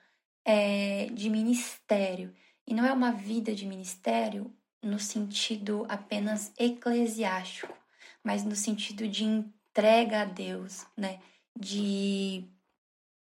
é, 0.46 1.08
de 1.08 1.30
ministério. 1.30 2.34
E 2.68 2.74
não 2.74 2.86
é 2.86 2.92
uma 2.92 3.12
vida 3.12 3.56
de 3.56 3.66
ministério 3.66 4.54
no 4.84 5.00
sentido 5.00 5.86
apenas 5.88 6.52
eclesiástico, 6.58 7.74
mas 8.24 8.44
no 8.44 8.56
sentido 8.56 9.08
de 9.08 9.24
entrega 9.24 10.22
a 10.22 10.26
Deus, 10.26 10.86
né? 10.96 11.20
De 11.58 12.46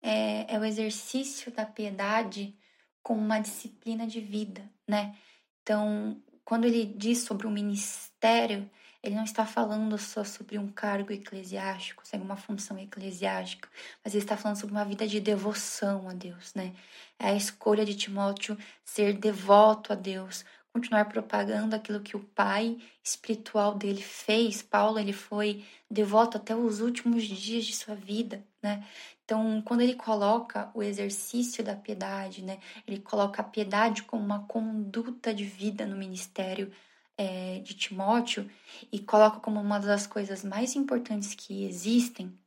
é, 0.02 0.54
é 0.54 0.60
o 0.60 0.64
exercício 0.64 1.52
da 1.52 1.66
piedade 1.66 2.56
como 3.02 3.20
uma 3.20 3.40
disciplina 3.40 4.06
de 4.06 4.22
vida, 4.22 4.70
né? 4.88 5.16
Então, 5.62 6.22
quando 6.46 6.66
ele 6.66 6.86
diz 6.86 7.20
sobre 7.20 7.48
o 7.48 7.52
ministério, 7.52 8.70
ele 9.04 9.16
não 9.16 9.26
está 9.26 9.46
falando 9.46 9.98
só 9.98 10.24
sobre 10.24 10.58
um 10.58 10.70
cargo 10.70 11.12
eclesiástico, 11.12 12.08
sobre 12.08 12.26
uma 12.26 12.38
função 12.38 12.80
eclesiástica, 12.80 13.68
mas 14.04 14.14
ele 14.14 14.24
está 14.24 14.38
falando 14.38 14.58
sobre 14.58 14.74
uma 14.74 14.86
vida 14.86 15.06
de 15.06 15.20
devoção 15.20 16.08
a 16.08 16.14
Deus, 16.14 16.54
né? 16.54 16.74
É 17.20 17.28
a 17.28 17.36
escolha 17.36 17.84
de 17.84 17.96
Timóteo 17.96 18.58
ser 18.84 19.14
devoto 19.18 19.92
a 19.92 19.96
Deus, 19.96 20.46
continuar 20.72 21.06
propagando 21.06 21.76
aquilo 21.76 22.00
que 22.00 22.16
o 22.16 22.20
pai 22.22 22.78
espiritual 23.04 23.76
dele 23.76 24.02
fez. 24.02 24.62
Paulo, 24.62 24.98
ele 24.98 25.14
foi 25.14 25.66
devoto 25.92 26.38
até 26.38 26.56
os 26.56 26.80
últimos 26.80 27.24
dias 27.26 27.66
de 27.66 27.76
sua 27.76 27.96
vida, 27.96 28.42
né? 28.62 28.88
Então, 29.26 29.62
quando 29.64 29.82
ele 29.82 29.96
coloca 29.96 30.72
o 30.74 30.82
exercício 30.82 31.62
da 31.64 31.76
piedade, 31.76 32.42
né? 32.42 32.58
Ele 32.88 33.00
coloca 33.00 33.42
a 33.42 33.46
piedade 33.46 34.04
como 34.04 34.24
uma 34.24 34.46
conduta 34.48 35.34
de 35.34 35.44
vida 35.44 35.86
no 35.86 35.98
ministério 35.98 36.72
é, 37.18 37.60
de 37.60 37.74
Timóteo 37.74 38.50
e 38.92 39.00
coloca 39.00 39.40
como 39.40 39.60
uma 39.60 39.80
das 39.80 40.08
coisas 40.08 40.44
mais 40.44 40.76
importantes 40.76 41.36
que 41.36 41.66
existem, 41.66 42.38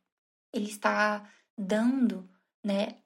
ele 0.52 0.68
está 0.68 1.28
dando, 1.56 2.28
né, 2.64 2.96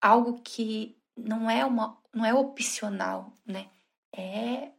algo 0.00 0.40
que 0.40 0.96
não 1.16 1.50
é 1.50 1.64
uma, 1.64 1.98
não 2.12 2.24
é 2.24 2.34
opcional, 2.34 3.32
né, 3.44 3.68
é 4.14 4.70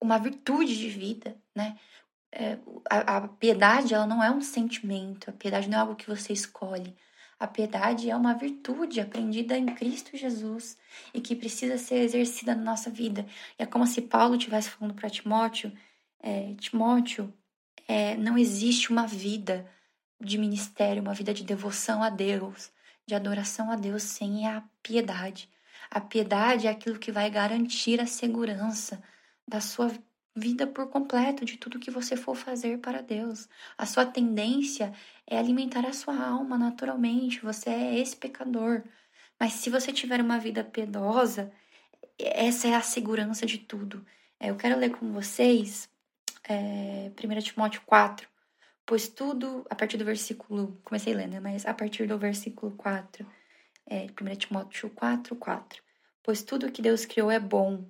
uma 0.00 0.18
virtude 0.18 0.76
de 0.76 0.88
vida, 0.88 1.36
né. 1.54 1.78
É, 2.32 2.58
a, 2.88 3.16
a 3.16 3.28
piedade 3.28 3.92
ela 3.92 4.06
não 4.06 4.22
é 4.22 4.30
um 4.30 4.40
sentimento, 4.40 5.28
a 5.28 5.32
piedade 5.32 5.68
não 5.68 5.78
é 5.78 5.80
algo 5.80 5.96
que 5.96 6.06
você 6.06 6.32
escolhe, 6.32 6.96
a 7.40 7.46
piedade 7.46 8.10
é 8.10 8.14
uma 8.14 8.34
virtude 8.34 9.00
aprendida 9.00 9.56
em 9.56 9.64
Cristo 9.64 10.14
Jesus 10.14 10.76
e 11.14 11.22
que 11.22 11.34
precisa 11.34 11.78
ser 11.78 12.02
exercida 12.02 12.54
na 12.54 12.62
nossa 12.62 12.90
vida. 12.90 13.26
E 13.58 13.62
é 13.62 13.66
como 13.66 13.86
se 13.86 14.02
Paulo 14.02 14.36
estivesse 14.36 14.68
falando 14.68 14.94
para 14.94 15.08
Timóteo: 15.08 15.72
é, 16.22 16.52
Timóteo, 16.56 17.32
é, 17.88 18.14
não 18.18 18.36
existe 18.36 18.90
uma 18.90 19.06
vida 19.06 19.66
de 20.20 20.36
ministério, 20.36 21.00
uma 21.00 21.14
vida 21.14 21.32
de 21.32 21.42
devoção 21.42 22.02
a 22.02 22.10
Deus, 22.10 22.70
de 23.06 23.14
adoração 23.14 23.70
a 23.70 23.76
Deus 23.76 24.02
sem 24.02 24.46
a 24.46 24.62
piedade. 24.82 25.48
A 25.90 25.98
piedade 25.98 26.66
é 26.66 26.70
aquilo 26.70 26.98
que 26.98 27.10
vai 27.10 27.30
garantir 27.30 28.02
a 28.02 28.06
segurança 28.06 29.02
da 29.48 29.62
sua 29.62 29.90
vida 30.34 30.66
por 30.66 30.88
completo 30.88 31.44
de 31.44 31.56
tudo 31.56 31.78
que 31.78 31.90
você 31.90 32.16
for 32.16 32.34
fazer 32.34 32.78
para 32.78 33.02
Deus. 33.02 33.48
A 33.76 33.86
sua 33.86 34.06
tendência 34.06 34.92
é 35.26 35.38
alimentar 35.38 35.86
a 35.86 35.92
sua 35.92 36.16
alma 36.16 36.56
naturalmente. 36.56 37.40
Você 37.40 37.70
é 37.70 37.98
esse 37.98 38.16
pecador. 38.16 38.82
Mas 39.38 39.54
se 39.54 39.70
você 39.70 39.92
tiver 39.92 40.20
uma 40.20 40.38
vida 40.38 40.62
piedosa, 40.62 41.52
essa 42.18 42.68
é 42.68 42.74
a 42.74 42.82
segurança 42.82 43.46
de 43.46 43.58
tudo. 43.58 44.04
É, 44.38 44.50
eu 44.50 44.56
quero 44.56 44.78
ler 44.78 44.90
com 44.90 45.12
vocês 45.12 45.88
é, 46.48 47.10
1 47.22 47.40
Timóteo 47.40 47.82
4. 47.86 48.28
Pois 48.86 49.08
tudo, 49.08 49.66
a 49.70 49.74
partir 49.74 49.96
do 49.96 50.04
versículo. 50.04 50.80
Comecei 50.84 51.14
lendo, 51.14 51.32
né? 51.32 51.40
Mas 51.40 51.66
a 51.66 51.74
partir 51.74 52.06
do 52.06 52.18
versículo 52.18 52.72
4. 52.72 53.26
É, 53.86 54.06
1 54.06 54.36
Timóteo 54.36 54.90
4, 54.90 55.36
4. 55.36 55.82
Pois 56.22 56.42
tudo 56.42 56.70
que 56.70 56.82
Deus 56.82 57.04
criou 57.04 57.30
é 57.30 57.40
bom 57.40 57.84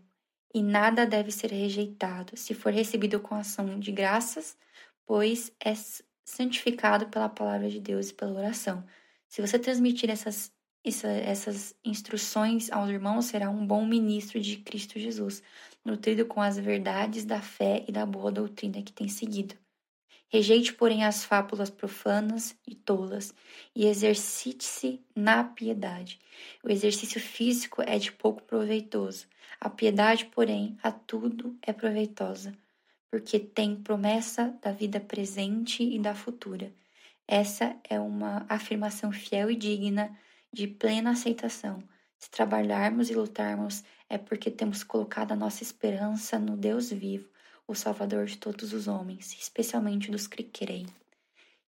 e 0.53 0.63
nada 0.63 1.07
deve 1.07 1.31
ser 1.31 1.51
rejeitado, 1.51 2.37
se 2.37 2.55
for 2.55 2.73
recebido 2.73 3.21
com 3.21 3.35
ação 3.35 3.79
de 3.79 3.93
graças, 3.93 4.57
pois 5.07 5.53
é 5.61 5.73
santificado 6.25 7.09
pela 7.09 7.29
palavra 7.29 7.69
de 7.69 7.81
Deus 7.81 8.11
e 8.11 8.15
pela 8.15 8.39
oração. 8.39 8.85
Se 9.29 9.41
você 9.41 9.59
transmitir 9.59 10.11
essas, 10.11 10.53
essa, 10.85 11.09
essas 11.09 11.75
instruções 11.85 12.71
aos 12.71 12.89
irmãos, 12.91 13.27
será 13.27 13.49
um 13.49 13.67
bom 13.67 13.87
ministro 13.87 14.41
de 14.41 14.57
Cristo 14.57 14.99
Jesus, 14.99 15.43
nutrido 15.85 16.27
com 16.27 16.41
as 16.41 16.59
verdades 16.59 17.25
da 17.25 17.41
fé 17.41 17.85
e 17.87 17.93
da 17.93 18.05
boa 18.05 18.33
doutrina 18.33 18.83
que 18.83 18.93
tem 18.93 19.09
seguido. 19.09 19.55
Rejeite, 20.33 20.73
porém, 20.73 21.05
as 21.05 21.25
fábulas 21.25 21.71
profanas 21.71 22.57
e 22.65 22.77
tolas 22.77 23.35
e 23.75 23.87
exercite-se 23.87 25.05
na 25.15 25.43
piedade. 25.43 26.21
O 26.63 26.71
exercício 26.71 27.21
físico 27.21 27.83
é 27.83 27.99
de 27.99 28.13
pouco 28.13 28.41
proveitoso. 28.43 29.27
A 29.61 29.69
piedade, 29.69 30.25
porém, 30.27 30.79
a 30.83 30.91
tudo 30.91 31.55
é 31.61 31.71
proveitosa, 31.71 32.57
porque 33.11 33.39
tem 33.39 33.77
promessa 33.77 34.59
da 34.63 34.73
vida 34.73 34.99
presente 34.99 35.83
e 35.83 35.99
da 35.99 36.15
futura. 36.15 36.73
Essa 37.29 37.77
é 37.85 38.01
uma 38.01 38.47
afirmação 38.49 39.13
fiel 39.13 39.51
e 39.51 39.57
digna 39.57 40.17
de 40.51 40.67
plena 40.67 41.11
aceitação. 41.11 41.83
Se 42.19 42.31
trabalharmos 42.31 43.11
e 43.11 43.15
lutarmos, 43.15 43.85
é 44.09 44.17
porque 44.17 44.51
temos 44.51 44.83
colocado 44.83 45.33
a 45.33 45.37
nossa 45.37 45.63
esperança 45.63 46.39
no 46.39 46.57
Deus 46.57 46.91
vivo, 46.91 47.29
o 47.69 47.75
Salvador 47.75 48.27
de 48.27 48.39
todos 48.39 48.73
os 48.73 48.89
homens, 48.89 49.33
especialmente 49.39 50.11
dos 50.11 50.27
que 50.27 50.43
creem. 50.43 50.87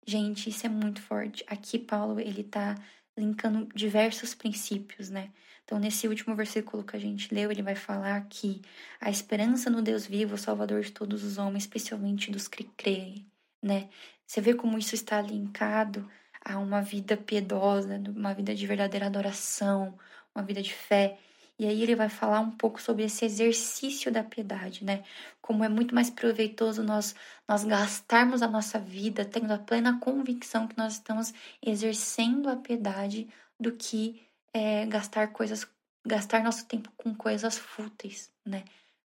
Gente, 0.06 0.48
isso 0.50 0.64
é 0.64 0.68
muito 0.68 1.02
forte. 1.02 1.42
Aqui 1.46 1.78
Paulo 1.78 2.20
ele 2.20 2.42
está 2.42 2.76
linkando 3.16 3.66
diversos 3.74 4.34
princípios, 4.34 5.10
né? 5.10 5.30
Então, 5.68 5.78
nesse 5.78 6.08
último 6.08 6.34
versículo 6.34 6.82
que 6.82 6.96
a 6.96 6.98
gente 6.98 7.34
leu, 7.34 7.50
ele 7.52 7.60
vai 7.60 7.74
falar 7.74 8.18
que 8.30 8.62
a 8.98 9.10
esperança 9.10 9.68
no 9.68 9.82
Deus 9.82 10.06
vivo, 10.06 10.38
Salvador 10.38 10.80
de 10.80 10.92
todos 10.92 11.22
os 11.22 11.36
homens, 11.36 11.64
especialmente 11.64 12.30
dos 12.30 12.48
que 12.48 12.64
creem, 12.74 13.30
né? 13.62 13.90
Você 14.26 14.40
vê 14.40 14.54
como 14.54 14.78
isso 14.78 14.94
está 14.94 15.20
linkado 15.20 16.10
a 16.42 16.56
uma 16.58 16.80
vida 16.80 17.18
piedosa, 17.18 18.00
uma 18.16 18.32
vida 18.32 18.54
de 18.54 18.66
verdadeira 18.66 19.08
adoração, 19.08 19.98
uma 20.34 20.42
vida 20.42 20.62
de 20.62 20.72
fé. 20.72 21.18
E 21.58 21.66
aí 21.66 21.82
ele 21.82 21.94
vai 21.94 22.08
falar 22.08 22.40
um 22.40 22.52
pouco 22.52 22.80
sobre 22.80 23.04
esse 23.04 23.26
exercício 23.26 24.10
da 24.10 24.24
piedade, 24.24 24.82
né? 24.86 25.04
Como 25.42 25.62
é 25.62 25.68
muito 25.68 25.94
mais 25.94 26.08
proveitoso 26.08 26.82
nós 26.82 27.14
nós 27.46 27.62
gastarmos 27.62 28.40
a 28.40 28.48
nossa 28.48 28.78
vida 28.78 29.22
tendo 29.22 29.52
a 29.52 29.58
plena 29.58 30.00
convicção 30.00 30.66
que 30.66 30.78
nós 30.78 30.94
estamos 30.94 31.34
exercendo 31.60 32.48
a 32.48 32.56
piedade 32.56 33.28
do 33.60 33.72
que 33.72 34.27
é, 34.52 34.86
gastar 34.86 35.28
coisas, 35.28 35.66
gastar 36.06 36.42
nosso 36.42 36.66
tempo 36.66 36.90
com 36.96 37.14
coisas 37.14 37.58
fúteis, 37.58 38.32
né? 38.44 38.64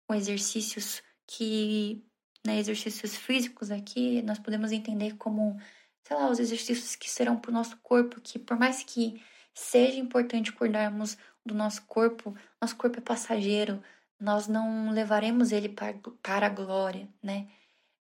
Com 0.08 0.14
exercícios 0.16 1.02
que, 1.28 2.04
né, 2.46 2.58
exercícios 2.58 3.16
físicos 3.16 3.72
aqui, 3.72 4.22
nós 4.24 4.40
podemos 4.40 4.72
entender 4.72 5.16
como, 5.18 5.60
sei 6.04 6.18
lá, 6.18 6.30
os 6.30 6.40
exercícios 6.40 6.96
que 6.96 7.10
serão 7.10 7.38
para 7.38 7.52
o 7.52 7.54
nosso 7.54 7.78
corpo, 7.78 8.20
que 8.22 8.40
por 8.40 8.58
mais 8.58 8.84
que 8.84 9.22
seja 9.54 10.00
importante 10.00 10.52
cuidarmos 10.52 11.18
do 11.46 11.54
nosso 11.54 11.84
corpo, 11.84 12.36
nosso 12.62 12.76
corpo 12.76 12.98
é 13.00 13.02
passageiro, 13.02 13.82
nós 14.20 14.48
não 14.48 14.92
levaremos 14.92 15.52
ele 15.52 15.70
para, 15.70 15.98
para 16.22 16.48
a 16.48 16.50
glória, 16.50 17.08
né? 17.22 17.48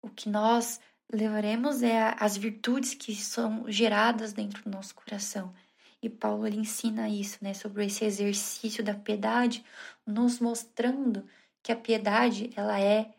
O 0.02 0.10
que 0.10 0.30
nós 0.30 0.80
levaremos 1.12 1.84
é 1.84 2.16
as 2.20 2.36
virtudes 2.36 2.94
que 2.94 3.16
são 3.16 3.70
geradas 3.70 4.34
dentro 4.34 4.64
do 4.64 4.70
nosso 4.70 4.96
coração. 4.96 5.54
E 6.02 6.10
Paulo 6.10 6.46
ele 6.46 6.58
ensina 6.58 7.10
isso, 7.10 7.38
né, 7.42 7.54
sobre 7.54 7.86
esse 7.86 8.06
exercício 8.06 8.84
da 8.84 8.94
piedade, 8.94 9.66
nos 10.06 10.40
mostrando 10.40 11.28
que 11.64 11.72
a 11.72 11.76
piedade 11.76 12.52
ela 12.56 12.80
é 12.80 13.14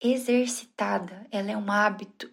exercitada, 0.00 1.26
ela 1.30 1.50
é 1.50 1.56
um 1.56 1.70
hábito, 1.70 2.30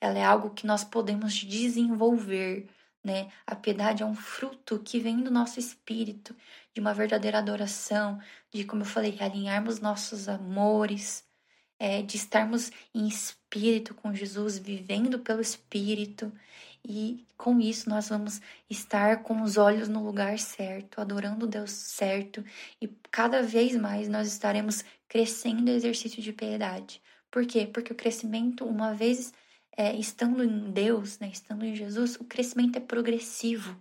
ela 0.00 0.18
é 0.18 0.24
algo 0.24 0.50
que 0.50 0.66
nós 0.66 0.84
podemos 0.84 1.34
desenvolver, 1.34 2.68
né? 3.02 3.30
A 3.46 3.54
piedade 3.54 4.02
é 4.02 4.06
um 4.06 4.14
fruto 4.14 4.78
que 4.78 4.98
vem 4.98 5.22
do 5.22 5.30
nosso 5.30 5.58
espírito, 5.58 6.34
de 6.72 6.80
uma 6.80 6.94
verdadeira 6.94 7.38
adoração, 7.38 8.20
de, 8.52 8.64
como 8.64 8.82
eu 8.82 8.86
falei, 8.86 9.16
alinharmos 9.20 9.80
nossos 9.80 10.28
amores, 10.28 11.24
é, 11.78 12.02
de 12.02 12.16
estarmos 12.16 12.70
em 12.94 13.06
espírito 13.06 13.94
com 13.94 14.14
Jesus, 14.14 14.58
vivendo 14.58 15.18
pelo 15.18 15.40
espírito. 15.40 16.32
E 16.86 17.26
com 17.36 17.58
isso 17.60 17.88
nós 17.88 18.10
vamos 18.10 18.40
estar 18.68 19.22
com 19.22 19.40
os 19.42 19.56
olhos 19.56 19.88
no 19.88 20.04
lugar 20.04 20.38
certo, 20.38 21.00
adorando 21.00 21.46
o 21.46 21.48
Deus 21.48 21.70
certo, 21.70 22.44
e 22.80 22.88
cada 23.10 23.42
vez 23.42 23.74
mais 23.74 24.08
nós 24.08 24.28
estaremos 24.28 24.84
crescendo 25.08 25.62
no 25.62 25.70
exercício 25.70 26.22
de 26.22 26.32
piedade. 26.32 27.00
Por 27.30 27.46
quê? 27.46 27.66
Porque 27.66 27.92
o 27.92 27.96
crescimento, 27.96 28.66
uma 28.66 28.92
vez 28.92 29.32
é, 29.76 29.94
estando 29.96 30.44
em 30.44 30.70
Deus, 30.70 31.18
né, 31.18 31.30
estando 31.32 31.64
em 31.64 31.74
Jesus, 31.74 32.16
o 32.16 32.24
crescimento 32.24 32.76
é 32.76 32.80
progressivo. 32.80 33.76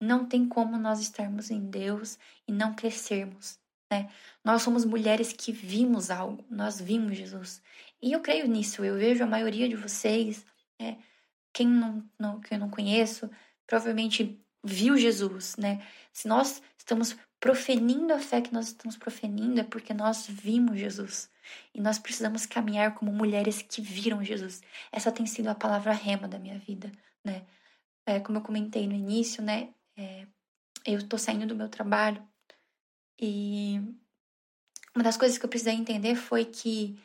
Não 0.00 0.26
tem 0.26 0.46
como 0.46 0.76
nós 0.76 1.00
estarmos 1.00 1.50
em 1.50 1.70
Deus 1.70 2.18
e 2.46 2.52
não 2.52 2.74
crescermos. 2.74 3.58
Né? 3.90 4.08
Nós 4.44 4.62
somos 4.62 4.84
mulheres 4.84 5.32
que 5.32 5.50
vimos 5.52 6.10
algo, 6.10 6.44
nós 6.50 6.80
vimos 6.80 7.16
Jesus. 7.16 7.62
E 8.00 8.12
eu 8.12 8.20
creio 8.20 8.46
nisso, 8.46 8.84
eu 8.84 8.96
vejo 8.96 9.24
a 9.24 9.26
maioria 9.26 9.68
de 9.68 9.74
vocês, 9.74 10.44
né? 10.78 10.98
Quem 11.52 11.66
não, 11.66 12.04
não, 12.18 12.40
que 12.40 12.54
eu 12.54 12.58
não 12.58 12.70
conheço, 12.70 13.30
provavelmente 13.66 14.40
viu 14.62 14.96
Jesus, 14.96 15.56
né? 15.56 15.84
Se 16.12 16.26
nós 16.28 16.62
estamos 16.76 17.16
proferindo 17.40 18.12
a 18.12 18.18
fé 18.18 18.40
que 18.40 18.52
nós 18.52 18.68
estamos 18.68 18.96
proferindo, 18.96 19.60
é 19.60 19.64
porque 19.64 19.94
nós 19.94 20.26
vimos 20.26 20.78
Jesus. 20.78 21.30
E 21.74 21.80
nós 21.80 21.98
precisamos 21.98 22.44
caminhar 22.44 22.94
como 22.94 23.12
mulheres 23.12 23.62
que 23.62 23.80
viram 23.80 24.22
Jesus. 24.24 24.60
Essa 24.92 25.12
tem 25.12 25.26
sido 25.26 25.48
a 25.48 25.54
palavra 25.54 25.92
rema 25.92 26.28
da 26.28 26.38
minha 26.38 26.58
vida, 26.58 26.90
né? 27.24 27.46
É, 28.06 28.20
como 28.20 28.38
eu 28.38 28.42
comentei 28.42 28.86
no 28.86 28.94
início, 28.94 29.42
né? 29.42 29.72
É, 29.96 30.26
eu 30.84 30.98
estou 30.98 31.18
saindo 31.18 31.46
do 31.46 31.56
meu 31.56 31.68
trabalho 31.68 32.26
e 33.20 33.80
uma 34.94 35.04
das 35.04 35.16
coisas 35.16 35.38
que 35.38 35.44
eu 35.44 35.48
precisei 35.48 35.74
entender 35.74 36.14
foi 36.14 36.44
que 36.44 36.98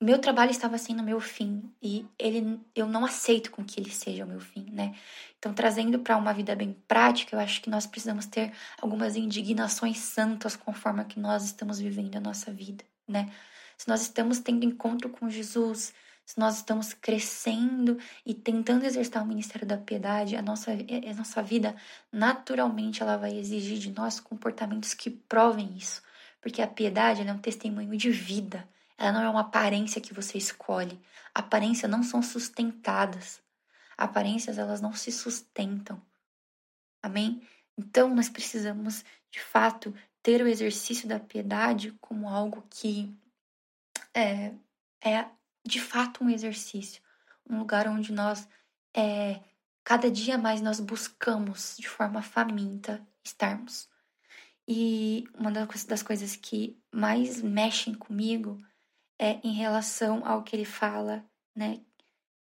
meu 0.00 0.18
trabalho 0.18 0.50
estava 0.50 0.76
sendo 0.76 1.02
meu 1.02 1.20
fim 1.20 1.72
e 1.82 2.06
ele 2.18 2.60
eu 2.74 2.86
não 2.86 3.04
aceito 3.04 3.50
com 3.50 3.64
que 3.64 3.80
ele 3.80 3.90
seja 3.90 4.24
o 4.24 4.28
meu 4.28 4.40
fim, 4.40 4.66
né? 4.70 4.94
Então, 5.38 5.54
trazendo 5.54 5.98
para 6.00 6.16
uma 6.16 6.34
vida 6.34 6.54
bem 6.54 6.76
prática, 6.86 7.34
eu 7.34 7.40
acho 7.40 7.62
que 7.62 7.70
nós 7.70 7.86
precisamos 7.86 8.26
ter 8.26 8.52
algumas 8.80 9.16
indignações 9.16 9.98
santas 9.98 10.54
conforme 10.54 11.00
a 11.00 11.04
que 11.04 11.18
nós 11.18 11.44
estamos 11.44 11.78
vivendo 11.78 12.16
a 12.16 12.20
nossa 12.20 12.52
vida, 12.52 12.84
né? 13.08 13.32
Se 13.78 13.88
nós 13.88 14.02
estamos 14.02 14.38
tendo 14.38 14.64
encontro 14.64 15.08
com 15.08 15.30
Jesus, 15.30 15.94
se 16.26 16.38
nós 16.38 16.56
estamos 16.56 16.92
crescendo 16.92 17.98
e 18.24 18.34
tentando 18.34 18.84
exercitar 18.84 19.22
o 19.22 19.26
ministério 19.26 19.66
da 19.66 19.78
piedade, 19.78 20.36
a 20.36 20.42
nossa, 20.42 20.72
a 20.72 21.14
nossa 21.14 21.42
vida 21.42 21.74
naturalmente 22.12 23.02
ela 23.02 23.16
vai 23.16 23.38
exigir 23.38 23.78
de 23.78 23.92
nós 23.92 24.18
comportamentos 24.18 24.92
que 24.92 25.08
provem 25.08 25.76
isso, 25.76 26.02
porque 26.40 26.60
a 26.60 26.66
piedade 26.66 27.26
é 27.26 27.32
um 27.32 27.38
testemunho 27.38 27.96
de 27.96 28.10
vida. 28.10 28.68
Ela 28.98 29.12
não 29.12 29.22
é 29.22 29.28
uma 29.28 29.40
aparência 29.40 30.00
que 30.00 30.14
você 30.14 30.38
escolhe. 30.38 31.00
Aparências 31.34 31.90
não 31.90 32.02
são 32.02 32.22
sustentadas. 32.22 33.42
Aparências, 33.96 34.58
elas 34.58 34.80
não 34.80 34.92
se 34.92 35.12
sustentam. 35.12 36.00
Amém? 37.02 37.46
Então, 37.76 38.14
nós 38.14 38.28
precisamos, 38.28 39.04
de 39.30 39.40
fato, 39.40 39.94
ter 40.22 40.42
o 40.42 40.48
exercício 40.48 41.06
da 41.06 41.20
piedade 41.20 41.92
como 42.00 42.28
algo 42.28 42.64
que 42.70 43.14
é, 44.14 44.54
é 45.04 45.26
de 45.64 45.80
fato 45.80 46.24
um 46.24 46.30
exercício. 46.30 47.02
Um 47.48 47.58
lugar 47.58 47.86
onde 47.86 48.12
nós, 48.12 48.48
é, 48.94 49.40
cada 49.84 50.10
dia 50.10 50.38
mais, 50.38 50.60
nós 50.60 50.80
buscamos 50.80 51.76
de 51.78 51.88
forma 51.88 52.22
faminta 52.22 53.06
estarmos. 53.22 53.88
E 54.66 55.24
uma 55.34 55.52
das 55.52 56.02
coisas 56.02 56.34
que 56.34 56.76
mais 56.90 57.40
mexem 57.40 57.94
comigo 57.94 58.58
é 59.18 59.40
em 59.42 59.52
relação 59.54 60.26
ao 60.26 60.42
que 60.42 60.54
ele 60.54 60.64
fala, 60.64 61.24
né? 61.54 61.80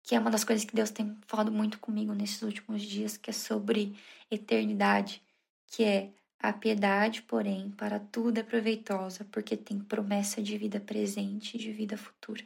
Que 0.03 0.15
é 0.15 0.19
uma 0.19 0.31
das 0.31 0.43
coisas 0.43 0.65
que 0.65 0.75
Deus 0.75 0.91
tem 0.91 1.17
falado 1.27 1.51
muito 1.51 1.79
comigo 1.79 2.13
nesses 2.13 2.41
últimos 2.41 2.81
dias, 2.83 3.17
que 3.17 3.29
é 3.29 3.33
sobre 3.33 3.97
eternidade, 4.29 5.21
que 5.67 5.83
é 5.83 6.11
a 6.39 6.53
piedade, 6.53 7.23
porém, 7.23 7.71
para 7.71 7.99
tudo 7.99 8.39
é 8.39 8.43
proveitosa, 8.43 9.25
porque 9.31 9.57
tem 9.57 9.79
promessa 9.79 10.41
de 10.41 10.57
vida 10.57 10.79
presente 10.79 11.57
e 11.57 11.59
de 11.59 11.71
vida 11.71 11.97
futura. 11.97 12.45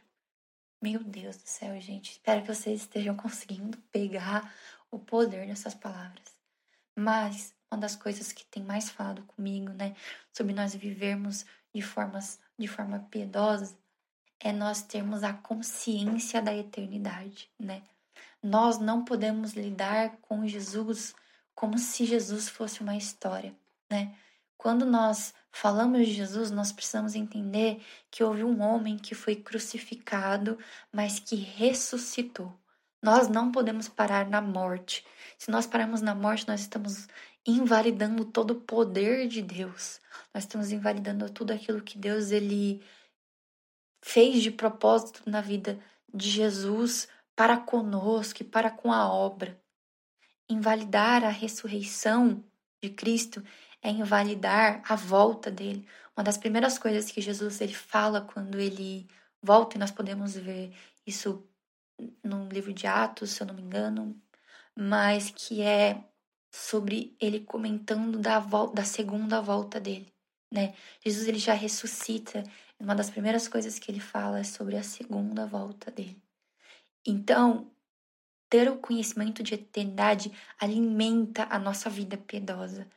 Meu 0.81 1.03
Deus 1.03 1.35
do 1.35 1.47
céu, 1.47 1.79
gente. 1.81 2.11
Espero 2.11 2.41
que 2.41 2.53
vocês 2.53 2.81
estejam 2.81 3.15
conseguindo 3.17 3.77
pegar 3.91 4.53
o 4.89 4.97
poder 4.97 5.45
dessas 5.47 5.73
palavras. 5.73 6.33
Mas 6.95 7.53
uma 7.71 7.79
das 7.79 7.95
coisas 7.95 8.31
que 8.31 8.45
tem 8.45 8.63
mais 8.63 8.89
falado 8.89 9.21
comigo, 9.23 9.71
né, 9.73 9.95
sobre 10.31 10.53
nós 10.53 10.73
vivermos 10.73 11.45
de 11.73 11.81
formas 11.81 12.39
de 12.57 12.67
forma 12.67 12.99
piedosa, 13.11 13.77
é 14.39 14.51
nós 14.51 14.81
termos 14.81 15.23
a 15.23 15.33
consciência 15.33 16.41
da 16.41 16.55
eternidade, 16.55 17.49
né? 17.59 17.83
Nós 18.41 18.79
não 18.79 19.03
podemos 19.03 19.53
lidar 19.53 20.17
com 20.21 20.47
Jesus 20.47 21.13
como 21.53 21.77
se 21.77 22.05
Jesus 22.05 22.47
fosse 22.47 22.81
uma 22.81 22.95
história, 22.95 23.53
né? 23.91 24.15
Quando 24.57 24.85
nós 24.85 25.33
falamos 25.51 26.05
de 26.05 26.13
Jesus, 26.13 26.51
nós 26.51 26.71
precisamos 26.71 27.15
entender 27.15 27.81
que 28.11 28.23
houve 28.23 28.43
um 28.43 28.61
homem 28.61 28.97
que 28.97 29.15
foi 29.15 29.35
crucificado, 29.35 30.57
mas 30.91 31.19
que 31.19 31.35
ressuscitou. 31.35 32.53
Nós 33.01 33.29
não 33.29 33.51
podemos 33.51 33.87
parar 33.87 34.29
na 34.29 34.41
morte. 34.41 35.05
Se 35.37 35.49
nós 35.49 35.65
pararmos 35.65 36.01
na 36.01 36.13
morte, 36.13 36.47
nós 36.47 36.61
estamos 36.61 37.07
invalidando 37.45 38.25
todo 38.25 38.51
o 38.51 38.61
poder 38.61 39.27
de 39.27 39.41
Deus. 39.41 40.01
Nós 40.33 40.43
estamos 40.43 40.71
invalidando 40.71 41.29
tudo 41.29 41.51
aquilo 41.51 41.81
que 41.81 41.97
Deus 41.97 42.31
ele 42.31 42.81
fez 44.01 44.41
de 44.41 44.51
propósito 44.51 45.21
na 45.25 45.41
vida 45.41 45.79
de 46.13 46.29
Jesus 46.29 47.07
para 47.35 47.57
conosco 47.57 48.41
e 48.41 48.45
para 48.45 48.69
com 48.69 48.91
a 48.91 49.11
obra. 49.11 49.59
Invalidar 50.49 51.23
a 51.23 51.29
ressurreição 51.29 52.43
de 52.81 52.89
Cristo 52.89 53.43
é 53.81 53.89
invalidar 53.89 54.81
a 54.87 54.95
volta 54.95 55.49
dele. 55.49 55.87
Uma 56.15 56.23
das 56.23 56.37
primeiras 56.37 56.77
coisas 56.77 57.11
que 57.11 57.21
Jesus 57.21 57.61
ele 57.61 57.73
fala 57.73 58.21
quando 58.21 58.59
ele 58.59 59.07
volta, 59.41 59.77
e 59.77 59.79
nós 59.79 59.91
podemos 59.91 60.35
ver 60.35 60.73
isso 61.05 61.47
no 62.23 62.47
livro 62.49 62.73
de 62.73 62.87
Atos, 62.87 63.31
se 63.31 63.41
eu 63.41 63.47
não 63.47 63.53
me 63.53 63.61
engano, 63.61 64.19
mas 64.75 65.31
que 65.31 65.61
é 65.61 66.03
sobre 66.51 67.15
ele 67.19 67.41
comentando 67.41 68.17
da, 68.17 68.39
volta, 68.39 68.75
da 68.75 68.83
segunda 68.83 69.41
volta 69.41 69.79
dele, 69.79 70.11
né? 70.51 70.73
Jesus 71.05 71.27
ele 71.27 71.39
já 71.39 71.53
ressuscita. 71.53 72.43
Uma 72.79 72.95
das 72.95 73.09
primeiras 73.09 73.47
coisas 73.47 73.77
que 73.77 73.91
ele 73.91 73.99
fala 73.99 74.39
é 74.39 74.43
sobre 74.43 74.77
a 74.77 74.83
segunda 74.83 75.45
volta 75.45 75.91
dele. 75.91 76.21
Então, 77.05 77.69
ter 78.49 78.69
o 78.69 78.77
conhecimento 78.77 79.43
de 79.43 79.53
eternidade 79.53 80.31
alimenta 80.59 81.45
a 81.49 81.59
nossa 81.59 81.89
vida 81.89 82.17
piedosa. 82.17 82.87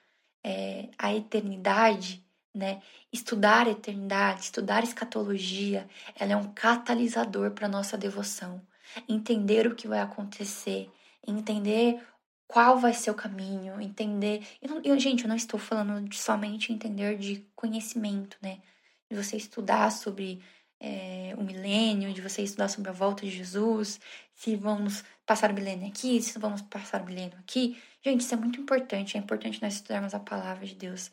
É, 0.45 0.89
a 0.99 1.15
eternidade, 1.15 2.25
né? 2.55 2.81
Estudar 3.13 3.67
a 3.67 3.71
eternidade, 3.71 4.43
estudar 4.43 4.83
escatologia, 4.83 5.89
ela 6.15 6.33
é 6.33 6.37
um 6.37 6.53
catalisador 6.53 7.51
para 7.53 7.69
nossa 7.69 7.99
devoção. 7.99 8.61
Entender 9.09 9.67
o 9.67 9.75
que 9.75 9.89
vai 9.89 10.01
acontecer, 10.01 10.91
entender 11.27 12.03
qual 12.47 12.79
vai 12.79 12.93
ser 12.93 13.11
o 13.11 13.15
caminho, 13.15 13.81
entender. 13.81 14.47
Eu, 14.61 14.81
eu, 14.83 14.99
gente, 14.99 15.25
eu 15.25 15.29
não 15.29 15.37
estou 15.37 15.59
falando 15.59 16.09
de 16.09 16.19
somente 16.19 16.73
entender 16.73 17.17
de 17.17 17.47
conhecimento, 17.55 18.37
né? 18.43 18.61
De 19.13 19.23
você 19.23 19.37
estudar 19.37 19.91
sobre 19.93 20.43
é, 20.81 21.35
o 21.37 21.43
milênio, 21.43 22.15
de 22.15 22.23
você 22.23 22.43
estudar 22.43 22.69
sobre 22.69 22.89
a 22.89 22.93
volta 22.93 23.27
de 23.27 23.31
Jesus, 23.31 24.01
se 24.35 24.57
vamos 24.57 25.05
passar 25.27 25.51
o 25.51 25.55
milênio 25.55 25.87
aqui, 25.87 26.23
se 26.23 26.39
vamos 26.39 26.63
passar 26.63 27.03
o 27.03 27.05
milênio 27.05 27.39
aqui. 27.39 27.77
Gente, 28.03 28.23
isso 28.23 28.33
é 28.33 28.37
muito 28.37 28.59
importante. 28.59 29.17
É 29.17 29.21
importante 29.21 29.61
nós 29.61 29.75
estudarmos 29.75 30.15
a 30.15 30.21
palavra 30.21 30.67
de 30.67 30.75
Deus. 30.75 31.11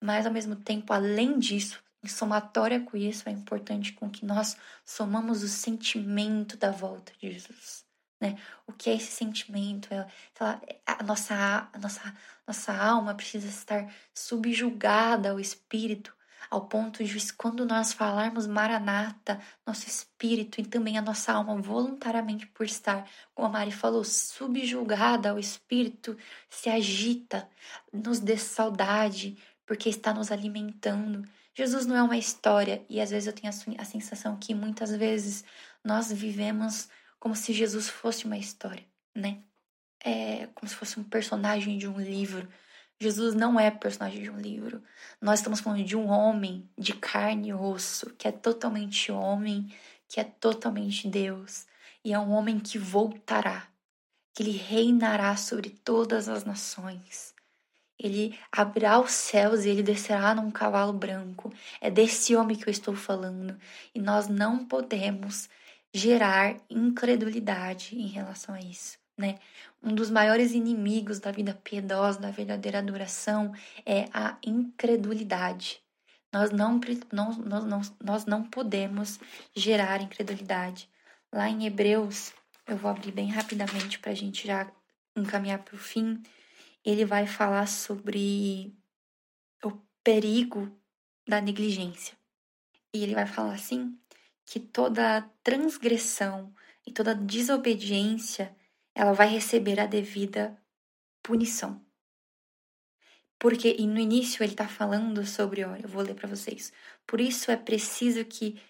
Mas, 0.00 0.26
ao 0.26 0.32
mesmo 0.32 0.54
tempo, 0.54 0.92
além 0.92 1.38
disso, 1.38 1.82
em 2.04 2.08
somatória 2.08 2.80
com 2.80 2.96
isso, 2.96 3.28
é 3.28 3.32
importante 3.32 3.92
com 3.94 4.08
que 4.08 4.24
nós 4.24 4.56
somamos 4.84 5.42
o 5.42 5.48
sentimento 5.48 6.56
da 6.56 6.70
volta 6.70 7.12
de 7.20 7.32
Jesus 7.32 7.84
né? 8.20 8.36
O 8.66 8.72
que 8.72 8.90
é 8.90 8.94
esse 8.94 9.10
sentimento? 9.10 9.92
É, 9.92 10.06
lá, 10.38 10.60
a 10.86 11.02
nossa, 11.02 11.68
a 11.72 11.78
nossa, 11.78 12.14
nossa 12.46 12.72
alma 12.72 13.14
precisa 13.14 13.48
estar 13.48 13.92
subjugada 14.14 15.30
ao 15.30 15.40
Espírito, 15.40 16.14
ao 16.50 16.66
ponto 16.66 17.04
de 17.04 17.32
quando 17.34 17.64
nós 17.64 17.92
falarmos 17.92 18.46
Maranata, 18.46 19.40
nosso 19.64 19.86
espírito 19.86 20.60
e 20.60 20.64
também 20.64 20.98
a 20.98 21.02
nossa 21.02 21.32
alma 21.32 21.56
voluntariamente 21.62 22.44
por 22.46 22.66
estar, 22.66 23.08
como 23.32 23.46
a 23.46 23.50
Mari 23.50 23.70
falou, 23.70 24.02
subjugada 24.02 25.30
ao 25.30 25.38
Espírito, 25.38 26.16
se 26.48 26.68
agita, 26.68 27.48
nos 27.92 28.18
dê 28.18 28.36
saudade, 28.36 29.38
porque 29.64 29.88
está 29.88 30.12
nos 30.12 30.32
alimentando. 30.32 31.22
Jesus 31.54 31.86
não 31.86 31.96
é 31.96 32.02
uma 32.02 32.16
história, 32.16 32.84
e 32.88 33.00
às 33.00 33.10
vezes 33.10 33.28
eu 33.28 33.32
tenho 33.32 33.52
a, 33.52 33.82
a 33.82 33.84
sensação 33.84 34.36
que 34.36 34.52
muitas 34.52 34.90
vezes 34.90 35.44
nós 35.84 36.10
vivemos 36.10 36.88
como 37.20 37.36
se 37.36 37.52
Jesus 37.52 37.88
fosse 37.88 38.24
uma 38.24 38.36
história, 38.36 38.84
né? 39.14 39.38
É 40.02 40.48
como 40.54 40.68
se 40.68 40.74
fosse 40.74 40.98
um 40.98 41.04
personagem 41.04 41.78
de 41.78 41.86
um 41.86 42.00
livro. 42.00 42.48
Jesus 43.00 43.34
não 43.34 43.58
é 43.58 43.70
personagem 43.70 44.22
de 44.22 44.30
um 44.30 44.38
livro. 44.38 44.82
Nós 45.20 45.38
estamos 45.38 45.60
falando 45.60 45.82
de 45.82 45.96
um 45.96 46.08
homem 46.08 46.68
de 46.76 46.92
carne 46.92 47.48
e 47.48 47.54
osso, 47.54 48.10
que 48.10 48.28
é 48.28 48.32
totalmente 48.32 49.10
homem, 49.10 49.72
que 50.06 50.20
é 50.20 50.24
totalmente 50.24 51.08
Deus, 51.08 51.66
e 52.04 52.12
é 52.12 52.18
um 52.18 52.30
homem 52.30 52.58
que 52.58 52.76
voltará, 52.76 53.66
que 54.34 54.42
ele 54.42 54.52
reinará 54.52 55.34
sobre 55.36 55.70
todas 55.70 56.28
as 56.28 56.44
nações. 56.44 57.34
Ele 57.98 58.38
abrirá 58.52 58.98
os 58.98 59.12
céus 59.12 59.64
e 59.64 59.68
ele 59.68 59.82
descerá 59.82 60.34
num 60.34 60.50
cavalo 60.50 60.92
branco. 60.92 61.52
É 61.80 61.90
desse 61.90 62.34
homem 62.34 62.56
que 62.56 62.66
eu 62.66 62.70
estou 62.70 62.94
falando. 62.94 63.58
E 63.94 64.00
nós 64.00 64.26
não 64.26 64.64
podemos 64.64 65.50
gerar 65.92 66.56
incredulidade 66.70 67.94
em 67.96 68.06
relação 68.06 68.54
a 68.54 68.60
isso, 68.60 68.98
né? 69.18 69.38
Um 69.82 69.94
dos 69.94 70.10
maiores 70.10 70.52
inimigos 70.52 71.18
da 71.18 71.30
vida 71.30 71.54
piedosa, 71.64 72.20
da 72.20 72.30
verdadeira 72.30 72.78
adoração, 72.78 73.52
é 73.86 74.08
a 74.12 74.36
incredulidade. 74.44 75.82
Nós 76.32 76.50
não, 76.50 76.78
nós, 77.12 77.36
nós, 77.38 77.92
nós 78.02 78.26
não 78.26 78.44
podemos 78.44 79.18
gerar 79.54 80.02
incredulidade. 80.02 80.88
Lá 81.32 81.48
em 81.48 81.66
Hebreus, 81.66 82.32
eu 82.66 82.76
vou 82.76 82.90
abrir 82.90 83.10
bem 83.10 83.30
rapidamente 83.30 83.98
para 83.98 84.12
a 84.12 84.14
gente 84.14 84.46
já 84.46 84.70
encaminhar 85.16 85.60
para 85.60 85.74
o 85.74 85.78
fim. 85.78 86.22
Ele 86.84 87.04
vai 87.04 87.26
falar 87.26 87.66
sobre 87.66 88.76
o 89.64 89.72
perigo 90.04 90.70
da 91.26 91.40
negligência. 91.40 92.16
E 92.92 93.02
ele 93.02 93.14
vai 93.14 93.26
falar 93.26 93.54
assim: 93.54 93.98
que 94.44 94.60
toda 94.60 95.28
transgressão 95.42 96.52
e 96.86 96.92
toda 96.92 97.14
desobediência 97.14 98.54
ela 99.00 99.14
vai 99.14 99.28
receber 99.28 99.80
a 99.80 99.86
devida 99.86 100.54
punição. 101.22 101.82
Porque 103.38 103.74
no 103.86 103.98
início 103.98 104.42
ele 104.42 104.52
está 104.52 104.68
falando 104.68 105.24
sobre, 105.24 105.64
olha, 105.64 105.84
eu 105.84 105.88
vou 105.88 106.02
ler 106.02 106.14
para 106.14 106.28
vocês. 106.28 106.70
Por 107.06 107.18
isso 107.18 107.50
é 107.50 107.56
preciso 107.56 108.22
que 108.26 108.60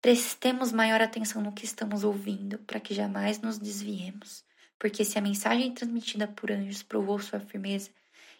prestemos 0.00 0.70
maior 0.70 1.00
atenção 1.00 1.42
no 1.42 1.50
que 1.52 1.64
estamos 1.64 2.04
ouvindo, 2.04 2.60
para 2.60 2.78
que 2.78 2.94
jamais 2.94 3.40
nos 3.40 3.58
desviemos. 3.58 4.44
Porque 4.78 5.04
se 5.04 5.18
a 5.18 5.22
mensagem 5.22 5.74
transmitida 5.74 6.28
por 6.28 6.52
anjos 6.52 6.84
provou 6.84 7.18
sua 7.18 7.40
firmeza 7.40 7.90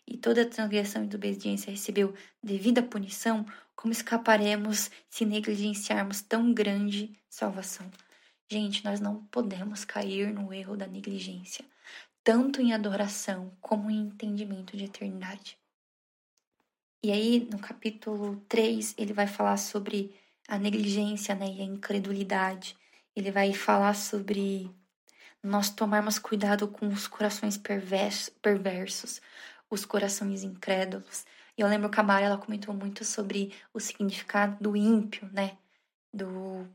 e 0.06 0.16
toda 0.16 0.46
transgressão 0.46 1.02
e 1.02 1.08
desobediência 1.08 1.72
recebeu 1.72 2.14
devida 2.40 2.80
punição, 2.80 3.44
como 3.74 3.90
escaparemos 3.92 4.88
se 5.10 5.24
negligenciarmos 5.24 6.22
tão 6.22 6.54
grande 6.54 7.12
salvação? 7.28 7.90
Gente, 8.48 8.84
nós 8.84 9.00
não 9.00 9.24
podemos 9.26 9.84
cair 9.84 10.32
no 10.32 10.52
erro 10.52 10.76
da 10.76 10.86
negligência, 10.86 11.64
tanto 12.22 12.60
em 12.60 12.72
adoração 12.72 13.56
como 13.60 13.90
em 13.90 14.00
entendimento 14.00 14.76
de 14.76 14.84
eternidade. 14.84 15.58
E 17.02 17.12
aí, 17.12 17.48
no 17.50 17.58
capítulo 17.58 18.42
3, 18.48 18.94
ele 18.96 19.12
vai 19.12 19.26
falar 19.26 19.56
sobre 19.56 20.14
a 20.48 20.58
negligência 20.58 21.34
né, 21.34 21.46
e 21.46 21.60
a 21.60 21.64
incredulidade. 21.64 22.76
Ele 23.14 23.30
vai 23.30 23.52
falar 23.52 23.94
sobre 23.94 24.70
nós 25.42 25.68
tomarmos 25.68 26.18
cuidado 26.18 26.66
com 26.66 26.88
os 26.88 27.06
corações 27.06 27.58
perversos, 27.58 29.20
os 29.68 29.84
corações 29.84 30.42
incrédulos. 30.42 31.26
E 31.56 31.60
eu 31.60 31.68
lembro 31.68 31.90
que 31.90 32.00
a 32.00 32.02
Mara, 32.02 32.24
ela 32.24 32.38
comentou 32.38 32.74
muito 32.74 33.04
sobre 33.04 33.52
o 33.72 33.78
significado 33.78 34.56
do 34.62 34.76
ímpio, 34.76 35.28
né? 35.32 35.56
Do... 36.12 36.66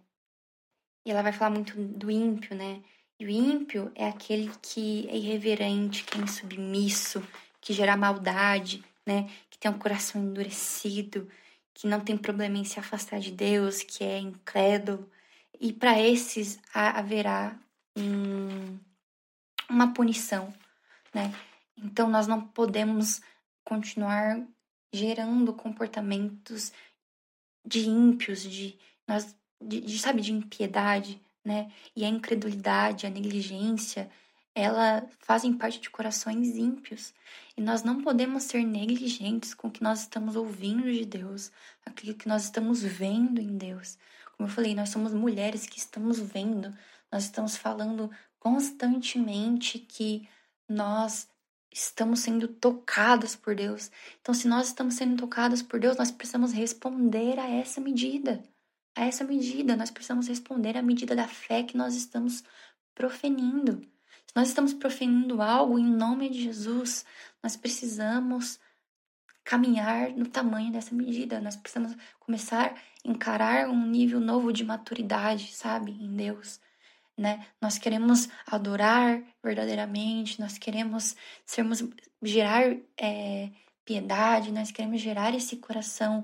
E 1.05 1.11
ela 1.11 1.21
vai 1.21 1.31
falar 1.31 1.51
muito 1.51 1.75
do 1.75 2.09
ímpio, 2.11 2.55
né? 2.55 2.81
E 3.19 3.25
o 3.25 3.29
ímpio 3.29 3.91
é 3.95 4.07
aquele 4.07 4.51
que 4.61 5.07
é 5.09 5.17
irreverente, 5.17 6.03
que 6.03 6.17
é 6.17 6.21
insubmisso, 6.21 7.21
que 7.59 7.73
gera 7.73 7.97
maldade, 7.97 8.83
né? 9.05 9.29
Que 9.49 9.57
tem 9.57 9.69
um 9.69 9.77
coração 9.77 10.21
endurecido, 10.21 11.29
que 11.73 11.87
não 11.87 11.99
tem 11.99 12.17
problema 12.17 12.57
em 12.57 12.63
se 12.63 12.79
afastar 12.79 13.19
de 13.19 13.31
Deus, 13.31 13.83
que 13.83 14.03
é 14.03 14.19
incrédulo. 14.19 15.09
E 15.59 15.73
para 15.73 15.99
esses 15.99 16.59
haverá 16.73 17.57
um, 17.97 18.79
uma 19.69 19.93
punição, 19.93 20.53
né? 21.13 21.33
Então 21.77 22.09
nós 22.09 22.27
não 22.27 22.41
podemos 22.41 23.21
continuar 23.63 24.41
gerando 24.91 25.53
comportamentos 25.53 26.71
de 27.65 27.87
ímpios, 27.87 28.41
de, 28.41 28.77
nós, 29.07 29.35
de, 29.61 29.81
de, 29.81 29.99
sabe, 29.99 30.21
de 30.21 30.33
impiedade, 30.33 31.21
né? 31.43 31.71
E 31.95 32.03
a 32.05 32.07
incredulidade, 32.09 33.05
a 33.05 33.09
negligência, 33.09 34.09
ela 34.53 35.07
fazem 35.19 35.53
parte 35.53 35.79
de 35.79 35.89
corações 35.89 36.57
ímpios. 36.57 37.13
E 37.55 37.61
nós 37.61 37.83
não 37.83 38.01
podemos 38.01 38.43
ser 38.43 38.63
negligentes 38.63 39.53
com 39.53 39.67
o 39.67 39.71
que 39.71 39.83
nós 39.83 40.01
estamos 40.01 40.35
ouvindo 40.35 40.91
de 40.91 41.05
Deus, 41.05 41.51
aquilo 41.85 42.15
que 42.15 42.27
nós 42.27 42.45
estamos 42.45 42.81
vendo 42.81 43.41
em 43.41 43.57
Deus. 43.57 43.97
Como 44.35 44.49
eu 44.49 44.53
falei, 44.53 44.73
nós 44.75 44.89
somos 44.89 45.13
mulheres 45.13 45.65
que 45.65 45.79
estamos 45.79 46.19
vendo, 46.19 46.75
nós 47.11 47.25
estamos 47.25 47.57
falando 47.57 48.09
constantemente 48.39 49.79
que 49.79 50.27
nós 50.67 51.27
estamos 51.71 52.21
sendo 52.21 52.47
tocadas 52.47 53.35
por 53.35 53.55
Deus. 53.55 53.91
Então, 54.21 54.33
se 54.33 54.47
nós 54.47 54.67
estamos 54.67 54.95
sendo 54.95 55.17
tocadas 55.17 55.61
por 55.61 55.79
Deus, 55.79 55.97
nós 55.97 56.11
precisamos 56.11 56.51
responder 56.51 57.37
a 57.39 57.49
essa 57.49 57.81
medida. 57.81 58.43
A 58.99 59.05
essa 59.05 59.23
medida, 59.23 59.75
nós 59.75 59.89
precisamos 59.89 60.27
responder 60.27 60.77
à 60.77 60.81
medida 60.81 61.15
da 61.15 61.27
fé 61.27 61.63
que 61.63 61.77
nós 61.77 61.95
estamos 61.95 62.43
proferindo. 62.93 63.81
Se 64.27 64.35
nós 64.35 64.49
estamos 64.49 64.73
proferindo 64.73 65.41
algo 65.41 65.79
em 65.79 65.85
nome 65.85 66.29
de 66.29 66.43
Jesus, 66.43 67.05
nós 67.41 67.55
precisamos 67.55 68.59
caminhar 69.43 70.11
no 70.11 70.27
tamanho 70.27 70.71
dessa 70.71 70.93
medida. 70.93 71.39
Nós 71.39 71.55
precisamos 71.55 71.95
começar 72.19 72.73
a 72.73 73.09
encarar 73.09 73.69
um 73.69 73.87
nível 73.87 74.19
novo 74.19 74.51
de 74.51 74.63
maturidade, 74.63 75.53
sabe, 75.53 75.91
em 75.91 76.15
Deus 76.15 76.59
né? 77.19 77.45
Nós 77.61 77.77
queremos 77.77 78.29
adorar 78.47 79.21
verdadeiramente, 79.43 80.39
nós 80.39 80.57
queremos 80.57 81.15
sermos 81.45 81.83
gerar 82.23 82.75
é, 82.97 83.49
piedade, 83.83 84.53
nós 84.53 84.71
queremos 84.71 85.01
gerar 85.01 85.35
esse 85.35 85.57
coração 85.57 86.23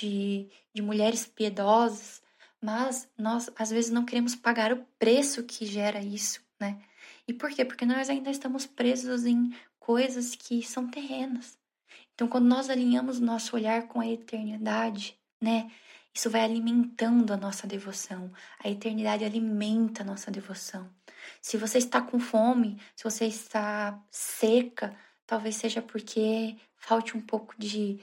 de, 0.00 0.48
de 0.74 0.82
mulheres 0.82 1.26
piedosas, 1.26 2.22
mas 2.60 3.08
nós 3.16 3.50
às 3.56 3.70
vezes 3.70 3.90
não 3.90 4.04
queremos 4.04 4.34
pagar 4.34 4.72
o 4.72 4.84
preço 4.98 5.44
que 5.44 5.64
gera 5.64 6.00
isso, 6.00 6.40
né? 6.60 6.78
E 7.28 7.32
por 7.32 7.50
quê? 7.50 7.64
Porque 7.64 7.86
nós 7.86 8.08
ainda 8.08 8.30
estamos 8.30 8.66
presos 8.66 9.24
em 9.24 9.52
coisas 9.78 10.34
que 10.34 10.62
são 10.62 10.88
terrenas. 10.88 11.58
Então, 12.14 12.28
quando 12.28 12.46
nós 12.46 12.70
alinhamos 12.70 13.20
nosso 13.20 13.56
olhar 13.56 13.86
com 13.88 14.00
a 14.00 14.06
eternidade, 14.06 15.18
né? 15.40 15.70
Isso 16.14 16.30
vai 16.30 16.42
alimentando 16.42 17.32
a 17.34 17.36
nossa 17.36 17.66
devoção. 17.66 18.32
A 18.64 18.70
eternidade 18.70 19.22
alimenta 19.22 20.02
a 20.02 20.06
nossa 20.06 20.30
devoção. 20.30 20.88
Se 21.42 21.58
você 21.58 21.76
está 21.76 22.00
com 22.00 22.18
fome, 22.18 22.80
se 22.94 23.04
você 23.04 23.26
está 23.26 24.02
seca, 24.10 24.96
talvez 25.26 25.56
seja 25.56 25.82
porque 25.82 26.56
falte 26.74 27.16
um 27.16 27.20
pouco 27.20 27.54
de 27.58 28.00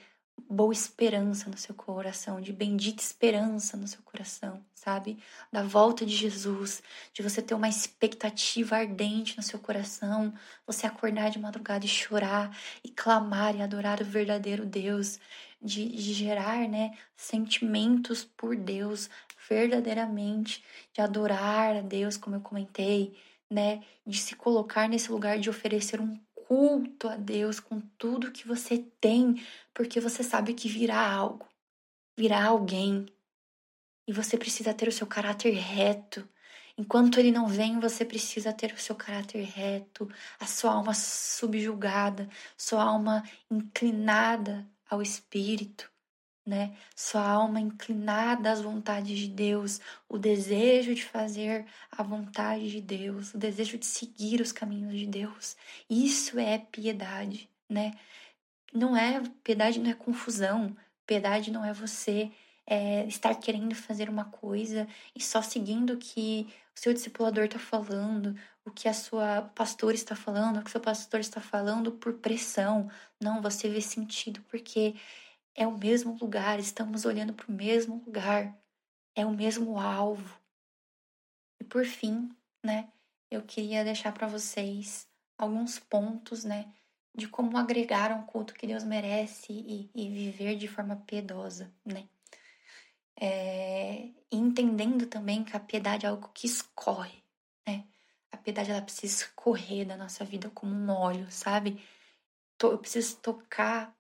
boa 0.50 0.74
esperança 0.74 1.50
no 1.50 1.58
seu 1.58 1.74
coração, 1.76 2.42
de 2.42 2.54
bendita 2.54 3.02
esperança 3.02 3.76
no 3.78 3.88
seu 3.88 4.02
coração, 4.04 4.64
sabe? 4.74 5.18
Da 5.52 5.64
volta 5.64 6.06
de 6.06 6.16
Jesus, 6.16 6.82
de 7.14 7.22
você 7.22 7.42
ter 7.42 7.54
uma 7.54 7.70
expectativa 7.70 8.78
ardente 8.78 9.38
no 9.38 9.44
seu 9.44 9.60
coração, 9.60 10.34
você 10.66 10.86
acordar 10.86 11.30
de 11.30 11.40
madrugada 11.40 11.86
e 11.86 11.90
chorar 11.90 12.56
e 12.84 12.90
clamar 12.90 13.56
e 13.56 13.62
adorar 13.62 14.02
o 14.02 14.06
verdadeiro 14.06 14.66
Deus, 14.66 15.20
de, 15.62 15.88
de 15.88 16.14
gerar, 16.14 16.68
né, 16.68 16.98
sentimentos 17.16 18.24
por 18.24 18.56
Deus 18.56 19.10
verdadeiramente, 19.50 20.64
de 20.94 21.02
adorar 21.02 21.78
a 21.78 21.82
Deus, 21.82 22.18
como 22.18 22.36
eu 22.36 22.42
comentei, 22.42 23.18
né, 23.50 23.82
de 24.06 24.18
se 24.18 24.36
colocar 24.36 24.88
nesse 24.88 25.12
lugar 25.12 25.40
de 25.40 25.50
oferecer 25.50 26.02
um 26.02 26.18
culto 26.54 27.10
a 27.10 27.16
Deus 27.16 27.60
com 27.60 27.82
tudo 27.98 28.32
que 28.32 28.48
você 28.48 28.78
tem, 29.02 29.44
porque 29.74 30.00
você 30.00 30.22
sabe 30.22 30.54
que 30.54 30.70
virá 30.70 31.12
algo, 31.12 31.48
virá 32.16 32.46
alguém. 32.46 33.08
E 34.08 34.14
você 34.14 34.38
precisa 34.38 34.72
ter 34.72 34.88
o 34.88 34.92
seu 34.92 35.08
caráter 35.08 35.56
reto. 35.56 36.30
Enquanto 36.78 37.20
ele 37.20 37.32
não 37.32 37.48
vem, 37.48 37.80
você 37.80 38.06
precisa 38.06 38.54
ter 38.54 38.72
o 38.72 38.78
seu 38.78 38.96
caráter 38.96 39.44
reto, 39.46 40.08
a 40.40 40.46
sua 40.46 40.74
alma 40.74 40.94
subjugada, 40.94 42.30
sua 42.56 42.84
alma 42.84 43.24
inclinada 43.50 44.64
ao 44.88 45.02
Espírito, 45.02 45.92
né? 46.46 46.76
Sua 46.96 47.26
alma 47.28 47.60
inclinada 47.60 48.52
às 48.52 48.62
vontades 48.62 49.18
de 49.18 49.28
Deus, 49.28 49.80
o 50.10 50.18
desejo 50.18 50.94
de 50.94 51.04
fazer 51.04 51.66
a 51.92 52.04
vontade 52.04 52.70
de 52.70 52.82
Deus, 52.82 53.34
o 53.34 53.38
desejo 53.38 53.78
de 53.78 53.86
seguir 53.86 54.42
os 54.42 54.52
caminhos 54.52 54.98
de 54.98 55.08
Deus. 55.08 55.56
Isso 55.90 56.40
é 56.40 56.58
piedade, 56.58 57.50
né? 57.70 57.94
Não 58.74 58.98
é 58.98 59.22
piedade, 59.44 59.80
não 59.80 59.90
é 59.90 59.94
confusão. 59.94 60.76
Piedade 61.06 61.52
não 61.52 61.64
é 61.64 61.74
você 61.74 62.32
é, 62.66 63.06
estar 63.06 63.36
querendo 63.36 63.76
fazer 63.76 64.10
uma 64.10 64.26
coisa 64.26 64.88
e 65.16 65.22
só 65.22 65.42
seguindo 65.42 65.94
o 65.94 65.98
que 65.98 66.48
o 66.76 66.80
seu 66.80 66.94
discipulador 66.94 67.46
está 67.46 67.60
falando, 67.60 68.36
o 68.66 68.72
que 68.72 68.88
a 68.88 68.94
sua 68.94 69.44
pastora 69.56 69.96
está 69.96 70.16
falando, 70.16 70.58
o 70.58 70.64
que 70.64 70.70
o 70.70 70.72
seu 70.72 70.82
pastor 70.82 71.20
está 71.20 71.42
falando 71.42 71.92
por 71.92 72.14
pressão. 72.14 72.90
Não, 73.20 73.42
você 73.42 73.70
vê 73.70 73.82
sentido 73.82 74.42
porque 74.50 74.96
é 75.56 75.68
o 75.68 75.78
mesmo 75.78 76.18
lugar, 76.20 76.60
estamos 76.60 77.06
olhando 77.06 77.34
para 77.34 77.48
o 77.48 77.52
mesmo 77.52 78.04
lugar, 78.06 78.58
é 79.16 79.26
o 79.26 79.32
mesmo 79.32 79.80
alvo. 79.80 80.40
E 81.60 81.64
por 81.64 81.86
fim, 81.86 82.30
né, 82.64 82.92
eu 83.30 83.42
queria 83.44 83.84
deixar 83.84 84.12
para 84.12 84.28
vocês 84.28 85.08
alguns 85.38 85.80
pontos, 85.80 86.44
né, 86.44 86.74
de 87.16 87.28
como 87.28 87.58
agregar 87.58 88.12
um 88.12 88.26
culto 88.26 88.54
que 88.54 88.66
Deus 88.66 88.84
merece 88.84 89.54
e, 89.54 89.92
e 89.94 90.10
viver 90.10 90.56
de 90.56 90.68
forma 90.68 90.96
piedosa, 90.96 91.72
né. 91.86 92.08
É, 93.16 94.10
entendendo 94.32 95.06
também 95.06 95.44
que 95.44 95.56
a 95.56 95.60
piedade 95.60 96.06
é 96.06 96.10
algo 96.10 96.30
que 96.34 96.48
escorre, 96.48 97.24
né. 97.68 97.86
A 98.32 98.38
piedade 98.38 98.72
ela 98.72 98.82
precisa 98.82 99.24
escorrer 99.24 99.86
da 99.86 99.96
nossa 99.96 100.26
vida 100.26 100.50
como 100.50 100.74
um 100.74 100.90
óleo, 100.90 101.32
sabe? 101.32 101.80
Eu 102.60 102.78
preciso 102.80 103.18
tocar 103.18 103.96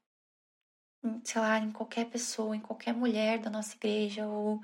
sei 1.24 1.42
lá, 1.42 1.60
em 1.60 1.72
qualquer 1.72 2.06
pessoa, 2.06 2.56
em 2.56 2.60
qualquer 2.60 2.94
mulher 2.94 3.40
da 3.40 3.50
nossa 3.50 3.76
igreja 3.76 4.26
ou 4.28 4.62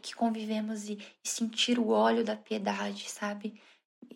que 0.00 0.14
convivemos 0.14 0.88
e, 0.88 0.98
e 1.24 1.28
sentir 1.28 1.78
o 1.78 1.88
óleo 1.88 2.24
da 2.24 2.36
piedade, 2.36 3.10
sabe? 3.10 3.60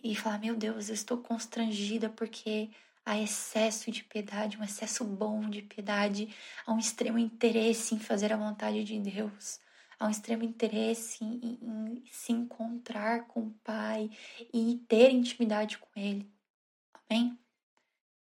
E 0.02 0.14
falar, 0.14 0.38
meu 0.38 0.56
Deus, 0.56 0.88
eu 0.88 0.94
estou 0.94 1.18
constrangida 1.18 2.08
porque 2.08 2.70
há 3.04 3.18
excesso 3.18 3.90
de 3.90 4.04
piedade, 4.04 4.58
um 4.58 4.64
excesso 4.64 5.04
bom 5.04 5.48
de 5.48 5.62
piedade, 5.62 6.34
há 6.66 6.72
um 6.72 6.78
extremo 6.78 7.18
interesse 7.18 7.94
em 7.94 7.98
fazer 7.98 8.32
a 8.32 8.36
vontade 8.36 8.84
de 8.84 8.98
Deus, 8.98 9.60
há 9.98 10.06
um 10.06 10.10
extremo 10.10 10.44
interesse 10.44 11.24
em, 11.24 11.40
em, 11.42 11.58
em 11.62 12.04
se 12.10 12.32
encontrar 12.32 13.26
com 13.26 13.40
o 13.46 13.54
Pai 13.64 14.10
e 14.52 14.84
ter 14.88 15.10
intimidade 15.10 15.78
com 15.78 15.88
Ele. 15.98 16.30
Amém? 17.08 17.38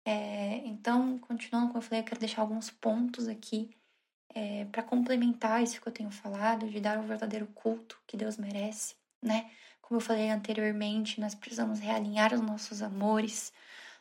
É, 0.05 0.57
então, 0.65 1.17
continuando 1.19 1.67
como 1.67 1.77
eu 1.79 1.81
falei, 1.81 2.01
eu 2.01 2.05
quero 2.05 2.19
deixar 2.19 2.41
alguns 2.41 2.69
pontos 2.69 3.27
aqui 3.27 3.69
é, 4.33 4.65
para 4.65 4.83
complementar 4.83 5.63
isso 5.63 5.81
que 5.81 5.87
eu 5.87 5.93
tenho 5.93 6.11
falado, 6.11 6.69
de 6.69 6.79
dar 6.79 6.99
o 6.99 7.03
verdadeiro 7.03 7.47
culto 7.47 8.01
que 8.05 8.17
Deus 8.17 8.37
merece, 8.37 8.95
né? 9.21 9.49
Como 9.81 9.97
eu 9.97 10.01
falei 10.01 10.29
anteriormente, 10.29 11.21
nós 11.21 11.35
precisamos 11.35 11.79
realinhar 11.79 12.33
os 12.33 12.41
nossos 12.41 12.81
amores, 12.81 13.53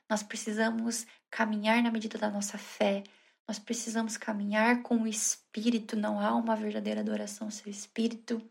nós 0.09 0.23
precisamos 0.23 1.07
caminhar 1.31 1.83
na 1.83 1.91
medida 1.91 2.19
da 2.19 2.31
nossa 2.31 2.59
fé, 2.59 3.05
nós 3.47 3.59
precisamos 3.59 4.17
caminhar 4.17 4.83
com 4.83 5.03
o 5.03 5.07
Espírito, 5.07 5.97
não 5.97 6.19
há 6.21 6.35
uma 6.35 6.57
verdadeira 6.57 7.01
adoração 7.01 7.49
ao 7.49 7.51
seu 7.51 7.71
Espírito. 7.71 8.43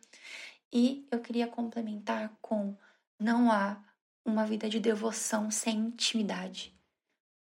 E 0.71 1.07
eu 1.11 1.19
queria 1.19 1.47
complementar 1.47 2.31
com: 2.41 2.77
não 3.19 3.51
há 3.51 3.81
uma 4.25 4.45
vida 4.45 4.69
de 4.69 4.79
devoção 4.79 5.49
sem 5.49 5.77
intimidade 5.77 6.73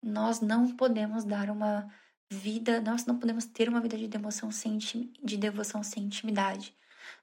nós 0.03 0.41
não 0.41 0.75
podemos 0.77 1.25
dar 1.25 1.51
uma 1.51 1.89
vida, 2.31 2.81
nós 2.81 3.05
não 3.07 3.19
podemos 3.19 3.45
ter 3.45 3.69
uma 3.69 3.81
vida 3.81 3.97
de 3.99 4.09
devoção 4.09 4.51
sem, 4.51 4.79
de 4.79 5.37
devoção 5.37 5.83
sem 5.83 6.05
intimidade. 6.05 6.75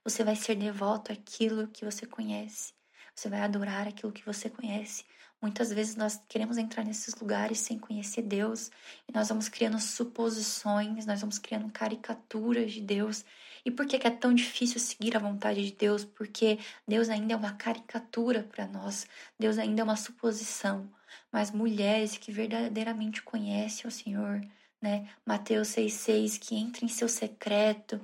Você 0.03 0.23
vai 0.23 0.36
ser 0.36 0.55
devoto 0.55 1.11
àquilo 1.11 1.67
que 1.67 1.86
você 1.86 2.05
conhece. 2.05 2.73
Você 3.15 3.30
vai 3.30 3.41
adorar 3.41 3.88
aquilo 3.88 4.11
que 4.11 4.25
você 4.25 4.49
conhece. 4.49 5.05
Muitas 5.41 5.71
vezes 5.71 5.95
nós 5.95 6.19
queremos 6.28 6.57
entrar 6.57 6.84
nesses 6.84 7.13
lugares 7.15 7.59
sem 7.59 7.78
conhecer 7.78 8.23
Deus 8.23 8.71
e 9.07 9.13
nós 9.13 9.30
vamos 9.30 9.47
criando 9.47 9.80
suposições, 9.80 11.05
nós 11.05 11.21
vamos 11.21 11.38
criando 11.38 11.71
caricaturas 11.71 12.73
de 12.73 12.82
Deus. 12.82 13.23
E 13.63 13.71
por 13.71 13.86
que 13.86 13.95
é 13.95 14.09
tão 14.09 14.34
difícil 14.34 14.80
seguir 14.80 15.15
a 15.15 15.19
vontade 15.19 15.63
de 15.63 15.75
Deus? 15.75 16.03
Porque 16.03 16.59
Deus 16.88 17.09
ainda 17.09 17.34
é 17.34 17.36
uma 17.36 17.53
caricatura 17.53 18.43
para 18.43 18.67
nós, 18.67 19.07
Deus 19.39 19.57
ainda 19.57 19.82
é 19.82 19.84
uma 19.84 19.95
suposição 19.95 20.89
mas 21.32 21.51
mulheres 21.51 22.18
que 22.18 22.32
verdadeiramente 22.32 23.22
conhecem 23.22 23.88
o 23.88 23.91
Senhor, 23.91 24.41
né? 24.82 25.10
Mateus 25.26 25.70
6,6, 25.70 26.39
que 26.39 26.55
entra 26.55 26.86
em 26.86 26.88
seu 26.88 27.10
secreto, 27.10 27.99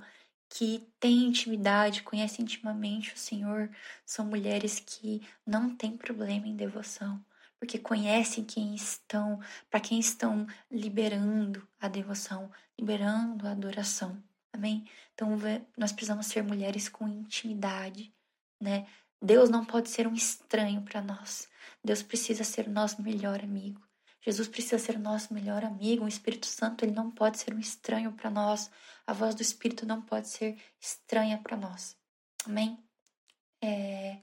que 0.50 0.88
tem 1.00 1.26
intimidade, 1.26 2.04
conhecem 2.04 2.44
intimamente 2.44 3.14
o 3.14 3.18
Senhor, 3.18 3.70
são 4.06 4.26
mulheres 4.26 4.80
que 4.80 5.22
não 5.46 5.76
têm 5.76 5.98
problema 5.98 6.48
em 6.48 6.56
devoção, 6.56 7.24
porque 7.60 7.80
conhecem 7.80 8.44
quem 8.44 8.76
estão, 8.76 9.40
para 9.70 9.80
quem 9.80 10.00
estão 10.00 10.46
liberando 10.70 11.68
a 11.80 11.88
devoção, 11.88 12.52
liberando 12.78 13.48
a 13.48 13.52
adoração. 13.52 14.22
Amém? 14.52 14.86
Então 15.16 15.30
nós 15.76 15.92
precisamos 15.92 16.28
ser 16.28 16.44
mulheres 16.44 16.88
com 16.88 17.08
intimidade, 17.08 18.14
né? 18.62 18.86
Deus 19.24 19.50
não 19.50 19.64
pode 19.64 19.88
ser 19.88 20.06
um 20.06 20.14
estranho 20.14 20.82
para 20.82 21.02
nós. 21.02 21.48
Deus 21.82 22.04
precisa 22.04 22.44
ser 22.44 22.68
nosso 22.68 23.02
melhor 23.02 23.42
amigo. 23.42 23.82
Jesus 24.20 24.50
precisa 24.50 24.78
ser 24.78 25.00
nosso 25.00 25.34
melhor 25.34 25.64
amigo. 25.64 26.04
O 26.04 26.10
Espírito 26.10 26.46
Santo 26.46 26.84
ele 26.84 26.92
não 26.92 27.10
pode 27.10 27.38
ser 27.38 27.54
um 27.54 27.60
estranho 27.60 28.12
para 28.12 28.30
nós. 28.30 28.70
A 29.08 29.14
voz 29.14 29.34
do 29.34 29.42
Espírito 29.42 29.86
não 29.86 30.02
pode 30.02 30.28
ser 30.28 30.62
estranha 30.78 31.38
para 31.38 31.56
nós. 31.56 31.96
Amém? 32.46 32.78
É, 33.62 34.20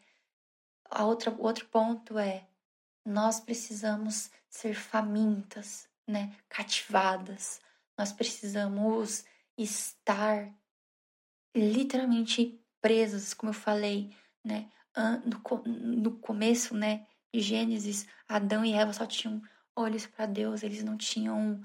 a 0.90 1.06
outra, 1.06 1.34
outro 1.38 1.64
ponto 1.68 2.18
é 2.18 2.46
nós 3.02 3.40
precisamos 3.40 4.30
ser 4.50 4.74
famintas, 4.74 5.88
né? 6.06 6.36
cativadas. 6.46 7.58
Nós 7.96 8.12
precisamos 8.12 9.24
estar 9.56 10.52
literalmente 11.56 12.62
presas, 12.82 13.32
como 13.32 13.48
eu 13.48 13.54
falei, 13.54 14.14
né? 14.44 14.70
No, 15.24 15.62
no 15.64 16.18
começo, 16.18 16.74
né, 16.74 17.06
de 17.32 17.40
Gênesis, 17.40 18.06
Adão 18.28 18.64
e 18.64 18.72
Eva 18.72 18.92
só 18.92 19.06
tinham 19.06 19.40
olhos 19.74 20.06
para 20.06 20.26
Deus, 20.26 20.62
eles 20.62 20.82
não 20.82 20.96
tinham 20.96 21.64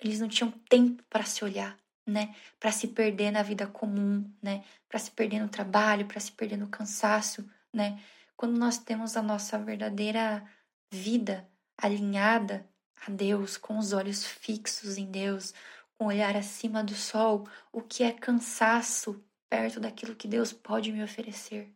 eles 0.00 0.20
não 0.20 0.28
tinham 0.28 0.50
tempo 0.68 1.02
para 1.10 1.24
se 1.24 1.44
olhar, 1.44 1.76
né? 2.06 2.34
Para 2.60 2.70
se 2.70 2.88
perder 2.88 3.32
na 3.32 3.42
vida 3.42 3.66
comum, 3.66 4.32
né? 4.40 4.64
Para 4.88 4.98
se 5.00 5.10
perder 5.10 5.40
no 5.40 5.48
trabalho, 5.48 6.06
para 6.06 6.20
se 6.20 6.30
perder 6.30 6.56
no 6.56 6.68
cansaço, 6.68 7.48
né? 7.72 8.00
Quando 8.36 8.56
nós 8.56 8.78
temos 8.78 9.16
a 9.16 9.22
nossa 9.22 9.58
verdadeira 9.58 10.48
vida 10.92 11.48
alinhada 11.76 12.68
a 13.06 13.10
Deus, 13.10 13.56
com 13.56 13.78
os 13.78 13.92
olhos 13.92 14.24
fixos 14.24 14.96
em 14.96 15.10
Deus, 15.10 15.52
com 15.96 16.04
o 16.04 16.08
olhar 16.08 16.36
acima 16.36 16.84
do 16.84 16.94
sol, 16.94 17.48
o 17.72 17.82
que 17.82 18.04
é 18.04 18.12
cansaço 18.12 19.24
perto 19.50 19.80
daquilo 19.80 20.14
que 20.14 20.28
Deus 20.28 20.52
pode 20.52 20.92
me 20.92 21.02
oferecer? 21.02 21.74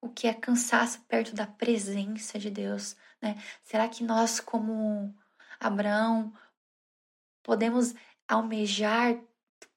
O 0.00 0.08
que 0.08 0.26
é 0.26 0.34
cansaço 0.34 1.00
perto 1.02 1.34
da 1.34 1.46
presença 1.46 2.38
de 2.38 2.50
Deus, 2.50 2.96
né? 3.20 3.36
Será 3.62 3.88
que 3.88 4.04
nós, 4.04 4.40
como 4.40 5.14
Abraão, 5.58 6.32
podemos 7.42 7.94
almejar 8.26 9.18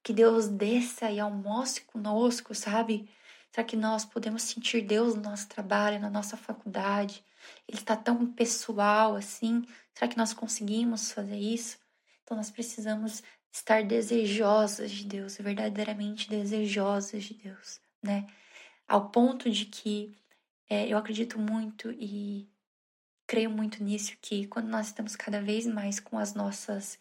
que 0.03 0.13
Deus 0.13 0.47
desça 0.47 1.09
e 1.09 1.19
almoce 1.19 1.82
conosco, 1.82 2.53
sabe? 2.53 3.09
Será 3.51 3.65
que 3.65 3.76
nós 3.76 4.05
podemos 4.05 4.43
sentir 4.43 4.82
Deus 4.82 5.15
no 5.15 5.22
nosso 5.22 5.47
trabalho, 5.47 5.99
na 5.99 6.09
nossa 6.09 6.38
faculdade? 6.38 7.24
Ele 7.67 7.78
está 7.78 7.95
tão 7.95 8.26
pessoal 8.32 9.15
assim. 9.15 9.65
Será 9.93 10.07
que 10.07 10.17
nós 10.17 10.34
conseguimos 10.34 11.11
fazer 11.11 11.38
isso? 11.38 11.78
Então 12.24 12.38
nós 12.38 12.49
precisamos 12.49 13.24
estar 13.51 13.84
desejosas 13.84 14.91
de 14.91 15.05
Deus, 15.05 15.38
verdadeiramente 15.38 16.30
desejosas 16.30 17.24
de 17.24 17.34
Deus, 17.34 17.82
né? 18.01 18.26
Ao 18.91 19.09
ponto 19.09 19.49
de 19.49 19.67
que 19.67 20.13
é, 20.69 20.85
eu 20.85 20.97
acredito 20.97 21.39
muito 21.39 21.89
e 21.93 22.45
creio 23.25 23.49
muito 23.49 23.81
nisso 23.81 24.17
que 24.21 24.45
quando 24.47 24.67
nós 24.67 24.87
estamos 24.87 25.15
cada 25.15 25.41
vez 25.41 25.65
mais 25.65 25.97
com 25.97 26.19
as 26.19 26.33
nossas 26.33 26.99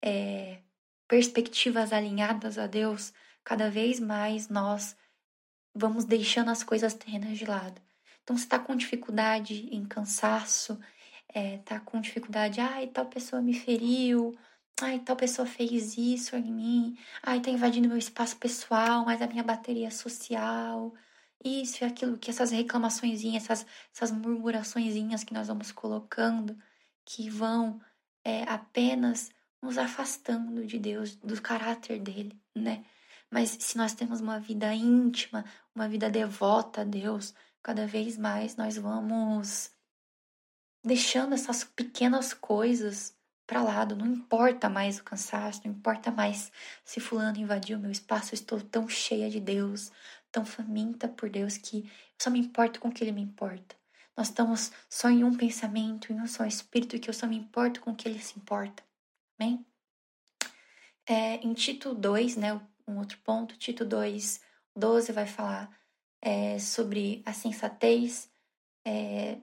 é, 0.00 0.60
perspectivas 1.08 1.92
alinhadas 1.92 2.56
a 2.56 2.68
Deus, 2.68 3.12
cada 3.42 3.68
vez 3.68 3.98
mais 3.98 4.48
nós 4.48 4.96
vamos 5.74 6.04
deixando 6.04 6.52
as 6.52 6.62
coisas 6.62 6.94
terrenas 6.94 7.36
de 7.36 7.46
lado. 7.46 7.82
Então, 8.22 8.36
se 8.36 8.44
está 8.44 8.56
com 8.56 8.76
dificuldade 8.76 9.68
em 9.74 9.84
cansaço, 9.84 10.78
é, 11.34 11.58
tá 11.64 11.80
com 11.80 12.00
dificuldade, 12.00 12.60
ai, 12.60 12.86
tal 12.86 13.06
pessoa 13.06 13.42
me 13.42 13.54
feriu, 13.54 14.38
ai, 14.80 15.00
tal 15.00 15.16
pessoa 15.16 15.48
fez 15.48 15.98
isso 15.98 16.36
em 16.36 16.52
mim, 16.52 16.98
ai, 17.20 17.40
tá 17.40 17.50
invadindo 17.50 17.88
meu 17.88 17.98
espaço 17.98 18.36
pessoal, 18.36 19.04
mas 19.04 19.20
a 19.20 19.26
minha 19.26 19.42
bateria 19.42 19.88
é 19.88 19.90
social, 19.90 20.94
isso 21.44 21.82
e 21.82 21.86
aquilo, 21.86 22.18
que 22.18 22.30
essas 22.30 22.50
reclamaçõezinhas, 22.50 23.44
essas, 23.44 23.66
essas 23.94 24.10
murmuraçõezinhas 24.10 25.24
que 25.24 25.34
nós 25.34 25.48
vamos 25.48 25.70
colocando, 25.72 26.56
que 27.04 27.30
vão 27.30 27.80
é, 28.24 28.42
apenas 28.44 29.30
nos 29.62 29.78
afastando 29.78 30.64
de 30.66 30.78
Deus, 30.78 31.16
do 31.16 31.40
caráter 31.40 32.00
dele, 32.00 32.38
né? 32.54 32.84
Mas 33.30 33.50
se 33.60 33.76
nós 33.76 33.92
temos 33.92 34.20
uma 34.20 34.40
vida 34.40 34.72
íntima, 34.74 35.44
uma 35.74 35.88
vida 35.88 36.10
devota 36.10 36.80
a 36.80 36.84
Deus, 36.84 37.34
cada 37.62 37.86
vez 37.86 38.16
mais 38.16 38.56
nós 38.56 38.76
vamos 38.76 39.70
deixando 40.82 41.34
essas 41.34 41.64
pequenas 41.64 42.32
coisas 42.32 43.14
para 43.46 43.62
lado. 43.62 43.96
Não 43.96 44.06
importa 44.06 44.68
mais 44.68 44.98
o 44.98 45.04
cansaço, 45.04 45.62
não 45.64 45.72
importa 45.72 46.10
mais 46.10 46.50
se 46.84 47.00
fulano 47.00 47.38
invadiu 47.38 47.78
meu 47.78 47.90
espaço, 47.90 48.34
eu 48.34 48.36
estou 48.36 48.60
tão 48.60 48.88
cheia 48.88 49.28
de 49.28 49.40
Deus, 49.40 49.90
tão 50.38 50.44
faminta 50.44 51.08
por 51.08 51.28
Deus 51.28 51.56
que 51.56 51.78
eu 51.80 51.90
só 52.16 52.30
me 52.30 52.38
importo 52.38 52.78
com 52.78 52.88
o 52.88 52.92
que 52.92 53.02
ele 53.02 53.10
me 53.10 53.20
importa. 53.20 53.76
Nós 54.16 54.28
estamos 54.28 54.70
só 54.88 55.08
em 55.08 55.24
um 55.24 55.36
pensamento, 55.36 56.12
em 56.12 56.20
um 56.20 56.28
só 56.28 56.44
espírito, 56.44 56.98
que 56.98 57.10
eu 57.10 57.14
só 57.14 57.26
me 57.26 57.36
importo 57.36 57.80
com 57.80 57.90
o 57.90 57.96
que 57.96 58.08
ele 58.08 58.20
se 58.20 58.38
importa. 58.38 58.82
Amém? 59.38 59.66
É, 61.08 61.36
em 61.36 61.52
Tito 61.54 61.92
2, 61.92 62.36
né, 62.36 62.60
um 62.86 62.98
outro 62.98 63.18
ponto, 63.24 63.56
Tito 63.56 63.84
2, 63.84 64.40
12 64.76 65.12
vai 65.12 65.26
falar 65.26 65.76
é, 66.20 66.58
sobre 66.58 67.20
a 67.26 67.32
sensatez, 67.32 68.30
é, 68.84 69.38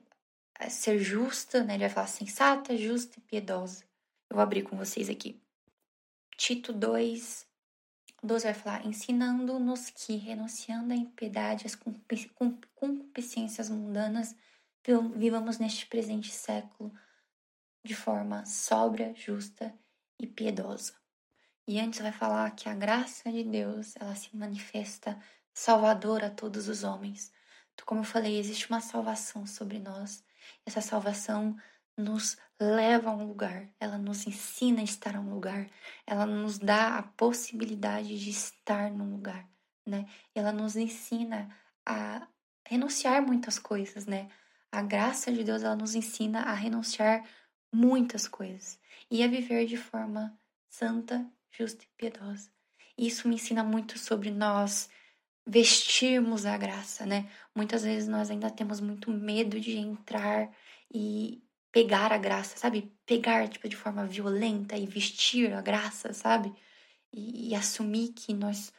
ser 0.69 0.99
justa, 0.99 1.61
né? 1.63 1.73
Ele 1.73 1.85
vai 1.85 1.89
falar 1.89 2.07
sensata, 2.07 2.77
justa 2.77 3.19
e 3.19 3.21
piedosa. 3.21 3.83
Eu 4.29 4.35
vou 4.35 4.43
abrir 4.43 4.63
com 4.63 4.77
vocês 4.77 5.09
aqui. 5.09 5.41
Tito 6.37 6.71
2, 6.71 7.44
12 8.25 8.45
vai 8.45 8.53
falar: 8.53 8.85
ensinando-nos 8.85 9.89
que, 9.89 10.15
renunciando 10.15 10.93
à 10.93 10.95
impiedade, 10.95 11.65
às 11.65 11.75
concupiscências 11.75 13.69
mundanas, 13.69 14.35
vivamos 15.15 15.57
neste 15.57 15.85
presente 15.87 16.31
século 16.31 16.93
de 17.83 17.95
forma 17.95 18.45
sóbria, 18.45 19.13
justa 19.15 19.73
e 20.19 20.25
piedosa. 20.25 20.93
E 21.67 21.79
antes 21.79 21.99
vai 21.99 22.11
falar 22.11 22.51
que 22.51 22.69
a 22.69 22.75
graça 22.75 23.31
de 23.31 23.43
Deus, 23.43 23.95
ela 23.97 24.15
se 24.15 24.35
manifesta 24.35 25.17
salvadora 25.53 26.27
a 26.27 26.31
todos 26.31 26.67
os 26.67 26.83
homens. 26.83 27.31
Como 27.85 28.01
eu 28.01 28.05
falei, 28.05 28.39
existe 28.39 28.69
uma 28.69 28.81
salvação 28.81 29.45
sobre 29.45 29.79
nós. 29.79 30.23
Essa 30.65 30.81
salvação 30.81 31.57
nos 31.97 32.37
leva 32.59 33.09
a 33.09 33.13
um 33.13 33.27
lugar, 33.27 33.69
ela 33.79 33.97
nos 33.97 34.27
ensina 34.27 34.81
a 34.81 34.83
estar 34.83 35.15
a 35.15 35.19
um 35.19 35.33
lugar, 35.33 35.69
ela 36.05 36.25
nos 36.25 36.57
dá 36.57 36.97
a 36.97 37.03
possibilidade 37.03 38.17
de 38.17 38.29
estar 38.29 38.91
num 38.91 39.11
lugar, 39.11 39.47
né? 39.85 40.05
Ela 40.33 40.51
nos 40.51 40.75
ensina 40.75 41.49
a 41.85 42.27
renunciar 42.65 43.21
muitas 43.21 43.59
coisas, 43.59 44.05
né? 44.05 44.29
A 44.71 44.81
graça 44.81 45.31
de 45.31 45.43
Deus, 45.43 45.63
ela 45.63 45.75
nos 45.75 45.95
ensina 45.95 46.41
a 46.41 46.53
renunciar 46.53 47.23
muitas 47.71 48.27
coisas 48.27 48.79
e 49.09 49.23
a 49.23 49.27
viver 49.27 49.65
de 49.65 49.77
forma 49.77 50.37
santa, 50.69 51.25
justa 51.51 51.83
e 51.83 51.87
piedosa. 51.97 52.49
Isso 52.97 53.27
me 53.27 53.35
ensina 53.35 53.63
muito 53.63 53.99
sobre 53.99 54.31
nós 54.31 54.89
vestirmos 55.45 56.45
a 56.45 56.57
graça, 56.57 57.05
né? 57.05 57.29
Muitas 57.53 57.83
vezes 57.83 58.07
nós 58.07 58.31
ainda 58.31 58.49
temos 58.49 58.79
muito 58.79 59.11
medo 59.11 59.59
de 59.59 59.77
entrar 59.77 60.49
e 60.93 61.44
pegar 61.75 62.13
a 62.13 62.17
graça, 62.17 62.55
sabe? 62.55 62.89
Pegar 63.05 63.49
tipo 63.49 63.67
de 63.67 63.75
forma 63.75 64.05
violenta 64.05 64.77
e 64.77 64.85
vestir 64.85 65.51
a 65.51 65.59
graça, 65.59 66.13
sabe? 66.13 66.55
E, 67.11 67.49
e 67.49 67.55
assumir 67.55 68.13
que 68.13 68.33
nós 68.33 68.71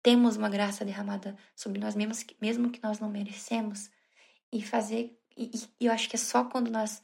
temos 0.00 0.36
uma 0.36 0.48
graça 0.48 0.84
derramada 0.84 1.36
sobre 1.56 1.80
nós 1.80 1.96
mesmos, 1.96 2.24
mesmo 2.40 2.70
que 2.70 2.80
nós 2.80 3.00
não 3.00 3.10
merecemos, 3.10 3.90
e 4.52 4.62
fazer. 4.62 5.18
E, 5.36 5.50
e 5.80 5.86
eu 5.86 5.92
acho 5.92 6.08
que 6.08 6.14
é 6.14 6.18
só 6.18 6.44
quando 6.44 6.70
nós 6.70 7.02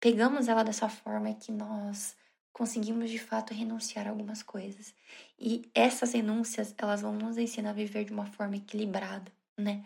pegamos 0.00 0.48
ela 0.48 0.62
dessa 0.64 0.88
forma 0.88 1.34
que 1.34 1.52
nós 1.52 2.16
conseguimos 2.54 3.10
de 3.10 3.18
fato 3.18 3.52
renunciar 3.52 4.06
a 4.06 4.10
algumas 4.10 4.42
coisas. 4.42 4.94
E 5.38 5.70
essas 5.74 6.14
renúncias, 6.14 6.74
elas 6.78 7.02
vão 7.02 7.12
nos 7.12 7.36
ensinar 7.36 7.70
a 7.70 7.74
viver 7.74 8.06
de 8.06 8.14
uma 8.14 8.24
forma 8.24 8.56
equilibrada, 8.56 9.30
né? 9.58 9.84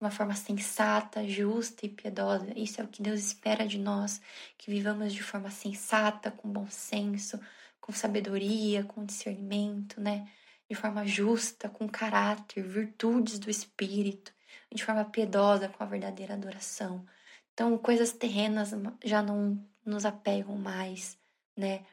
Uma 0.00 0.10
forma 0.10 0.34
sensata, 0.34 1.26
justa 1.26 1.86
e 1.86 1.88
piedosa. 1.88 2.52
Isso 2.56 2.80
é 2.80 2.84
o 2.84 2.88
que 2.88 3.02
Deus 3.02 3.20
espera 3.20 3.66
de 3.66 3.78
nós, 3.78 4.20
que 4.56 4.70
vivamos 4.70 5.12
de 5.12 5.22
forma 5.22 5.50
sensata, 5.50 6.30
com 6.30 6.48
bom 6.48 6.68
senso, 6.70 7.40
com 7.80 7.92
sabedoria, 7.92 8.84
com 8.84 9.04
discernimento, 9.04 10.00
né? 10.00 10.28
De 10.70 10.76
forma 10.76 11.04
justa, 11.06 11.68
com 11.68 11.88
caráter, 11.88 12.62
virtudes 12.62 13.38
do 13.38 13.50
espírito, 13.50 14.32
de 14.72 14.84
forma 14.84 15.04
piedosa, 15.04 15.68
com 15.68 15.82
a 15.82 15.86
verdadeira 15.86 16.34
adoração. 16.34 17.04
Então, 17.52 17.76
coisas 17.76 18.12
terrenas 18.12 18.72
já 19.04 19.22
não 19.22 19.58
nos 19.84 20.04
apegam 20.04 20.56
mais, 20.56 21.18
né? 21.56 21.84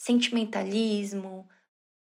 sentimentalismo, 0.00 1.46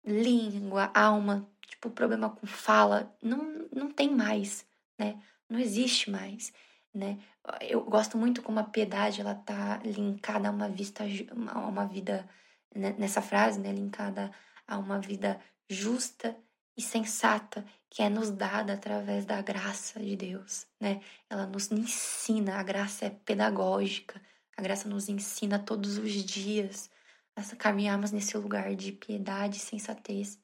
língua, 0.04 0.90
alma, 0.92 1.48
tipo, 1.68 1.88
problema 1.88 2.28
com 2.28 2.44
fala, 2.44 3.16
não, 3.22 3.68
não 3.72 3.92
tem 3.92 4.10
mais, 4.10 4.65
né? 4.98 5.20
Não 5.48 5.58
existe 5.58 6.10
mais, 6.10 6.52
né? 6.92 7.18
Eu 7.60 7.84
gosto 7.84 8.18
muito 8.18 8.42
como 8.42 8.58
a 8.58 8.64
piedade, 8.64 9.20
ela 9.20 9.34
tá 9.34 9.80
linkada 9.84 10.48
a 10.48 10.50
uma 10.50 10.68
vista, 10.68 11.04
a 11.48 11.58
uma 11.60 11.86
vida, 11.86 12.28
né? 12.74 12.94
nessa 12.98 13.22
frase, 13.22 13.60
né? 13.60 13.72
Linkada 13.72 14.30
a 14.66 14.78
uma 14.78 14.98
vida 14.98 15.40
justa 15.68 16.36
e 16.76 16.82
sensata 16.82 17.64
que 17.88 18.02
é 18.02 18.10
nos 18.10 18.30
dada 18.30 18.74
através 18.74 19.24
da 19.24 19.40
graça 19.40 20.00
de 20.00 20.16
Deus, 20.16 20.66
né? 20.80 21.00
Ela 21.30 21.46
nos 21.46 21.70
ensina, 21.70 22.56
a 22.56 22.62
graça 22.62 23.06
é 23.06 23.10
pedagógica, 23.10 24.20
a 24.56 24.62
graça 24.62 24.88
nos 24.88 25.08
ensina 25.08 25.58
todos 25.58 25.96
os 25.98 26.12
dias 26.12 26.90
a 27.36 27.56
caminharmos 27.56 28.12
nesse 28.12 28.36
lugar 28.36 28.74
de 28.74 28.92
piedade, 28.92 29.58
sensatez 29.58 30.38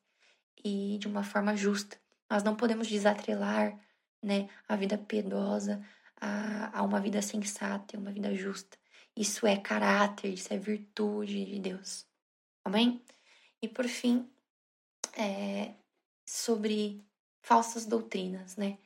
e 0.63 0.99
de 0.99 1.09
uma 1.09 1.23
forma 1.23 1.57
justa. 1.57 1.97
Nós 2.31 2.43
não 2.43 2.55
podemos 2.55 2.87
desatrelar 2.87 3.79
né, 4.23 4.49
a 4.68 4.77
vida 4.77 4.97
piedosa 4.97 5.83
a, 6.23 6.79
a 6.79 6.83
uma 6.83 7.01
vida 7.01 7.20
sensata 7.20 7.97
e 7.97 7.99
uma 7.99 8.12
vida 8.12 8.33
justa. 8.35 8.79
Isso 9.16 9.47
é 9.47 9.57
caráter, 9.57 10.33
isso 10.33 10.55
é 10.55 10.57
virtude 10.57 11.45
de 11.45 11.59
Deus. 11.59 12.07
Amém? 12.64 13.03
E 13.61 13.68
por 13.68 13.87
fim, 13.87 14.31
é, 15.16 15.75
sobre 16.25 17.05
falsas 17.43 17.85
doutrinas, 17.85 18.57
né? 18.57 18.79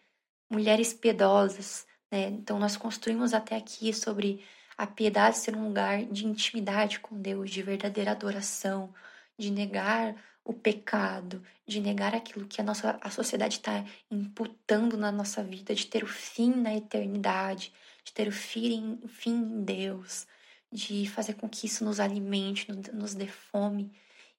Mulheres 0.50 0.94
piedosas, 0.94 1.86
né? 2.10 2.28
Então 2.28 2.58
nós 2.58 2.76
construímos 2.76 3.34
até 3.34 3.54
aqui 3.54 3.92
sobre 3.92 4.42
a 4.76 4.86
piedade 4.86 5.38
ser 5.38 5.54
um 5.54 5.68
lugar 5.68 6.04
de 6.06 6.26
intimidade 6.26 7.00
com 7.00 7.20
Deus, 7.20 7.50
de 7.50 7.62
verdadeira 7.62 8.12
adoração, 8.12 8.92
de 9.38 9.50
negar 9.50 10.16
o 10.46 10.52
pecado, 10.54 11.42
de 11.66 11.80
negar 11.80 12.14
aquilo 12.14 12.46
que 12.46 12.60
a 12.60 12.64
nossa 12.64 12.96
a 13.00 13.10
sociedade 13.10 13.56
está 13.56 13.84
imputando 14.10 14.96
na 14.96 15.10
nossa 15.10 15.42
vida, 15.42 15.74
de 15.74 15.86
ter 15.86 16.04
o 16.04 16.06
fim 16.06 16.50
na 16.54 16.74
eternidade, 16.74 17.72
de 18.04 18.12
ter 18.12 18.28
o 18.28 18.32
fim, 18.32 18.98
o 19.02 19.08
fim 19.08 19.34
em 19.34 19.64
Deus, 19.64 20.26
de 20.72 21.08
fazer 21.08 21.34
com 21.34 21.48
que 21.48 21.66
isso 21.66 21.84
nos 21.84 21.98
alimente, 21.98 22.68
nos 22.92 23.14
dê 23.14 23.26
fome. 23.26 23.92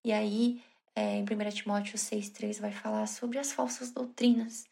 E 0.03 0.13
aí, 0.13 0.63
é, 0.95 1.17
em 1.17 1.23
1 1.23 1.49
Timóteo 1.51 1.97
6,3 1.97 2.61
vai 2.61 2.71
falar 2.71 3.05
sobre 3.07 3.37
as 3.37 3.51
falsas 3.51 3.91
doutrinas 3.91 4.65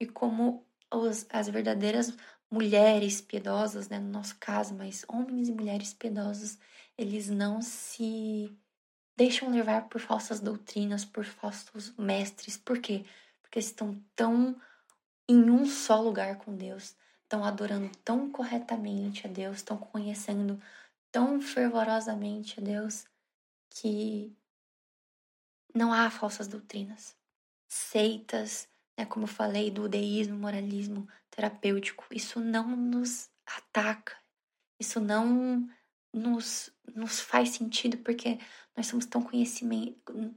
e 0.00 0.06
como 0.06 0.64
os, 0.90 1.26
as 1.28 1.48
verdadeiras 1.50 2.16
mulheres 2.50 3.20
piedosas, 3.20 3.90
né, 3.90 3.98
no 3.98 4.08
nosso 4.08 4.36
caso, 4.40 4.74
mas 4.74 5.04
homens 5.06 5.48
e 5.48 5.52
mulheres 5.52 5.92
piedosos, 5.92 6.58
eles 6.96 7.28
não 7.28 7.60
se 7.60 8.56
deixam 9.18 9.50
levar 9.50 9.88
por 9.88 10.00
falsas 10.00 10.38
doutrinas, 10.38 11.04
por 11.04 11.24
falsos 11.24 11.92
mestres. 11.98 12.56
Por 12.56 12.78
quê? 12.78 13.04
Porque 13.42 13.58
estão 13.58 14.00
tão 14.14 14.56
em 15.28 15.50
um 15.50 15.66
só 15.66 16.00
lugar 16.00 16.36
com 16.38 16.54
Deus, 16.54 16.96
estão 17.24 17.42
adorando 17.42 17.90
tão 18.04 18.30
corretamente 18.30 19.26
a 19.26 19.30
Deus, 19.30 19.56
estão 19.56 19.76
conhecendo 19.76 20.62
tão 21.10 21.40
fervorosamente 21.40 22.60
a 22.60 22.62
Deus 22.62 23.06
que 23.68 24.32
não 25.74 25.92
há 25.92 26.08
falsas 26.10 26.46
doutrinas. 26.46 27.16
Seitas, 27.66 28.68
né, 28.96 29.04
como 29.04 29.24
eu 29.24 29.28
falei, 29.28 29.68
do 29.68 29.88
deísmo, 29.88 30.38
moralismo 30.38 31.08
terapêutico, 31.28 32.06
isso 32.12 32.38
não 32.38 32.68
nos 32.76 33.28
ataca, 33.44 34.16
isso 34.78 35.00
não 35.00 35.68
nos, 36.14 36.70
nos 36.94 37.20
faz 37.20 37.50
sentido 37.50 37.98
porque 37.98 38.38
nós 38.76 38.86
somos 38.86 39.06
tão, 39.06 39.22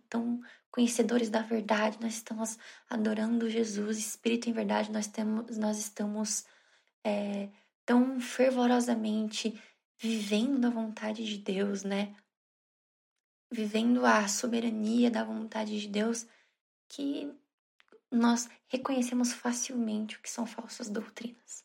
tão 0.10 0.42
conhecedores 0.72 1.30
da 1.30 1.42
verdade, 1.42 2.00
nós 2.02 2.14
estamos 2.14 2.58
adorando 2.90 3.50
Jesus, 3.50 3.98
Espírito 3.98 4.50
em 4.50 4.54
verdade, 4.54 4.92
nós, 4.92 5.08
temos, 5.08 5.58
nós 5.58 5.78
estamos 5.78 6.46
é, 7.04 7.50
tão 7.86 8.20
fervorosamente 8.20 9.60
vivendo 10.00 10.66
a 10.66 10.70
vontade 10.70 11.24
de 11.26 11.38
Deus, 11.38 11.84
né? 11.84 12.16
Vivendo 13.52 14.06
a 14.06 14.28
soberania 14.28 15.12
da 15.12 15.24
vontade 15.24 15.80
de 15.80 15.88
Deus, 15.88 16.26
que 16.88 17.32
nós 18.10 18.50
reconhecemos 18.68 19.34
facilmente 19.34 20.18
o 20.18 20.22
que 20.22 20.30
são 20.30 20.46
falsas 20.46 20.90
doutrinas. 20.90 21.64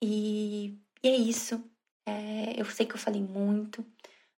E, 0.00 0.78
e 1.02 1.08
é 1.08 1.16
isso. 1.16 1.62
É, 2.10 2.60
eu 2.60 2.64
sei 2.64 2.84
que 2.86 2.94
eu 2.94 2.98
falei 2.98 3.22
muito, 3.22 3.86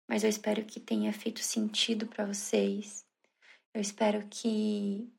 mas 0.07 0.23
eu 0.23 0.29
espero 0.29 0.63
que 0.63 0.79
tenha 0.79 1.11
feito 1.11 1.39
sentido 1.39 2.05
para 2.05 2.25
vocês. 2.25 3.05
Eu 3.73 3.81
espero 3.81 4.27
que 4.27 5.11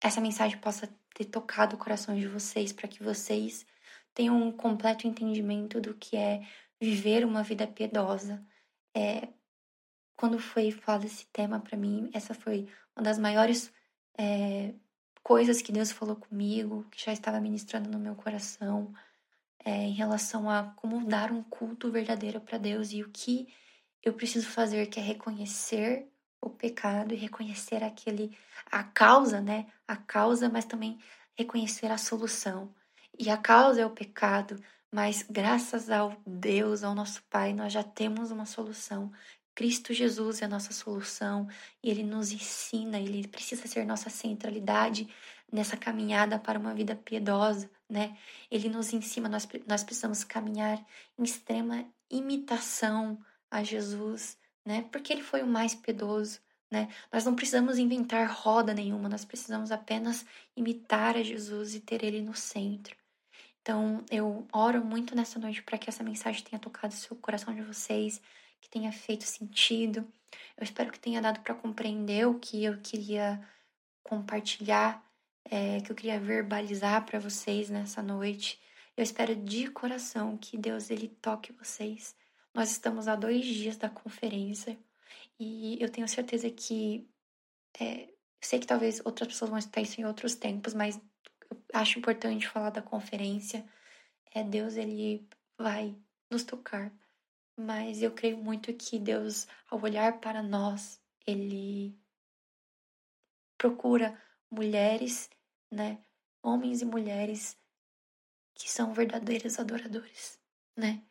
essa 0.00 0.20
mensagem 0.20 0.58
possa 0.58 0.88
ter 1.14 1.26
tocado 1.26 1.76
o 1.76 1.78
coração 1.78 2.18
de 2.18 2.26
vocês, 2.26 2.72
para 2.72 2.88
que 2.88 3.02
vocês 3.02 3.64
tenham 4.12 4.42
um 4.42 4.50
completo 4.50 5.06
entendimento 5.06 5.80
do 5.80 5.94
que 5.94 6.16
é 6.16 6.42
viver 6.80 7.24
uma 7.24 7.44
vida 7.44 7.66
piedosa. 7.66 8.44
É, 8.96 9.28
quando 10.16 10.38
foi 10.38 10.72
falado 10.72 11.04
esse 11.04 11.26
tema 11.26 11.60
para 11.60 11.76
mim, 11.76 12.10
essa 12.12 12.34
foi 12.34 12.66
uma 12.96 13.04
das 13.04 13.18
maiores 13.18 13.72
é, 14.18 14.74
coisas 15.22 15.62
que 15.62 15.70
Deus 15.70 15.92
falou 15.92 16.16
comigo, 16.16 16.86
que 16.90 17.04
já 17.04 17.12
estava 17.12 17.40
ministrando 17.40 17.88
no 17.88 17.98
meu 17.98 18.16
coração, 18.16 18.92
é, 19.64 19.70
em 19.70 19.92
relação 19.92 20.48
a 20.48 20.72
como 20.76 21.04
dar 21.06 21.30
um 21.30 21.42
culto 21.42 21.90
verdadeiro 21.90 22.40
para 22.40 22.58
Deus 22.58 22.92
e 22.92 23.02
o 23.02 23.10
que 23.10 23.48
eu 24.02 24.14
preciso 24.14 24.48
fazer, 24.48 24.86
que 24.86 24.98
é 24.98 25.02
reconhecer 25.02 26.08
o 26.40 26.48
pecado 26.48 27.12
e 27.12 27.16
reconhecer 27.16 27.84
aquele 27.84 28.36
a 28.70 28.82
causa, 28.82 29.40
né? 29.40 29.66
A 29.86 29.96
causa, 29.96 30.48
mas 30.48 30.64
também 30.64 30.98
reconhecer 31.36 31.90
a 31.90 31.98
solução. 31.98 32.74
E 33.18 33.28
a 33.28 33.36
causa 33.36 33.82
é 33.82 33.86
o 33.86 33.90
pecado, 33.90 34.56
mas 34.90 35.24
graças 35.28 35.90
ao 35.90 36.16
Deus, 36.26 36.82
ao 36.82 36.94
nosso 36.94 37.22
Pai, 37.24 37.52
nós 37.52 37.72
já 37.72 37.82
temos 37.82 38.30
uma 38.30 38.46
solução. 38.46 39.12
Cristo 39.54 39.92
Jesus 39.92 40.40
é 40.40 40.46
a 40.46 40.48
nossa 40.48 40.72
solução 40.72 41.46
e 41.82 41.90
ele 41.90 42.02
nos 42.02 42.32
ensina, 42.32 42.98
ele 42.98 43.28
precisa 43.28 43.66
ser 43.66 43.84
nossa 43.84 44.08
centralidade 44.08 45.08
nessa 45.52 45.76
caminhada 45.76 46.38
para 46.38 46.58
uma 46.58 46.74
vida 46.74 46.96
piedosa, 46.96 47.70
né? 47.90 48.16
Ele 48.50 48.68
nos 48.68 48.92
ensina, 48.92 49.28
nós, 49.28 49.48
nós 49.66 49.82
precisamos 49.82 50.22
caminhar 50.24 50.78
em 51.18 51.22
extrema 51.22 51.84
imitação 52.08 53.18
a 53.50 53.62
Jesus, 53.62 54.38
né? 54.64 54.86
Porque 54.92 55.12
ele 55.12 55.22
foi 55.22 55.42
o 55.42 55.46
mais 55.46 55.74
piedoso, 55.74 56.40
né? 56.70 56.88
Nós 57.12 57.24
não 57.24 57.34
precisamos 57.34 57.78
inventar 57.78 58.30
roda 58.30 58.72
nenhuma, 58.72 59.08
nós 59.08 59.24
precisamos 59.24 59.72
apenas 59.72 60.24
imitar 60.56 61.16
a 61.16 61.22
Jesus 61.22 61.74
e 61.74 61.80
ter 61.80 62.04
ele 62.04 62.22
no 62.22 62.34
centro. 62.34 62.96
Então, 63.60 64.04
eu 64.10 64.46
oro 64.52 64.82
muito 64.82 65.14
nessa 65.14 65.38
noite 65.38 65.62
para 65.62 65.76
que 65.76 65.90
essa 65.90 66.02
mensagem 66.02 66.42
tenha 66.42 66.58
tocado 66.58 66.94
o 66.94 66.96
seu 66.96 67.16
coração 67.16 67.54
de 67.54 67.62
vocês, 67.62 68.20
que 68.60 68.70
tenha 68.70 68.92
feito 68.92 69.24
sentido. 69.24 70.06
Eu 70.56 70.64
espero 70.64 70.90
que 70.90 70.98
tenha 70.98 71.20
dado 71.20 71.40
para 71.40 71.54
compreender 71.54 72.26
o 72.26 72.38
que 72.38 72.64
eu 72.64 72.78
queria 72.80 73.40
compartilhar, 74.02 75.04
é, 75.44 75.80
que 75.80 75.90
eu 75.90 75.96
queria 75.96 76.18
verbalizar 76.20 77.04
para 77.04 77.18
vocês 77.18 77.70
nessa 77.70 78.02
noite. 78.02 78.60
Eu 78.96 79.02
espero 79.02 79.34
de 79.36 79.68
coração 79.70 80.36
que 80.36 80.58
Deus 80.58 80.90
ele 80.90 81.08
toque 81.08 81.52
vocês, 81.52 82.14
nós 82.54 82.70
estamos 82.70 83.06
a 83.06 83.14
dois 83.14 83.44
dias 83.46 83.76
da 83.76 83.88
conferência 83.88 84.78
e 85.38 85.78
eu 85.80 85.90
tenho 85.90 86.08
certeza 86.08 86.50
que. 86.50 87.08
É, 87.80 88.12
sei 88.42 88.58
que 88.58 88.66
talvez 88.66 89.00
outras 89.04 89.28
pessoas 89.28 89.50
vão 89.50 89.58
estar 89.58 89.80
isso 89.80 90.00
em 90.00 90.04
outros 90.04 90.34
tempos, 90.34 90.74
mas 90.74 91.00
eu 91.50 91.62
acho 91.72 91.98
importante 91.98 92.48
falar 92.48 92.70
da 92.70 92.82
conferência. 92.82 93.64
É 94.32 94.42
Deus, 94.42 94.76
ele 94.76 95.28
vai 95.56 95.96
nos 96.30 96.44
tocar. 96.44 96.92
Mas 97.56 98.02
eu 98.02 98.12
creio 98.12 98.38
muito 98.38 98.72
que 98.74 98.98
Deus, 98.98 99.46
ao 99.70 99.80
olhar 99.80 100.20
para 100.20 100.42
nós, 100.42 101.00
ele 101.26 101.94
procura 103.58 104.18
mulheres, 104.50 105.30
né? 105.70 106.02
Homens 106.42 106.82
e 106.82 106.84
mulheres 106.84 107.56
que 108.54 108.70
são 108.70 108.92
verdadeiros 108.92 109.58
adoradores, 109.58 110.38
né? 110.76 111.02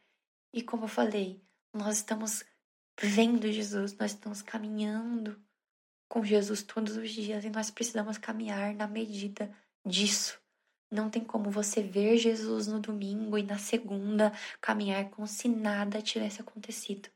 E 0.53 0.61
como 0.61 0.85
eu 0.85 0.87
falei, 0.87 1.41
nós 1.73 1.97
estamos 1.97 2.43
vendo 2.99 3.51
Jesus, 3.51 3.95
nós 3.97 4.11
estamos 4.11 4.41
caminhando 4.41 5.41
com 6.09 6.23
Jesus 6.23 6.63
todos 6.63 6.97
os 6.97 7.11
dias 7.11 7.45
e 7.45 7.49
nós 7.49 7.69
precisamos 7.69 8.17
caminhar 8.17 8.73
na 8.73 8.87
medida 8.87 9.55
disso. 9.85 10.41
Não 10.91 11.09
tem 11.09 11.23
como 11.23 11.51
você 11.51 11.83
ver 11.83 12.17
Jesus 12.17 12.65
no 12.65 12.79
domingo 12.79 13.37
e 13.37 13.43
na 13.43 13.59
segunda 13.59 14.33
caminhar 14.59 15.09
como 15.11 15.27
se 15.27 15.47
nada 15.47 16.01
tivesse 16.01 16.41
acontecido. 16.41 17.09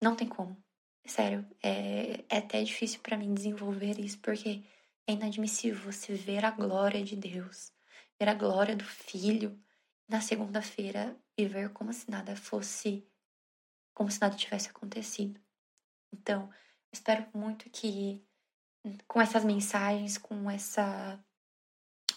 Não 0.00 0.14
tem 0.14 0.28
como. 0.28 0.56
Sério, 1.04 1.44
é, 1.60 2.24
é 2.28 2.38
até 2.38 2.62
difícil 2.62 3.00
para 3.00 3.16
mim 3.16 3.34
desenvolver 3.34 3.98
isso 3.98 4.20
porque 4.20 4.62
é 5.12 5.14
inadmissível 5.14 5.92
você 5.92 6.14
ver 6.14 6.44
a 6.44 6.50
glória 6.50 7.02
de 7.04 7.16
Deus, 7.16 7.72
ver 8.18 8.28
a 8.28 8.34
glória 8.34 8.74
do 8.74 8.84
Filho 8.84 9.58
na 10.08 10.20
segunda-feira 10.20 11.16
viver 11.38 11.70
como 11.70 11.92
se 11.92 12.10
nada 12.10 12.34
fosse, 12.36 13.06
como 13.94 14.10
se 14.10 14.20
nada 14.20 14.36
tivesse 14.36 14.68
acontecido. 14.68 15.40
Então, 16.12 16.50
espero 16.92 17.26
muito 17.34 17.68
que 17.70 18.22
com 19.06 19.20
essas 19.20 19.44
mensagens, 19.44 20.18
com 20.18 20.50
essa 20.50 21.22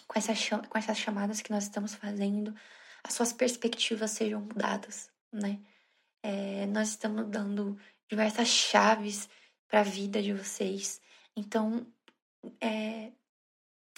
com, 0.06 0.20
com 0.68 0.78
essas 0.78 0.98
chamadas 0.98 1.40
que 1.40 1.50
nós 1.50 1.64
estamos 1.64 1.94
fazendo, 1.94 2.54
as 3.02 3.14
suas 3.14 3.32
perspectivas 3.32 4.10
sejam 4.10 4.40
mudadas, 4.40 5.10
né? 5.32 5.60
É, 6.22 6.66
nós 6.66 6.90
estamos 6.90 7.28
dando 7.28 7.78
diversas 8.08 8.48
chaves 8.48 9.28
para 9.68 9.80
a 9.80 9.84
vida 9.84 10.22
de 10.22 10.32
vocês. 10.32 11.00
Então, 11.36 11.86
é, 12.60 13.12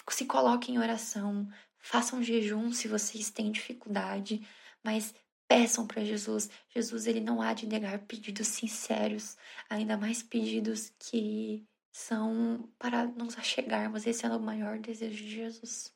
se 0.09 0.25
coloquem 0.25 0.75
em 0.75 0.79
oração, 0.79 1.47
façam 1.77 2.23
jejum 2.23 2.71
se 2.71 2.87
vocês 2.87 3.29
têm 3.29 3.51
dificuldade, 3.51 4.47
mas 4.83 5.13
peçam 5.47 5.85
para 5.87 6.03
Jesus. 6.05 6.49
Jesus 6.69 7.07
ele 7.07 7.19
não 7.19 7.41
há 7.41 7.53
de 7.53 7.67
negar 7.67 7.99
pedidos 7.99 8.47
sinceros, 8.47 9.37
ainda 9.69 9.97
mais 9.97 10.21
pedidos 10.21 10.93
que 10.99 11.65
são 11.91 12.69
para 12.77 13.05
nos 13.05 13.37
achegarmos. 13.37 14.05
Esse 14.05 14.25
é 14.25 14.29
o 14.29 14.39
maior 14.39 14.79
desejo 14.79 15.23
de 15.23 15.29
Jesus. 15.29 15.93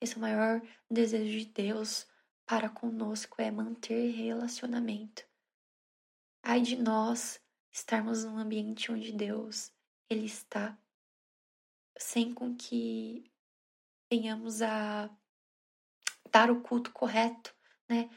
Esse 0.00 0.14
é 0.14 0.16
o 0.16 0.20
maior 0.20 0.60
desejo 0.90 1.38
de 1.38 1.46
Deus 1.46 2.06
para 2.44 2.68
conosco 2.68 3.40
é 3.40 3.50
manter 3.50 4.10
relacionamento. 4.10 5.24
Ai 6.42 6.60
de 6.60 6.76
nós 6.76 7.40
estarmos 7.70 8.24
num 8.24 8.36
ambiente 8.36 8.92
onde 8.92 9.12
Deus 9.12 9.72
ele 10.10 10.26
está 10.26 10.76
sem 12.02 12.32
com 12.34 12.54
que 12.54 13.24
venhamos 14.10 14.60
a 14.60 15.10
dar 16.30 16.50
o 16.50 16.60
culto 16.60 16.90
correto, 16.92 17.54
né? 17.88 18.10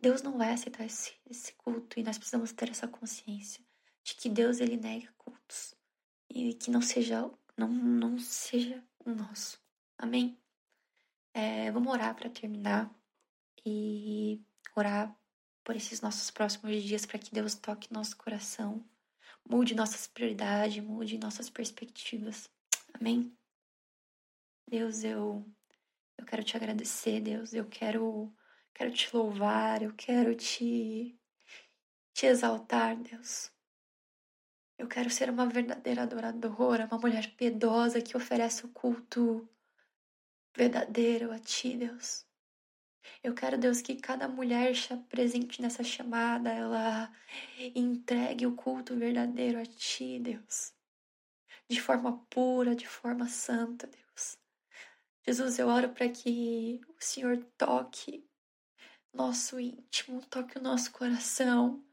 Deus 0.00 0.22
não 0.22 0.36
vai 0.36 0.52
aceitar 0.52 0.84
esse, 0.84 1.14
esse 1.28 1.54
culto 1.54 1.98
e 1.98 2.02
nós 2.02 2.18
precisamos 2.18 2.52
ter 2.52 2.68
essa 2.68 2.86
consciência 2.86 3.64
de 4.04 4.14
que 4.14 4.28
Deus 4.28 4.60
ele 4.60 4.76
nega 4.76 5.12
cultos 5.16 5.74
e 6.28 6.54
que 6.54 6.70
não 6.70 6.82
seja 6.82 7.30
não, 7.56 7.68
não 7.68 8.18
seja 8.18 8.84
o 9.04 9.10
nosso. 9.10 9.60
Amém? 9.96 10.38
É, 11.32 11.70
vamos 11.70 11.92
orar 11.92 12.14
para 12.14 12.30
terminar 12.30 12.92
e 13.64 14.40
orar 14.76 15.16
por 15.64 15.76
esses 15.76 16.00
nossos 16.00 16.30
próximos 16.30 16.82
dias 16.82 17.04
para 17.04 17.18
que 17.18 17.32
Deus 17.32 17.54
toque 17.54 17.92
nosso 17.92 18.16
coração, 18.16 18.84
mude 19.48 19.74
nossas 19.74 20.06
prioridades, 20.06 20.82
mude 20.82 21.18
nossas 21.18 21.50
perspectivas. 21.50 22.48
Amém? 23.00 23.32
Deus, 24.68 25.04
eu 25.04 25.46
Eu 26.18 26.26
quero 26.26 26.42
te 26.44 26.56
agradecer, 26.56 27.20
Deus. 27.20 27.54
Eu 27.54 27.66
quero, 27.66 28.34
quero 28.74 28.92
te 28.92 29.14
louvar. 29.14 29.82
Eu 29.82 29.94
quero 29.94 30.34
te, 30.34 31.16
te 32.12 32.26
exaltar, 32.26 32.96
Deus. 32.96 33.52
Eu 34.76 34.88
quero 34.88 35.10
ser 35.10 35.30
uma 35.30 35.46
verdadeira 35.46 36.02
adoradora, 36.02 36.86
uma 36.86 36.98
mulher 36.98 37.34
piedosa 37.36 38.02
que 38.02 38.16
oferece 38.16 38.66
o 38.66 38.68
culto 38.70 39.48
verdadeiro 40.56 41.32
a 41.32 41.38
Ti, 41.38 41.76
Deus. 41.76 42.26
Eu 43.22 43.34
quero, 43.34 43.58
Deus, 43.58 43.80
que 43.80 43.96
cada 43.96 44.28
mulher 44.28 44.72
presente 45.08 45.62
nessa 45.62 45.84
chamada, 45.84 46.50
ela 46.50 47.12
entregue 47.74 48.46
o 48.46 48.54
culto 48.54 48.96
verdadeiro 48.96 49.60
a 49.60 49.66
Ti, 49.66 50.18
Deus. 50.20 50.77
De 51.68 51.80
forma 51.80 52.18
pura, 52.30 52.74
de 52.74 52.86
forma 52.86 53.28
santa, 53.28 53.86
Deus. 53.86 54.38
Jesus, 55.26 55.58
eu 55.58 55.68
oro 55.68 55.90
para 55.90 56.08
que 56.08 56.80
o 56.88 56.96
Senhor 56.98 57.36
toque 57.58 58.24
nosso 59.12 59.60
íntimo, 59.60 60.22
toque 60.30 60.58
o 60.58 60.62
nosso 60.62 60.90
coração. 60.92 61.84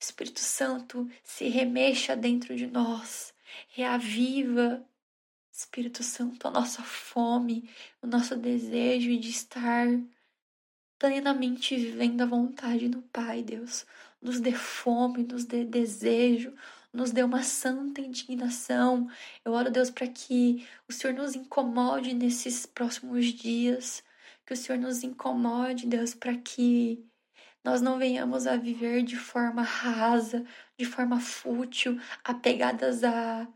Espírito 0.00 0.40
Santo, 0.40 1.08
se 1.22 1.48
remexa 1.48 2.16
dentro 2.16 2.56
de 2.56 2.66
nós, 2.66 3.32
reaviva, 3.68 4.84
Espírito 5.52 6.02
Santo, 6.02 6.48
a 6.48 6.50
nossa 6.50 6.82
fome, 6.82 7.70
o 8.00 8.06
nosso 8.06 8.34
desejo 8.34 9.16
de 9.16 9.30
estar 9.30 9.86
plenamente 10.98 11.76
vivendo 11.76 12.22
a 12.22 12.26
vontade 12.26 12.88
do 12.88 13.02
Pai, 13.02 13.42
Deus. 13.42 13.86
Nos 14.20 14.40
dê 14.40 14.52
fome, 14.52 15.24
nos 15.24 15.44
dê 15.44 15.64
desejo, 15.64 16.52
nos 16.92 17.10
dê 17.10 17.22
uma 17.22 17.42
santa 17.42 18.00
indignação. 18.00 19.08
Eu 19.44 19.52
oro, 19.52 19.70
Deus, 19.70 19.90
para 19.90 20.06
que 20.06 20.66
o 20.88 20.92
Senhor 20.92 21.14
nos 21.14 21.34
incomode 21.34 22.14
nesses 22.14 22.66
próximos 22.66 23.26
dias, 23.26 24.02
que 24.44 24.52
o 24.52 24.56
Senhor 24.56 24.78
nos 24.78 25.02
incomode, 25.02 25.86
Deus, 25.86 26.14
para 26.14 26.36
que 26.36 27.04
nós 27.64 27.80
não 27.80 27.98
venhamos 27.98 28.46
a 28.46 28.56
viver 28.56 29.02
de 29.02 29.16
forma 29.16 29.62
rasa, 29.62 30.44
de 30.76 30.84
forma 30.84 31.20
fútil, 31.20 31.98
apegadas 32.24 33.04
a, 33.04 33.46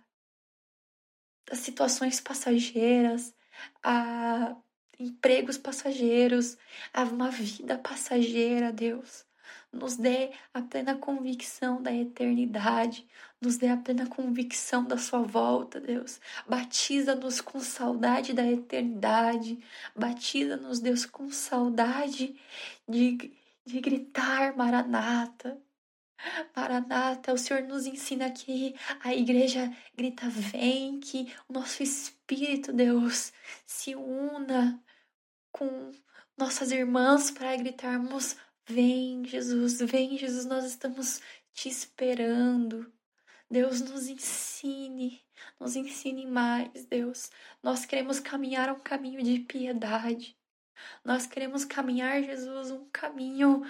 a 1.50 1.54
situações 1.56 2.20
passageiras, 2.20 3.34
a 3.82 4.56
empregos 4.98 5.58
passageiros, 5.58 6.56
a 6.92 7.02
uma 7.02 7.30
vida 7.30 7.78
passageira, 7.78 8.72
Deus. 8.72 9.26
Nos 9.72 9.96
dê 9.96 10.30
a 10.54 10.62
plena 10.62 10.96
convicção 10.96 11.82
da 11.82 11.92
eternidade, 11.92 13.06
nos 13.46 13.56
dê 13.56 13.68
a 13.68 13.76
plena 13.76 14.08
convicção 14.08 14.84
da 14.84 14.98
Sua 14.98 15.22
volta, 15.22 15.80
Deus. 15.80 16.20
Batiza-nos 16.48 17.40
com 17.40 17.60
saudade 17.60 18.32
da 18.32 18.44
eternidade, 18.44 19.60
batiza-nos, 19.94 20.80
Deus, 20.80 21.06
com 21.06 21.30
saudade 21.30 22.36
de, 22.88 23.32
de 23.64 23.80
gritar 23.80 24.56
Maranata, 24.56 25.56
Maranata, 26.56 27.32
o 27.32 27.38
Senhor 27.38 27.62
nos 27.62 27.86
ensina 27.86 28.28
que 28.30 28.74
a 29.00 29.14
igreja 29.14 29.72
grita: 29.94 30.28
vem, 30.28 30.98
que 30.98 31.32
o 31.48 31.52
nosso 31.52 31.84
espírito, 31.84 32.72
Deus, 32.72 33.32
se 33.64 33.94
una 33.94 34.82
com 35.52 35.92
nossas 36.36 36.72
irmãs 36.72 37.30
para 37.30 37.56
gritarmos: 37.56 38.36
Vem, 38.66 39.24
Jesus, 39.24 39.78
vem, 39.78 40.18
Jesus, 40.18 40.46
nós 40.46 40.64
estamos 40.64 41.20
te 41.52 41.68
esperando. 41.68 42.95
Deus 43.50 43.80
nos 43.80 44.08
ensine, 44.08 45.22
nos 45.58 45.76
ensine 45.76 46.26
mais, 46.26 46.84
Deus. 46.86 47.30
Nós 47.62 47.84
queremos 47.84 48.18
caminhar 48.20 48.70
um 48.70 48.80
caminho 48.80 49.22
de 49.22 49.40
piedade. 49.40 50.36
Nós 51.04 51.26
queremos 51.26 51.64
caminhar, 51.64 52.22
Jesus, 52.22 52.70
um 52.70 52.88
caminho 52.92 53.62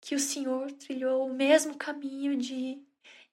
que 0.00 0.14
o 0.14 0.20
Senhor 0.20 0.70
trilhou, 0.72 1.26
o 1.26 1.34
mesmo 1.34 1.76
caminho 1.76 2.36
de, 2.36 2.82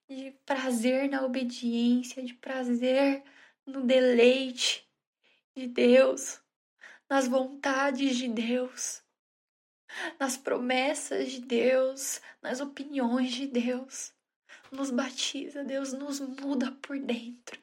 de 0.08 0.30
prazer 0.46 1.08
na 1.08 1.24
obediência, 1.24 2.22
de 2.22 2.34
prazer 2.34 3.22
no 3.66 3.82
deleite 3.82 4.88
de 5.54 5.66
Deus 5.66 6.40
nas 7.10 7.26
vontades 7.26 8.16
de 8.16 8.28
Deus, 8.28 9.02
nas 10.18 10.36
promessas 10.36 11.32
de 11.32 11.40
Deus, 11.40 12.20
nas 12.40 12.60
opiniões 12.60 13.32
de 13.32 13.48
Deus. 13.48 14.14
Nos 14.70 14.90
batiza, 14.90 15.64
Deus 15.64 15.92
nos 15.92 16.20
muda 16.20 16.70
por 16.82 16.98
dentro. 16.98 17.58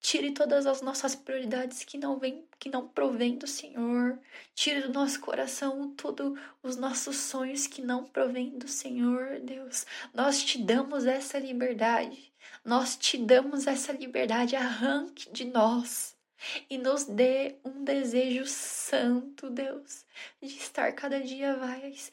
Tire 0.00 0.32
todas 0.32 0.66
as 0.66 0.80
nossas 0.82 1.14
prioridades 1.14 1.82
que 1.82 1.98
não 1.98 2.18
vem, 2.18 2.44
que 2.58 2.70
não 2.70 2.86
provém 2.86 3.36
do 3.36 3.46
Senhor. 3.46 4.18
Tire 4.54 4.82
do 4.82 4.92
nosso 4.92 5.20
coração 5.20 5.90
todos 5.96 6.38
os 6.62 6.76
nossos 6.76 7.16
sonhos 7.16 7.66
que 7.66 7.82
não 7.82 8.04
provém 8.04 8.56
do 8.56 8.68
Senhor, 8.68 9.40
Deus. 9.40 9.84
Nós 10.14 10.44
te 10.44 10.62
damos 10.62 11.06
essa 11.06 11.38
liberdade. 11.38 12.32
Nós 12.64 12.96
te 12.96 13.18
damos 13.18 13.66
essa 13.66 13.92
liberdade. 13.92 14.54
Arranque 14.54 15.30
de 15.32 15.44
nós 15.44 16.16
e 16.68 16.78
nos 16.78 17.04
dê 17.04 17.56
um 17.64 17.82
desejo 17.82 18.46
santo, 18.46 19.50
Deus, 19.50 20.04
de 20.40 20.56
estar 20.56 20.92
cada 20.92 21.20
dia 21.20 21.56
mais 21.56 22.12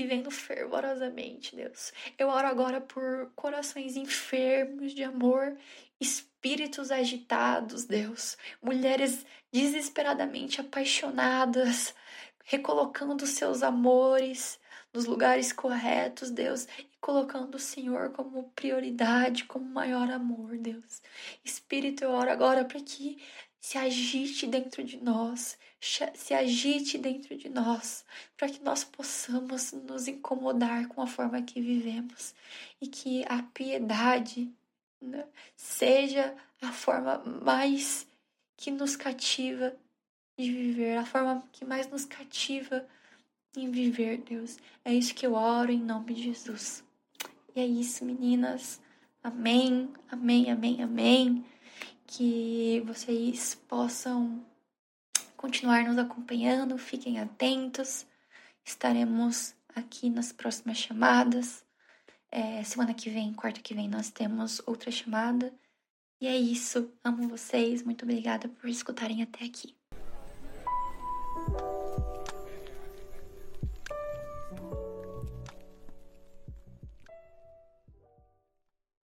vivendo 0.00 0.30
fervorosamente, 0.30 1.54
Deus. 1.54 1.92
Eu 2.18 2.28
oro 2.28 2.46
agora 2.46 2.80
por 2.80 3.30
corações 3.36 3.96
enfermos 3.96 4.94
de 4.94 5.04
amor, 5.04 5.56
espíritos 6.00 6.90
agitados, 6.90 7.84
Deus, 7.84 8.38
mulheres 8.62 9.26
desesperadamente 9.52 10.58
apaixonadas, 10.60 11.94
recolocando 12.44 13.26
seus 13.26 13.62
amores 13.62 14.58
nos 14.92 15.04
lugares 15.04 15.52
corretos, 15.52 16.30
Deus, 16.30 16.66
e 16.78 16.88
colocando 16.98 17.56
o 17.56 17.60
Senhor 17.60 18.10
como 18.10 18.50
prioridade, 18.56 19.44
como 19.44 19.66
maior 19.66 20.10
amor, 20.10 20.56
Deus. 20.56 21.02
Espírito, 21.44 22.04
eu 22.04 22.10
oro 22.10 22.30
agora 22.30 22.64
para 22.64 22.80
que 22.80 23.22
se 23.60 23.76
agite 23.76 24.46
dentro 24.46 24.82
de 24.82 24.96
nós, 24.96 25.58
se 25.80 26.34
agite 26.34 26.98
dentro 26.98 27.36
de 27.36 27.48
nós, 27.48 28.04
para 28.36 28.48
que 28.48 28.62
nós 28.62 28.84
possamos 28.84 29.72
nos 29.72 30.06
incomodar 30.06 30.88
com 30.88 31.00
a 31.00 31.06
forma 31.06 31.40
que 31.42 31.60
vivemos 31.60 32.34
e 32.80 32.86
que 32.86 33.24
a 33.26 33.42
piedade 33.42 34.52
né, 35.00 35.26
seja 35.56 36.34
a 36.60 36.72
forma 36.72 37.18
mais 37.42 38.06
que 38.56 38.70
nos 38.70 38.94
cativa 38.94 39.74
de 40.38 40.52
viver, 40.52 40.98
a 40.98 41.06
forma 41.06 41.42
que 41.50 41.64
mais 41.64 41.88
nos 41.88 42.04
cativa 42.04 42.86
em 43.56 43.70
viver, 43.70 44.18
Deus. 44.18 44.58
É 44.84 44.92
isso 44.92 45.14
que 45.14 45.26
eu 45.26 45.34
oro 45.34 45.72
em 45.72 45.80
nome 45.80 46.14
de 46.14 46.24
Jesus. 46.24 46.84
E 47.54 47.60
é 47.60 47.66
isso, 47.66 48.04
meninas. 48.04 48.80
Amém, 49.22 49.90
amém, 50.10 50.50
amém, 50.50 50.82
amém 50.82 51.44
que 52.06 52.82
vocês 52.86 53.54
possam 53.68 54.44
continuar 55.40 55.84
nos 55.84 55.96
acompanhando, 55.96 56.76
fiquem 56.76 57.18
atentos. 57.18 58.06
Estaremos 58.62 59.54
aqui 59.74 60.10
nas 60.10 60.32
próximas 60.32 60.76
chamadas. 60.76 61.64
É, 62.30 62.62
semana 62.62 62.92
que 62.92 63.08
vem, 63.08 63.32
quarta 63.32 63.58
que 63.58 63.72
vem, 63.72 63.88
nós 63.88 64.10
temos 64.10 64.60
outra 64.66 64.90
chamada. 64.90 65.50
E 66.20 66.26
é 66.26 66.36
isso. 66.36 66.92
Amo 67.02 67.26
vocês. 67.26 67.82
Muito 67.82 68.04
obrigada 68.04 68.50
por 68.50 68.68
escutarem 68.68 69.22
até 69.22 69.46
aqui. 69.46 69.79